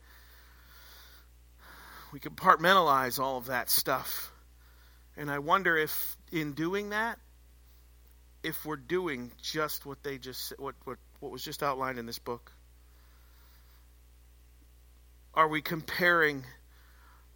We 2.12 2.20
compartmentalize 2.20 3.18
all 3.18 3.39
of 3.39 3.47
that 3.47 3.70
stuff. 3.70 4.31
And 5.16 5.33
I 5.33 5.41
wonder 5.41 5.77
if 5.77 6.16
in 6.31 6.53
doing 6.53 6.91
that, 6.91 7.18
if 8.45 8.64
we're 8.64 8.77
doing 8.77 9.33
just 9.43 9.85
what 9.85 10.05
they 10.05 10.18
just 10.18 10.53
what 10.61 10.77
what 10.85 10.99
what 11.18 11.33
was 11.33 11.43
just 11.43 11.64
outlined 11.64 11.99
in 11.99 12.07
this 12.07 12.20
book. 12.20 12.53
Are 15.37 15.49
we 15.49 15.61
comparing 15.61 16.45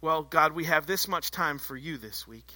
well, 0.01 0.23
God, 0.23 0.53
we 0.53 0.63
have 0.63 0.87
this 0.87 1.07
much 1.07 1.29
time 1.29 1.59
for 1.59 1.77
you 1.77 1.95
this 1.99 2.27
week 2.27 2.51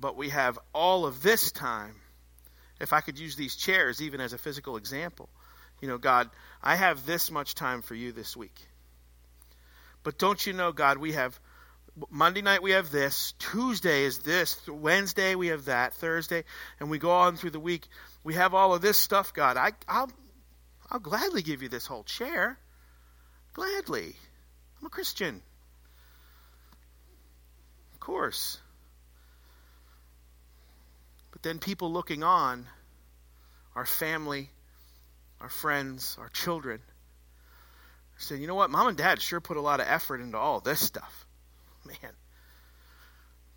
but 0.00 0.16
we 0.16 0.30
have 0.30 0.58
all 0.72 1.06
of 1.06 1.22
this 1.22 1.52
time. 1.52 1.94
If 2.80 2.92
I 2.92 3.00
could 3.00 3.18
use 3.18 3.36
these 3.36 3.56
chairs 3.56 4.02
even 4.02 4.20
as 4.20 4.32
a 4.32 4.38
physical 4.38 4.76
example, 4.76 5.28
you 5.80 5.88
know, 5.88 5.98
God, 5.98 6.30
I 6.62 6.76
have 6.76 7.06
this 7.06 7.30
much 7.30 7.54
time 7.54 7.82
for 7.82 7.94
you 7.94 8.12
this 8.12 8.36
week. 8.36 8.60
But 10.02 10.18
don't 10.18 10.44
you 10.44 10.52
know, 10.52 10.72
God, 10.72 10.98
we 10.98 11.12
have 11.12 11.38
Monday 12.10 12.42
night 12.42 12.62
we 12.62 12.72
have 12.72 12.90
this, 12.90 13.34
Tuesday 13.38 14.02
is 14.02 14.18
this, 14.20 14.66
Wednesday 14.68 15.36
we 15.36 15.48
have 15.48 15.66
that, 15.66 15.94
Thursday, 15.94 16.42
and 16.80 16.90
we 16.90 16.98
go 16.98 17.12
on 17.12 17.36
through 17.36 17.50
the 17.50 17.60
week. 17.60 17.86
We 18.24 18.34
have 18.34 18.52
all 18.52 18.74
of 18.74 18.82
this 18.82 18.98
stuff, 18.98 19.32
God. 19.32 19.56
I, 19.56 19.72
I'll, 19.86 20.10
I'll 20.90 20.98
gladly 20.98 21.42
give 21.42 21.62
you 21.62 21.68
this 21.68 21.86
whole 21.86 22.02
chair. 22.02 22.58
Gladly. 23.54 24.16
I'm 24.80 24.86
a 24.86 24.90
Christian. 24.90 25.40
Of 27.92 28.00
course 28.00 28.58
But 31.30 31.42
then 31.42 31.58
people 31.58 31.92
looking 31.92 32.22
on, 32.22 32.66
our 33.74 33.86
family, 33.86 34.50
our 35.40 35.48
friends, 35.48 36.16
our 36.20 36.28
children, 36.28 36.80
saying, 38.18 38.40
you 38.40 38.46
know 38.46 38.54
what, 38.54 38.70
mom 38.70 38.88
and 38.88 38.96
dad 38.96 39.20
sure 39.20 39.40
put 39.40 39.56
a 39.56 39.60
lot 39.60 39.80
of 39.80 39.86
effort 39.88 40.20
into 40.20 40.38
all 40.38 40.60
this 40.60 40.80
stuff. 40.80 41.26
Man. 41.84 42.12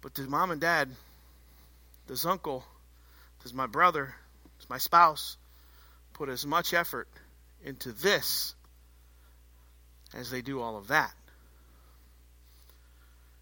But 0.01 0.13
does 0.15 0.27
mom 0.27 0.51
and 0.51 0.61
dad, 0.61 0.89
does 2.07 2.25
uncle, 2.25 2.63
does 3.43 3.53
my 3.53 3.67
brother, 3.67 4.15
does 4.57 4.69
my 4.69 4.77
spouse 4.77 5.37
put 6.13 6.29
as 6.29 6.45
much 6.45 6.73
effort 6.73 7.07
into 7.63 7.91
this 7.91 8.55
as 10.13 10.31
they 10.31 10.41
do 10.41 10.61
all 10.61 10.77
of 10.77 10.87
that? 10.87 11.13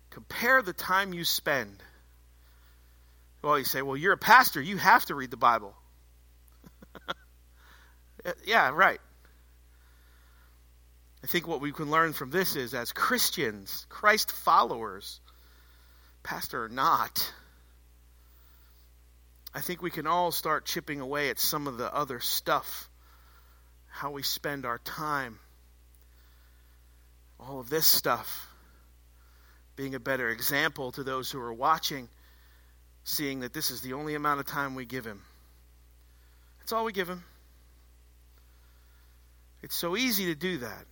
Compare 0.09 0.61
the 0.61 0.73
time 0.73 1.13
you 1.13 1.23
spend 1.23 1.81
well, 3.45 3.59
you 3.59 3.65
say, 3.65 3.83
well, 3.83 3.95
you're 3.95 4.13
a 4.13 4.17
pastor. 4.17 4.59
You 4.59 4.77
have 4.77 5.05
to 5.05 5.13
read 5.15 5.31
the 5.31 5.37
Bible. 5.37 5.75
Uh, 8.25 8.31
yeah, 8.43 8.71
right. 8.73 8.99
I 11.23 11.27
think 11.27 11.47
what 11.47 11.61
we 11.61 11.71
can 11.71 11.91
learn 11.91 12.13
from 12.13 12.31
this 12.31 12.55
is 12.55 12.73
as 12.73 12.91
Christians, 12.91 13.85
Christ 13.87 14.31
followers, 14.31 15.19
pastor 16.23 16.63
or 16.63 16.69
not, 16.69 17.31
I 19.53 19.61
think 19.61 19.83
we 19.83 19.91
can 19.91 20.07
all 20.07 20.31
start 20.31 20.65
chipping 20.65 21.01
away 21.01 21.29
at 21.29 21.37
some 21.37 21.67
of 21.67 21.77
the 21.77 21.93
other 21.93 22.19
stuff, 22.19 22.89
how 23.89 24.09
we 24.09 24.23
spend 24.23 24.65
our 24.65 24.79
time, 24.79 25.37
all 27.47 27.59
of 27.59 27.69
this 27.69 27.85
stuff, 27.85 28.47
being 29.75 29.95
a 29.95 29.99
better 29.99 30.29
example 30.29 30.91
to 30.93 31.03
those 31.03 31.31
who 31.31 31.39
are 31.39 31.53
watching 31.53 32.09
seeing 33.05 33.41
that 33.41 33.53
this 33.53 33.69
is 33.69 33.81
the 33.81 33.93
only 33.93 34.15
amount 34.15 34.39
of 34.39 34.47
time 34.47 34.75
we 34.75 34.85
give 34.85 35.05
him. 35.05 35.21
That's 36.59 36.73
all 36.73 36.83
we 36.83 36.91
give 36.91 37.07
him. 37.07 37.23
It's 39.61 39.75
so 39.75 39.95
easy 39.95 40.25
to 40.25 40.35
do 40.35 40.57
that. 40.57 40.85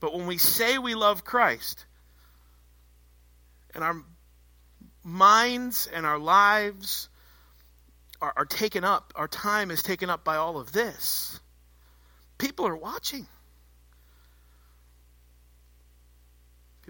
But 0.00 0.14
when 0.14 0.26
we 0.26 0.38
say 0.38 0.78
we 0.78 0.94
love 0.94 1.24
Christ, 1.24 1.84
and 3.74 3.84
our 3.84 4.02
minds 5.04 5.88
and 5.92 6.06
our 6.06 6.18
lives 6.18 7.08
are, 8.20 8.32
are 8.34 8.46
taken 8.46 8.82
up, 8.84 9.12
our 9.14 9.28
time 9.28 9.70
is 9.70 9.82
taken 9.82 10.08
up 10.08 10.24
by 10.24 10.36
all 10.36 10.58
of 10.58 10.72
this, 10.72 11.38
people 12.38 12.66
are 12.66 12.76
watching. 12.76 13.26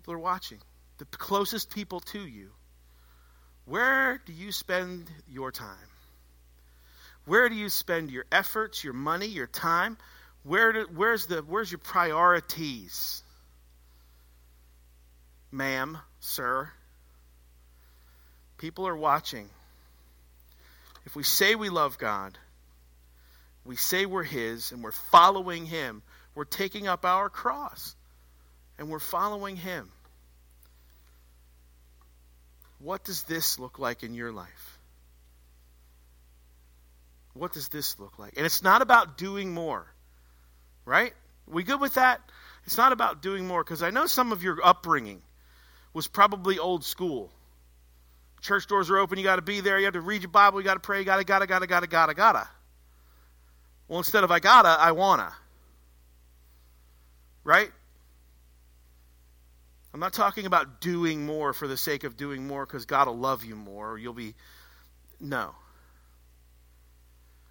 People 0.09 0.23
are 0.23 0.25
watching. 0.25 0.59
The 0.97 1.05
closest 1.05 1.69
people 1.69 2.01
to 2.01 2.19
you. 2.19 2.49
Where 3.67 4.19
do 4.25 4.33
you 4.33 4.53
spend 4.53 5.11
your 5.31 5.53
time? 5.53 5.91
Where 7.27 7.51
do 7.51 7.55
you 7.55 7.69
spend 7.69 8.11
your 8.11 8.25
efforts, 8.33 8.83
your 8.83 8.95
money, 8.95 9.27
your 9.27 9.47
time? 9.47 9.99
Where 10.45 10.73
do, 10.73 10.87
where's 10.97 11.27
the 11.27 11.43
where's 11.43 11.71
your 11.71 11.81
priorities? 11.81 13.23
Ma'am, 15.53 15.99
sir. 16.21 16.71
People 18.57 18.89
are 18.89 18.97
watching. 18.97 19.51
If 21.05 21.17
we 21.17 21.23
say 21.23 21.55
we 21.55 21.69
love 21.69 21.99
God, 21.99 22.39
we 23.67 23.77
say 23.77 24.07
we're 24.07 24.23
his 24.23 24.73
and 24.73 24.83
we're 24.83 24.93
following 24.93 25.67
him, 25.67 26.01
we're 26.35 26.45
taking 26.45 26.89
up 26.89 27.05
our 27.05 27.29
cross 27.29 27.95
and 28.79 28.89
we're 28.89 29.01
following 29.01 29.57
him. 29.57 29.91
What 32.79 33.05
does 33.05 33.25
this 33.25 33.59
look 33.59 33.79
like 33.79 34.03
in 34.03 34.15
your 34.15 34.33
life? 34.33 34.79
What 37.35 37.53
does 37.53 37.69
this 37.69 37.99
look 37.99 38.19
like? 38.19 38.35
And 38.37 38.45
it's 38.47 38.63
not 38.63 38.83
about 38.83 39.17
doing 39.19 39.53
more, 39.53 39.87
right? 40.85 41.13
We 41.47 41.63
good 41.63 41.81
with 41.81 41.95
that? 41.95 42.21
It's 42.67 42.77
not 42.77 42.93
about 42.93 43.23
doing 43.23 43.47
more 43.47 43.65
because 43.65 43.83
I 43.83 43.91
know 43.91 44.07
some 44.07 44.33
of 44.33 44.43
your 44.43 44.65
upbringing 44.65 45.23
was 45.95 46.07
probably 46.07 46.59
old 46.59 46.85
school. 46.85 47.31
Church 48.41 48.67
doors 48.67 48.91
are 48.91 48.99
open, 48.99 49.19
you 49.19 49.25
got 49.25 49.37
to 49.37 49.43
be 49.43 49.61
there, 49.61 49.79
you 49.79 49.87
have 49.87 49.95
to 49.95 50.01
read 50.01 50.23
your 50.23 50.31
Bible, 50.31 50.61
you 50.61 50.65
got 50.65 50.75
to 50.75 50.81
pray, 50.81 51.01
you 51.01 51.05
got 51.05 51.17
to, 51.17 51.25
got 51.25 51.41
to, 51.41 51.47
got 51.47 51.61
to, 51.61 51.67
got 51.67 51.81
to, 51.81 51.87
got 51.87 52.07
to, 52.07 52.15
got 52.15 52.33
to. 52.33 52.49
Well, 53.89 53.99
instead 53.99 54.23
of 54.23 54.31
I 54.31 54.39
gotta, 54.39 54.69
I 54.69 54.93
wanna. 54.93 55.33
Right? 57.43 57.71
I'm 59.93 60.01
not 60.01 60.13
talking 60.13 60.47
about 60.47 60.81
doing 60.81 61.25
more 61.25 61.53
for 61.53 61.67
the 61.67 61.77
sake 61.77 62.05
of 62.05 62.17
doing 62.17 62.47
more 62.47 62.67
because 62.67 62.85
God 62.85 63.09
will 63.09 63.17
love 63.17 63.45
you 63.45 63.57
more 63.57 63.93
or 63.93 63.99
you'll 63.99 64.13
be. 64.13 64.35
No. 65.19 65.55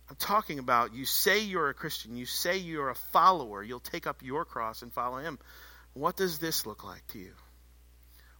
I'm 0.09 0.15
talking 0.15 0.59
about 0.59 0.93
you 0.93 1.05
say 1.05 1.39
you're 1.39 1.69
a 1.69 1.73
Christian, 1.73 2.15
you 2.15 2.25
say 2.25 2.57
you're 2.57 2.89
a 2.89 2.95
follower, 2.95 3.61
you'll 3.61 3.79
take 3.79 4.07
up 4.07 4.21
your 4.23 4.45
cross 4.45 4.81
and 4.81 4.93
follow 4.93 5.17
Him. 5.17 5.39
What 5.93 6.15
does 6.15 6.37
this 6.37 6.65
look 6.65 6.83
like 6.83 7.05
to 7.07 7.19
you? 7.19 7.33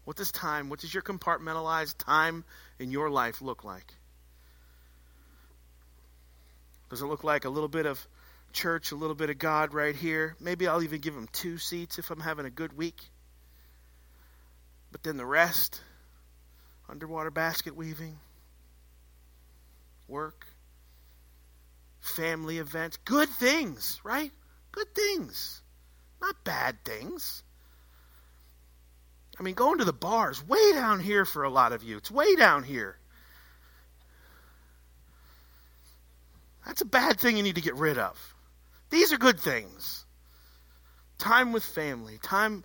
What 0.05 0.15
does 0.15 0.31
time, 0.31 0.69
what 0.69 0.79
does 0.79 0.93
your 0.93 1.03
compartmentalized 1.03 1.97
time 1.97 2.45
in 2.79 2.91
your 2.91 3.09
life 3.09 3.41
look 3.41 3.65
like? 3.65 3.93
Does 6.89 7.01
it 7.01 7.07
look 7.07 7.25
like 7.25 7.43
a 7.43 7.49
little 7.49 7.67
bit 7.67 7.85
of 7.85 8.07
church, 8.53 8.91
a 8.91 8.95
little 8.95 9.15
bit 9.15 9.29
of 9.29 9.37
God 9.37 9.73
right 9.73 9.95
here? 9.95 10.37
Maybe 10.39 10.67
I'll 10.67 10.83
even 10.83 11.01
give 11.01 11.13
Him 11.13 11.27
two 11.33 11.57
seats 11.57 11.99
if 11.99 12.09
I'm 12.11 12.21
having 12.21 12.45
a 12.45 12.49
good 12.49 12.77
week. 12.77 13.01
But 14.97 15.03
then 15.03 15.17
the 15.17 15.27
rest 15.27 15.79
underwater 16.89 17.29
basket 17.29 17.75
weaving, 17.75 18.17
work, 20.07 20.47
family 21.99 22.57
events, 22.57 22.97
good 23.05 23.29
things, 23.29 24.01
right? 24.03 24.31
Good 24.71 24.95
things, 24.95 25.61
not 26.19 26.43
bad 26.43 26.83
things. 26.83 27.43
I 29.39 29.43
mean, 29.43 29.53
going 29.53 29.77
to 29.77 29.85
the 29.85 29.93
bars, 29.93 30.43
way 30.43 30.71
down 30.73 30.99
here 30.99 31.25
for 31.25 31.43
a 31.43 31.49
lot 31.51 31.73
of 31.73 31.83
you. 31.83 31.97
It's 31.97 32.09
way 32.09 32.35
down 32.35 32.63
here. 32.63 32.97
That's 36.65 36.81
a 36.81 36.85
bad 36.85 37.19
thing 37.19 37.37
you 37.37 37.43
need 37.43 37.53
to 37.53 37.61
get 37.61 37.75
rid 37.75 37.99
of. 37.99 38.17
These 38.89 39.13
are 39.13 39.19
good 39.19 39.39
things. 39.39 40.05
Time 41.19 41.53
with 41.53 41.63
family, 41.63 42.17
time 42.23 42.63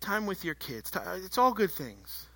time 0.00 0.26
with 0.26 0.44
your 0.44 0.54
kids. 0.54 0.94
Uh, 0.94 1.18
it's 1.24 1.38
all 1.38 1.52
good 1.52 1.70
things. 1.70 2.26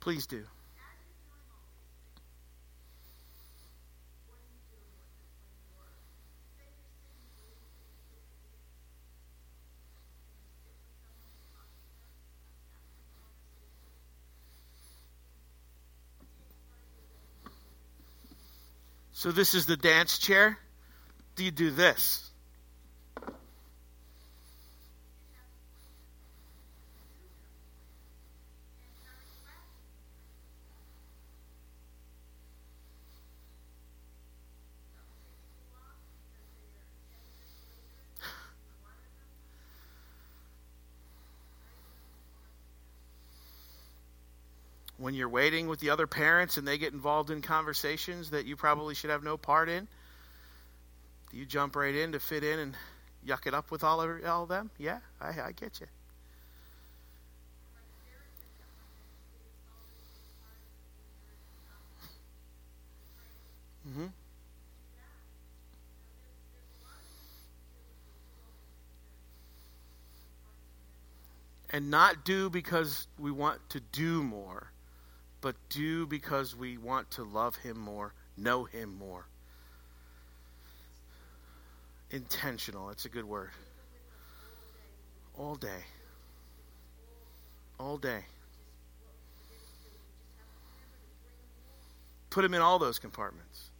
Please 0.00 0.26
do. 0.26 0.44
So 19.12 19.30
this 19.30 19.54
is 19.54 19.66
the 19.66 19.76
dance 19.76 20.18
chair. 20.18 20.56
Do 21.36 21.44
you 21.44 21.50
do 21.50 21.70
this? 21.70 22.29
When 45.10 45.16
you're 45.16 45.28
waiting 45.28 45.66
with 45.66 45.80
the 45.80 45.90
other 45.90 46.06
parents 46.06 46.56
and 46.56 46.68
they 46.68 46.78
get 46.78 46.92
involved 46.92 47.32
in 47.32 47.42
conversations 47.42 48.30
that 48.30 48.46
you 48.46 48.54
probably 48.54 48.94
should 48.94 49.10
have 49.10 49.24
no 49.24 49.36
part 49.36 49.68
in? 49.68 49.88
Do 51.32 51.36
you 51.36 51.44
jump 51.44 51.74
right 51.74 51.92
in 51.92 52.12
to 52.12 52.20
fit 52.20 52.44
in 52.44 52.60
and 52.60 52.76
yuck 53.26 53.48
it 53.48 53.52
up 53.52 53.72
with 53.72 53.82
all 53.82 54.00
of, 54.00 54.24
all 54.24 54.46
them? 54.46 54.70
Yeah, 54.78 55.00
I, 55.20 55.30
I 55.30 55.50
get 55.50 55.80
you. 55.80 55.86
Mm-hmm. 63.88 64.06
And 71.70 71.90
not 71.90 72.24
do 72.24 72.48
because 72.48 73.08
we 73.18 73.32
want 73.32 73.58
to 73.70 73.80
do 73.80 74.22
more 74.22 74.70
but 75.40 75.56
do 75.68 76.06
because 76.06 76.54
we 76.54 76.76
want 76.78 77.10
to 77.12 77.24
love 77.24 77.56
Him 77.56 77.78
more, 77.78 78.14
know 78.36 78.64
Him 78.64 78.96
more. 78.98 79.26
Intentional, 82.10 82.90
it's 82.90 83.04
a 83.04 83.08
good 83.08 83.24
word. 83.24 83.50
All 85.38 85.54
day. 85.54 85.84
All 87.78 87.96
day. 87.96 88.24
Put 92.30 92.44
Him 92.44 92.54
in 92.54 92.60
all 92.60 92.78
those 92.78 92.98
compartments. 92.98 93.70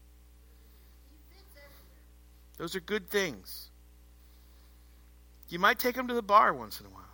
Those 2.60 2.76
are 2.76 2.80
good 2.80 3.08
things. 3.08 3.70
You 5.48 5.58
might 5.58 5.78
take 5.78 5.96
him 5.96 6.06
to 6.08 6.14
the 6.14 6.22
bar 6.22 6.52
once 6.52 6.78
in 6.78 6.84
a 6.84 6.90
while. 6.90 7.04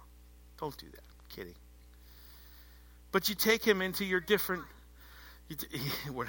Don't 0.58 0.76
do 0.76 0.86
that. 0.90 0.98
I'm 0.98 1.36
kidding. 1.36 1.54
But 3.16 3.30
you 3.30 3.34
take 3.34 3.64
him 3.64 3.80
into 3.80 4.04
your 4.04 4.20
different. 4.20 4.64
You 5.48 5.56
t- 5.56 5.68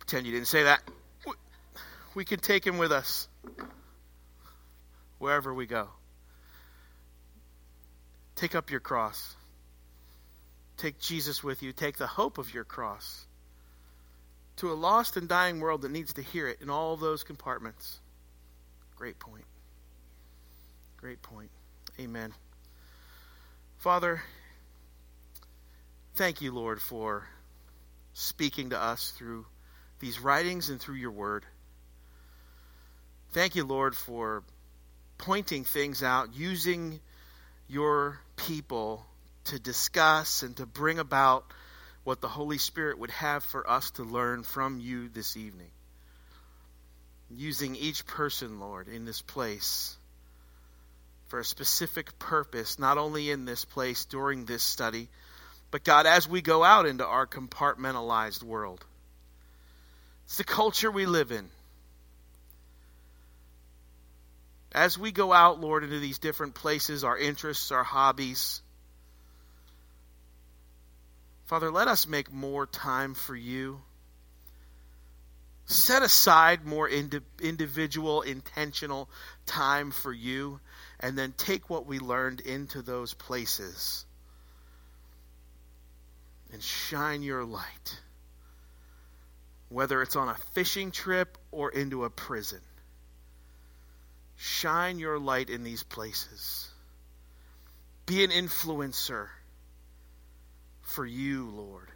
pretend 0.00 0.26
you 0.26 0.32
didn't 0.32 0.48
say 0.48 0.64
that. 0.64 0.82
We 2.16 2.24
can 2.24 2.40
take 2.40 2.66
him 2.66 2.76
with 2.76 2.90
us 2.90 3.28
wherever 5.20 5.54
we 5.54 5.66
go. 5.66 5.86
Take 8.34 8.56
up 8.56 8.72
your 8.72 8.80
cross. 8.80 9.36
Take 10.76 10.98
Jesus 10.98 11.44
with 11.44 11.62
you. 11.62 11.72
Take 11.72 11.98
the 11.98 12.08
hope 12.08 12.36
of 12.36 12.52
your 12.52 12.64
cross 12.64 13.24
to 14.56 14.72
a 14.72 14.74
lost 14.74 15.16
and 15.16 15.28
dying 15.28 15.60
world 15.60 15.82
that 15.82 15.92
needs 15.92 16.14
to 16.14 16.22
hear 16.22 16.48
it 16.48 16.58
in 16.60 16.68
all 16.68 16.96
those 16.96 17.22
compartments. 17.22 18.00
Great 18.96 19.20
point. 19.20 19.44
Great 20.96 21.22
point. 21.22 21.50
Amen. 22.00 22.34
Father, 23.78 24.20
Thank 26.14 26.42
you, 26.42 26.52
Lord, 26.52 26.82
for 26.82 27.26
speaking 28.12 28.70
to 28.70 28.78
us 28.78 29.12
through 29.12 29.46
these 29.98 30.20
writings 30.20 30.68
and 30.68 30.78
through 30.78 30.96
your 30.96 31.10
word. 31.10 31.42
Thank 33.30 33.54
you, 33.54 33.64
Lord, 33.64 33.96
for 33.96 34.42
pointing 35.16 35.64
things 35.64 36.02
out, 36.02 36.34
using 36.34 37.00
your 37.66 38.20
people 38.36 39.06
to 39.44 39.58
discuss 39.58 40.42
and 40.42 40.54
to 40.58 40.66
bring 40.66 40.98
about 40.98 41.46
what 42.04 42.20
the 42.20 42.28
Holy 42.28 42.58
Spirit 42.58 42.98
would 42.98 43.10
have 43.12 43.42
for 43.42 43.68
us 43.68 43.92
to 43.92 44.02
learn 44.02 44.42
from 44.42 44.80
you 44.80 45.08
this 45.08 45.38
evening. 45.38 45.70
Using 47.30 47.74
each 47.74 48.04
person, 48.04 48.60
Lord, 48.60 48.86
in 48.86 49.06
this 49.06 49.22
place 49.22 49.96
for 51.28 51.38
a 51.38 51.44
specific 51.44 52.18
purpose, 52.18 52.78
not 52.78 52.98
only 52.98 53.30
in 53.30 53.46
this 53.46 53.64
place 53.64 54.04
during 54.04 54.44
this 54.44 54.62
study 54.62 55.08
but 55.72 55.84
God, 55.84 56.06
as 56.06 56.28
we 56.28 56.42
go 56.42 56.62
out 56.62 56.84
into 56.84 57.06
our 57.06 57.26
compartmentalized 57.26 58.42
world, 58.42 58.84
it's 60.26 60.36
the 60.36 60.44
culture 60.44 60.90
we 60.90 61.06
live 61.06 61.32
in. 61.32 61.48
As 64.72 64.98
we 64.98 65.12
go 65.12 65.32
out, 65.32 65.60
Lord, 65.60 65.82
into 65.82 65.98
these 65.98 66.18
different 66.18 66.54
places, 66.54 67.04
our 67.04 67.16
interests, 67.16 67.72
our 67.72 67.82
hobbies, 67.82 68.60
Father, 71.46 71.70
let 71.70 71.88
us 71.88 72.06
make 72.06 72.30
more 72.30 72.66
time 72.66 73.14
for 73.14 73.34
you. 73.34 73.80
Set 75.64 76.02
aside 76.02 76.66
more 76.66 76.86
indi- 76.86 77.20
individual, 77.40 78.20
intentional 78.20 79.08
time 79.46 79.90
for 79.90 80.12
you, 80.12 80.60
and 81.00 81.16
then 81.16 81.32
take 81.38 81.70
what 81.70 81.86
we 81.86 81.98
learned 81.98 82.40
into 82.40 82.82
those 82.82 83.14
places 83.14 84.04
and 86.52 86.62
shine 86.62 87.22
your 87.22 87.44
light, 87.44 88.00
whether 89.68 90.02
it's 90.02 90.16
on 90.16 90.28
a 90.28 90.34
fishing 90.52 90.90
trip 90.90 91.38
or 91.50 91.70
into 91.70 92.04
a 92.04 92.10
prison. 92.10 92.60
Shine 94.36 94.98
your 94.98 95.18
light 95.18 95.50
in 95.50 95.64
these 95.64 95.82
places. 95.82 96.68
Be 98.06 98.24
an 98.24 98.30
influencer 98.30 99.28
for 100.82 101.06
you, 101.06 101.48
Lord. 101.48 101.88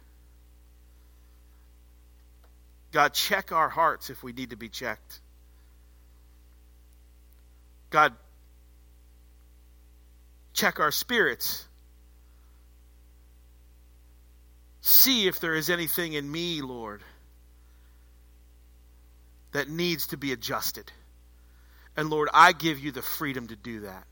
God, 2.91 3.13
check 3.13 3.51
our 3.51 3.69
hearts 3.69 4.09
if 4.09 4.23
we 4.23 4.31
need 4.31 4.51
to 4.51 4.55
be 4.55 4.69
checked. 4.69 5.19
God, 7.89 8.13
check 10.53 10.79
our 10.79 10.91
spirits. 10.91 11.67
See 14.87 15.27
if 15.27 15.41
there 15.41 15.53
is 15.53 15.69
anything 15.69 16.13
in 16.13 16.31
me, 16.31 16.61
Lord, 16.61 17.01
that 19.51 19.67
needs 19.67 20.07
to 20.07 20.17
be 20.17 20.31
adjusted. 20.31 20.89
And 21.97 22.09
Lord, 22.09 22.29
I 22.33 22.53
give 22.53 22.79
you 22.79 22.93
the 22.93 23.01
freedom 23.01 23.47
to 23.47 23.57
do 23.57 23.81
that. 23.81 24.07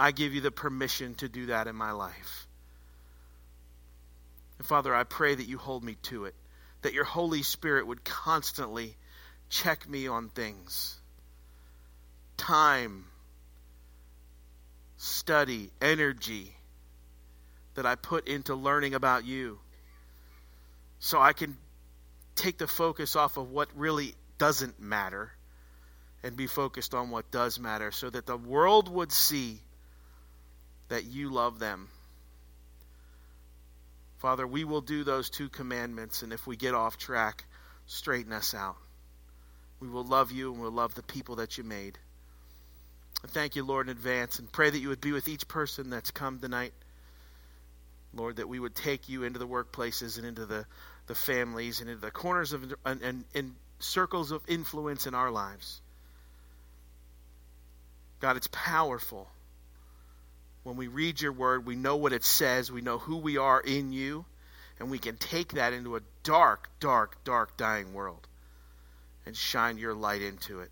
I 0.00 0.10
give 0.10 0.34
you 0.34 0.40
the 0.40 0.50
permission 0.50 1.14
to 1.16 1.28
do 1.28 1.46
that 1.46 1.68
in 1.68 1.76
my 1.76 1.92
life. 1.92 2.48
And 4.58 4.66
Father, 4.66 4.92
I 4.92 5.04
pray 5.04 5.32
that 5.32 5.46
you 5.46 5.58
hold 5.58 5.84
me 5.84 5.94
to 6.10 6.24
it, 6.24 6.34
that 6.82 6.92
your 6.92 7.04
Holy 7.04 7.44
Spirit 7.44 7.86
would 7.86 8.02
constantly 8.02 8.96
check 9.48 9.88
me 9.88 10.08
on 10.08 10.28
things. 10.28 10.98
Time, 12.36 13.04
study, 14.96 15.70
energy 15.80 16.53
that 17.74 17.86
I 17.86 17.94
put 17.94 18.28
into 18.28 18.54
learning 18.54 18.94
about 18.94 19.24
you. 19.24 19.58
So 21.00 21.20
I 21.20 21.32
can 21.32 21.56
take 22.34 22.58
the 22.58 22.66
focus 22.66 23.16
off 23.16 23.36
of 23.36 23.50
what 23.50 23.68
really 23.76 24.14
doesn't 24.38 24.80
matter 24.80 25.30
and 26.22 26.36
be 26.36 26.46
focused 26.46 26.94
on 26.94 27.10
what 27.10 27.30
does 27.30 27.58
matter 27.58 27.92
so 27.92 28.08
that 28.10 28.26
the 28.26 28.36
world 28.36 28.88
would 28.88 29.12
see 29.12 29.58
that 30.88 31.04
you 31.04 31.30
love 31.30 31.58
them 31.58 31.88
Father, 34.24 34.46
we 34.46 34.64
will 34.64 34.80
do 34.80 35.04
those 35.04 35.28
two 35.28 35.50
commandments, 35.50 36.22
and 36.22 36.32
if 36.32 36.46
we 36.46 36.56
get 36.56 36.72
off 36.72 36.96
track, 36.96 37.44
straighten 37.84 38.32
us 38.32 38.54
out. 38.54 38.76
We 39.80 39.88
will 39.90 40.02
love 40.02 40.32
you 40.32 40.50
and 40.50 40.62
we'll 40.62 40.70
love 40.70 40.94
the 40.94 41.02
people 41.02 41.36
that 41.36 41.58
you 41.58 41.62
made. 41.62 41.98
I 43.22 43.26
thank 43.26 43.54
you, 43.54 43.64
Lord, 43.64 43.86
in 43.86 43.90
advance, 43.90 44.38
and 44.38 44.50
pray 44.50 44.70
that 44.70 44.78
you 44.78 44.88
would 44.88 45.02
be 45.02 45.12
with 45.12 45.28
each 45.28 45.46
person 45.46 45.90
that's 45.90 46.10
come 46.10 46.38
tonight. 46.38 46.72
Lord, 48.16 48.36
that 48.36 48.48
we 48.48 48.58
would 48.58 48.74
take 48.74 49.08
you 49.08 49.24
into 49.24 49.38
the 49.38 49.46
workplaces 49.46 50.18
and 50.18 50.26
into 50.26 50.46
the, 50.46 50.66
the 51.06 51.14
families 51.14 51.80
and 51.80 51.88
into 51.88 52.00
the 52.00 52.10
corners 52.10 52.52
of 52.52 52.74
and, 52.84 53.02
and, 53.02 53.24
and 53.34 53.54
circles 53.78 54.30
of 54.30 54.42
influence 54.48 55.06
in 55.06 55.14
our 55.14 55.30
lives. 55.30 55.80
God, 58.20 58.36
it's 58.36 58.48
powerful 58.50 59.28
when 60.62 60.76
we 60.76 60.88
read 60.88 61.20
your 61.20 61.32
word, 61.32 61.66
we 61.66 61.76
know 61.76 61.96
what 61.96 62.14
it 62.14 62.24
says, 62.24 62.72
we 62.72 62.80
know 62.80 62.96
who 62.98 63.18
we 63.18 63.36
are 63.36 63.60
in 63.60 63.92
you, 63.92 64.24
and 64.80 64.90
we 64.90 64.98
can 64.98 65.16
take 65.16 65.52
that 65.52 65.74
into 65.74 65.94
a 65.96 66.00
dark, 66.22 66.70
dark, 66.80 67.22
dark, 67.22 67.56
dying 67.58 67.92
world 67.92 68.26
and 69.26 69.36
shine 69.36 69.78
your 69.78 69.94
light 69.94 70.22
into 70.22 70.60
it. 70.60 70.70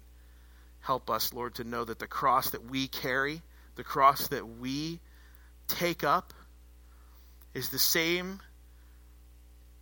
Help 0.80 1.10
us, 1.10 1.32
Lord, 1.32 1.54
to 1.56 1.64
know 1.64 1.84
that 1.84 1.98
the 1.98 2.06
cross 2.06 2.50
that 2.50 2.64
we 2.64 2.88
carry, 2.88 3.42
the 3.76 3.84
cross 3.84 4.28
that 4.28 4.46
we 4.46 5.00
take 5.68 6.04
up, 6.04 6.34
is 7.54 7.68
the 7.68 7.78
same 7.78 8.40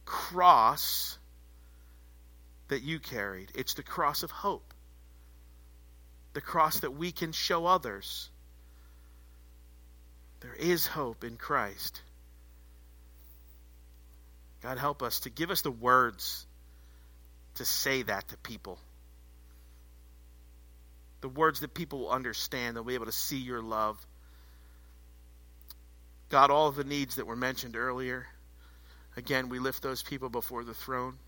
cross 0.05 1.19
that 2.69 2.83
you 2.83 2.99
carried. 2.99 3.51
It's 3.55 3.75
the 3.75 3.83
cross 3.83 4.23
of 4.23 4.31
hope, 4.31 4.75
the 6.33 6.41
cross 6.41 6.81
that 6.81 6.93
we 6.93 7.13
can 7.13 7.33
show 7.33 7.67
others 7.67 8.31
there 10.41 10.55
is 10.55 10.87
hope 10.87 11.23
in 11.23 11.37
Christ. 11.37 12.01
God, 14.63 14.79
help 14.79 15.03
us 15.03 15.21
to 15.21 15.31
give 15.31 15.51
us 15.51 15.63
the 15.63 15.71
words 15.71 16.47
to 17.57 17.65
say 17.65 18.03
that 18.03 18.29
to 18.29 18.37
people. 18.39 18.79
The 21.21 21.29
words 21.29 21.61
that 21.61 21.75
people 21.75 22.01
will 22.01 22.11
understand, 22.11 22.77
they'll 22.77 22.85
be 22.85 22.95
able 22.95 23.07
to 23.07 23.13
see 23.13 23.39
your 23.39 23.63
love. 23.63 23.99
God, 26.31 26.53
all 26.53 26.69
of 26.69 26.77
the 26.77 26.85
needs 26.85 27.17
that 27.17 27.27
were 27.27 27.37
mentioned 27.37 27.77
earlier, 27.77 28.27
again, 29.17 29.49
we 29.49 29.59
lift 29.59 29.83
those 29.83 30.03
people 30.03 30.29
before 30.29 30.63
the 30.63 30.75
throne. 30.75 31.19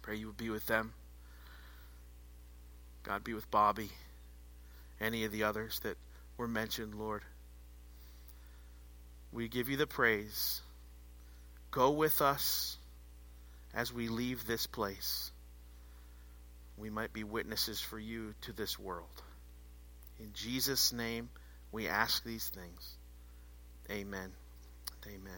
Pray 0.00 0.16
you 0.16 0.28
would 0.28 0.38
be 0.38 0.48
with 0.48 0.66
them. 0.66 0.94
God, 3.02 3.22
be 3.22 3.34
with 3.34 3.50
Bobby, 3.50 3.90
any 4.98 5.24
of 5.24 5.32
the 5.32 5.44
others 5.44 5.78
that 5.80 5.98
were 6.38 6.48
mentioned, 6.48 6.94
Lord. 6.94 7.22
We 9.30 9.48
give 9.48 9.68
you 9.68 9.76
the 9.76 9.86
praise. 9.86 10.62
Go 11.70 11.90
with 11.90 12.22
us 12.22 12.78
as 13.74 13.92
we 13.92 14.08
leave 14.08 14.46
this 14.46 14.66
place. 14.66 15.30
We 16.78 16.88
might 16.88 17.12
be 17.12 17.24
witnesses 17.24 17.78
for 17.78 17.98
you 17.98 18.34
to 18.42 18.52
this 18.52 18.78
world. 18.78 19.22
In 20.18 20.32
Jesus' 20.32 20.94
name, 20.94 21.28
we 21.72 21.88
ask 21.88 22.24
these 22.24 22.48
things. 22.48 22.96
Amen. 23.90 24.30
Amen. 25.06 25.32